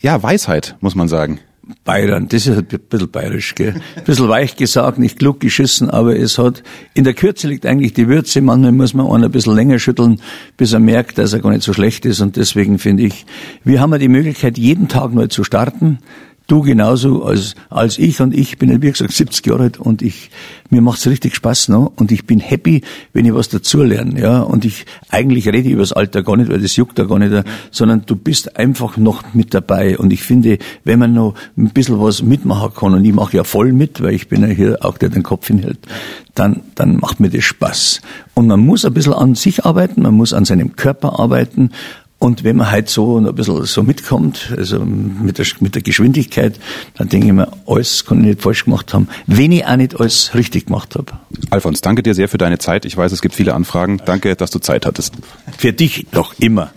ja, 0.01 0.23
Weisheit, 0.23 0.77
muss 0.81 0.95
man 0.95 1.09
sagen. 1.09 1.41
Bayern, 1.85 2.29
das 2.29 2.47
ist 2.47 2.59
ein 2.59 2.65
bisschen 2.65 3.11
bayerisch, 3.11 3.55
gell? 3.55 3.75
Ein 3.97 4.05
bisschen 4.05 4.29
weich 4.29 4.57
gesagt, 4.57 4.99
nicht 4.99 5.19
klug 5.19 5.41
geschissen, 5.41 5.89
aber 5.89 6.17
es 6.17 6.39
hat, 6.39 6.63
in 6.93 7.05
der 7.05 7.15
Kürze 7.15 7.49
liegt 7.49 7.65
eigentlich 7.65 7.95
die 7.95 8.09
Würze. 8.09 8.41
Manchmal 8.41 8.73
muss 8.73 8.93
man 8.93 9.07
einen 9.07 9.25
ein 9.25 9.31
bisschen 9.31 9.55
länger 9.55 9.79
schütteln, 9.79 10.21
bis 10.57 10.73
er 10.73 10.81
merkt, 10.81 11.19
dass 11.19 11.33
er 11.33 11.41
gar 11.41 11.51
nicht 11.51 11.63
so 11.63 11.73
schlecht 11.73 12.05
ist. 12.05 12.21
Und 12.21 12.37
deswegen 12.37 12.79
finde 12.79 13.05
ich, 13.05 13.25
wir 13.65 13.81
haben 13.81 13.93
ja 13.93 13.99
die 13.99 14.09
Möglichkeit, 14.09 14.59
jeden 14.59 14.89
Tag 14.89 15.15
neu 15.15 15.27
zu 15.29 15.45
starten. 15.45 15.99
Du 16.47 16.61
genauso 16.61 17.25
als, 17.25 17.55
als 17.71 17.99
ich 17.99 18.21
und 18.21 18.35
ich 18.35 18.59
bin, 18.59 18.83
wie 18.83 18.91
gesagt, 18.91 19.13
70 19.13 19.47
Jahre 19.47 19.63
alt 19.63 19.79
und 19.79 20.03
ich, 20.03 20.31
mir 20.69 20.83
macht's 20.83 21.07
richtig 21.07 21.35
Spaß, 21.35 21.71
ne? 21.71 21.89
Und 21.97 22.13
ich 22.13 22.27
bin 22.27 22.39
happy, 22.39 22.83
wenn 23.15 23.25
ich 23.25 23.33
was 23.33 23.49
dazu 23.49 23.83
lerne, 23.83 24.21
ja? 24.21 24.41
Und 24.41 24.67
ich, 24.67 24.85
eigentlich 25.09 25.47
rede 25.47 25.61
ich 25.61 25.73
über 25.73 25.83
das 25.83 25.95
Alter 25.95 26.23
gar 26.23 26.37
nicht, 26.37 26.51
weil 26.51 26.61
das 26.61 26.77
juckt 26.77 26.99
da 26.99 27.05
gar 27.05 27.19
nicht, 27.19 27.33
sondern 27.71 28.03
du 28.05 28.15
bist 28.15 28.59
einfach 28.59 28.99
noch 28.99 29.33
mit 29.33 29.55
dabei. 29.55 29.97
Und 29.97 30.13
ich 30.13 30.23
finde, 30.23 30.59
wenn 30.85 30.99
man 30.99 31.15
noch 31.15 31.35
ein 31.57 31.71
bisschen 31.71 31.99
was 31.99 32.23
mitmachen 32.23 32.75
kann, 32.75 32.93
und 32.93 33.05
ich 33.07 33.15
mache 33.15 33.39
ja 33.39 33.45
voll 33.45 33.73
mit, 33.73 34.03
weil 34.03 34.13
ich 34.13 34.29
bin 34.29 34.43
ja 34.43 34.49
hier 34.49 34.85
auch 34.85 34.99
der 34.99 35.09
den 35.09 35.23
Kopf 35.23 35.47
hinhält, 35.47 35.79
dann, 36.35 36.61
dann 36.75 36.97
macht 36.97 37.21
mir 37.21 37.31
das 37.31 37.45
Spaß. 37.45 38.03
Und 38.35 38.49
man 38.49 38.61
muss 38.61 38.85
ein 38.85 38.93
bisschen 38.93 39.15
an 39.15 39.35
sich 39.35 39.65
arbeiten, 39.65 40.03
man 40.03 40.15
muss 40.15 40.35
an 40.35 40.45
seinem 40.45 40.77
Körper 40.77 41.19
arbeiten, 41.19 41.71
und 42.19 42.43
wenn 42.43 42.57
man 42.57 42.71
halt 42.71 42.89
so 42.89 43.19
ein 43.19 43.35
bisschen 43.35 43.65
so 43.65 43.83
mitkommt, 43.83 44.55
also 44.57 44.79
mit 44.79 45.39
der, 45.39 45.47
mit 45.61 45.75
der 45.75 45.83
Geschwindigkeit, 45.83 46.59
dann 46.97 47.09
denke 47.09 47.27
ich 47.27 47.33
mir, 47.33 47.49
alles 47.67 48.07
kann 48.07 48.21
ich 48.21 48.27
nicht 48.27 48.43
falsch 48.43 48.65
gemacht 48.65 48.95
haben, 48.95 49.09
wenn 49.27 49.53
ich 49.53 49.67
auch 49.67 49.77
nicht 49.77 50.01
alles 50.01 50.35
richtig 50.35 50.67
gemacht 50.67 50.95
habe. 50.95 51.13
Alfons, 51.51 51.83
danke 51.83 52.03
dir 52.03 52.15
sehr 52.15 52.29
für 52.29 52.39
deine 52.39 52.59
Zeit. 52.59 52.85
Ich 52.87 52.97
weiß, 52.97 53.13
es 53.13 53.21
gibt 53.21 53.35
viele 53.35 53.55
Anfragen. 53.55 54.01
Danke, 54.07 54.37
dass 54.37 54.51
du 54.51 54.59
Zeit 54.59 54.87
hattest. 54.87 55.13
Für 55.59 55.73
dich 55.73 56.07
doch 56.13 56.35
immer. 56.39 56.71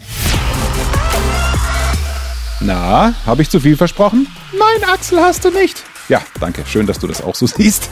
Na, 2.59 3.13
habe 3.25 3.41
ich 3.41 3.49
zu 3.49 3.59
viel 3.59 3.77
versprochen? 3.77 4.27
Nein, 4.51 4.89
Axel, 4.89 5.19
hast 5.19 5.45
du 5.45 5.51
nicht. 5.51 5.83
Ja, 6.09 6.21
danke. 6.39 6.63
Schön, 6.65 6.87
dass 6.87 6.99
du 6.99 7.07
das 7.07 7.21
auch 7.21 7.35
so 7.35 7.47
siehst. 7.55 7.89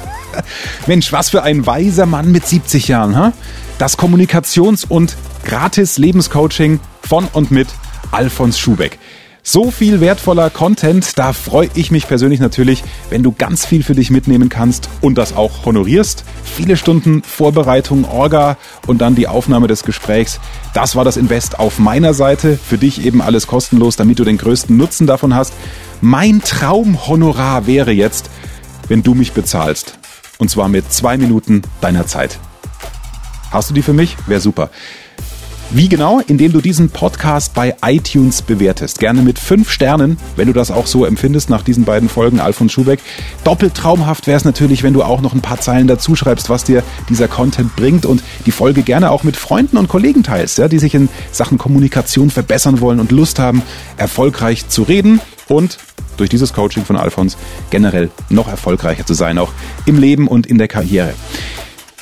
Mensch, 0.88 1.12
was 1.12 1.30
für 1.30 1.44
ein 1.44 1.66
weiser 1.66 2.06
Mann 2.06 2.32
mit 2.32 2.48
70 2.48 2.88
Jahren, 2.88 3.16
ha? 3.16 3.34
Das 3.78 3.98
Kommunikations- 3.98 4.86
und 4.88 5.16
Gratis-Lebenscoaching 5.46 6.80
von 7.08 7.28
und 7.34 7.52
mit 7.52 7.68
Alfons 8.12 8.60
Schubeck. 8.60 9.00
So 9.48 9.70
viel 9.70 10.02
wertvoller 10.02 10.50
Content, 10.50 11.20
da 11.20 11.32
freue 11.32 11.70
ich 11.76 11.92
mich 11.92 12.08
persönlich 12.08 12.40
natürlich, 12.40 12.84
wenn 13.12 13.22
du 13.22 13.32
ganz 13.32 13.64
viel 13.64 13.84
für 13.84 13.94
dich 13.94 14.10
mitnehmen 14.10 14.50
kannst 14.50 14.90
und 15.02 15.20
das 15.20 15.36
auch 15.36 15.66
honorierst. 15.66 16.24
Viele 16.44 16.76
Stunden 16.76 17.22
Vorbereitung, 17.22 18.06
Orga 18.06 18.58
und 18.88 19.02
dann 19.02 19.14
die 19.14 19.28
Aufnahme 19.28 19.68
des 19.68 19.84
Gesprächs. 19.84 20.40
Das 20.74 20.96
war 20.96 21.06
das 21.06 21.16
Invest 21.16 21.60
auf 21.60 21.78
meiner 21.78 22.16
Seite. 22.16 22.58
Für 22.58 22.80
dich 22.80 23.06
eben 23.06 23.22
alles 23.22 23.46
kostenlos, 23.46 23.96
damit 23.96 24.18
du 24.18 24.24
den 24.24 24.40
größten 24.40 24.76
Nutzen 24.76 25.06
davon 25.06 25.36
hast. 25.36 25.54
Mein 26.02 26.42
Traumhonorar 26.42 27.68
wäre 27.68 27.92
jetzt, 27.92 28.32
wenn 28.88 29.04
du 29.04 29.14
mich 29.14 29.34
bezahlst. 29.34 30.00
Und 30.40 30.50
zwar 30.50 30.70
mit 30.70 30.92
zwei 30.92 31.18
Minuten 31.18 31.62
deiner 31.82 32.08
Zeit. 32.08 32.40
Hast 33.52 33.70
du 33.70 33.76
die 33.76 33.84
für 33.84 33.94
mich? 33.94 34.18
Wäre 34.26 34.42
super. 34.42 34.72
Wie 35.72 35.90
genau? 35.90 36.22
Indem 36.28 36.54
du 36.54 36.62
diesen 36.62 36.90
Podcast 36.90 37.54
bei 37.54 37.76
iTunes 37.84 38.42
bewertest. 38.42 39.00
Gerne 39.00 39.22
mit 39.22 39.40
fünf 39.40 39.72
Sternen, 39.72 40.18
wenn 40.36 40.48
du 40.48 40.54
das 40.54 40.72
auch 40.72 40.86
so 40.86 41.06
empfindest 41.06 41.50
nach 41.50 41.64
diesen 41.64 41.86
beiden 41.86 42.08
Folgen 42.08 42.40
Alfons 42.40 42.72
Schubeck. 42.72 43.00
Doppelt 43.44 43.74
traumhaft 43.74 44.28
wäre 44.28 44.38
es 44.38 44.46
natürlich, 44.46 44.84
wenn 44.84 44.94
du 44.94 45.04
auch 45.04 45.22
noch 45.22 45.34
ein 45.34 45.42
paar 45.42 45.60
Zeilen 45.60 45.88
dazu 45.88 46.16
schreibst, 46.16 46.50
was 46.50 46.64
dir 46.64 46.84
dieser 47.10 47.28
Content 47.28 47.76
bringt 47.76 48.06
und 48.06 48.24
die 48.46 48.52
Folge 48.52 48.84
gerne 48.84 49.12
auch 49.12 49.24
mit 49.24 49.36
Freunden 49.36 49.78
und 49.78 49.90
Kollegen 49.90 50.24
teilst, 50.24 50.60
ja, 50.60 50.68
die 50.68 50.80
sich 50.80 50.94
in 50.94 51.10
Sachen 51.32 51.58
Kommunikation 51.58 52.30
verbessern 52.30 52.80
wollen 52.80 53.00
und 53.00 53.12
Lust 53.12 53.40
haben, 53.40 53.62
erfolgreich 53.98 54.70
zu 54.70 54.84
reden 54.84 55.20
und 55.48 55.78
durch 56.18 56.30
dieses 56.30 56.54
Coaching 56.54 56.86
von 56.86 56.96
Alfons 56.96 57.38
generell 57.72 58.10
noch 58.30 58.48
erfolgreicher 58.48 59.06
zu 59.06 59.14
sein, 59.14 59.38
auch 59.38 59.52
im 59.86 60.00
Leben 60.00 60.28
und 60.28 60.48
in 60.48 60.58
der 60.58 60.68
Karriere. 60.68 61.14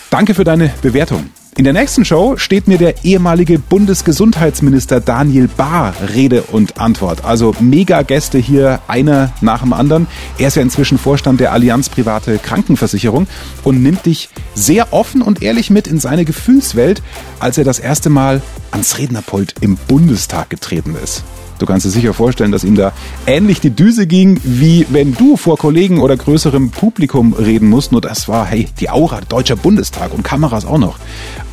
Danke 0.10 0.36
für 0.36 0.44
deine 0.44 0.72
Bewertung. 0.82 1.30
In 1.56 1.66
der 1.66 1.74
nächsten 1.74 2.04
Show 2.04 2.36
steht 2.38 2.68
mir 2.68 2.80
der 2.80 3.06
ehemalige 3.06 3.60
Bundesgesundheitsminister 3.60 5.00
Daniel 5.00 5.48
Bahr 5.48 5.94
Rede 6.16 6.42
und 6.42 6.80
Antwort. 6.80 7.26
Also 7.26 7.56
mega 7.60 8.02
Gäste 8.02 8.40
hier, 8.40 8.80
einer 8.88 9.32
nach 9.40 9.62
dem 9.62 9.72
anderen. 9.72 10.08
Er 10.40 10.48
ist 10.48 10.56
ja 10.56 10.64
inzwischen 10.64 10.98
Vorstand 10.98 11.40
der 11.40 11.54
Allianz 11.54 11.90
Private 11.90 12.40
Krankenversicherung 12.40 13.28
und 13.64 13.84
nimmt 13.84 14.08
dich 14.08 14.30
sehr 14.56 14.94
offen 14.94 15.22
und 15.22 15.44
ehrlich 15.44 15.70
mit 15.70 15.86
in 15.86 16.00
seine 16.00 16.26
Gefühlswelt, 16.26 17.04
als 17.40 17.60
er 17.60 17.66
das 17.66 17.78
erste 17.78 18.10
Mal 18.10 18.42
ans 18.72 18.98
Rednerpult 18.98 19.54
im 19.62 19.76
Bundestag 19.76 20.50
getreten 20.50 20.96
ist. 21.04 21.24
Du 21.64 21.68
kannst 21.68 21.86
dir 21.86 21.92
sicher 21.92 22.14
vorstellen, 22.14 22.52
dass 22.52 22.66
ihm 22.66 22.76
da 22.76 22.92
ähnlich 23.26 23.62
die 23.62 23.70
Düse 23.70 24.06
ging, 24.06 24.38
wie 24.44 24.86
wenn 24.90 25.16
du 25.16 25.38
vor 25.38 25.58
Kollegen 25.58 26.02
oder 26.02 26.18
größerem 26.18 26.72
Publikum 26.72 27.32
reden 27.32 27.70
musst. 27.70 27.94
Nur 27.94 28.02
das 28.02 28.28
war, 28.28 28.46
hey, 28.46 28.68
die 28.82 28.90
Aura, 28.90 29.22
Deutscher 29.22 29.56
Bundestag 29.56 30.14
und 30.14 30.24
Kameras 30.24 30.66
auch 30.66 30.78
noch. 30.78 31.00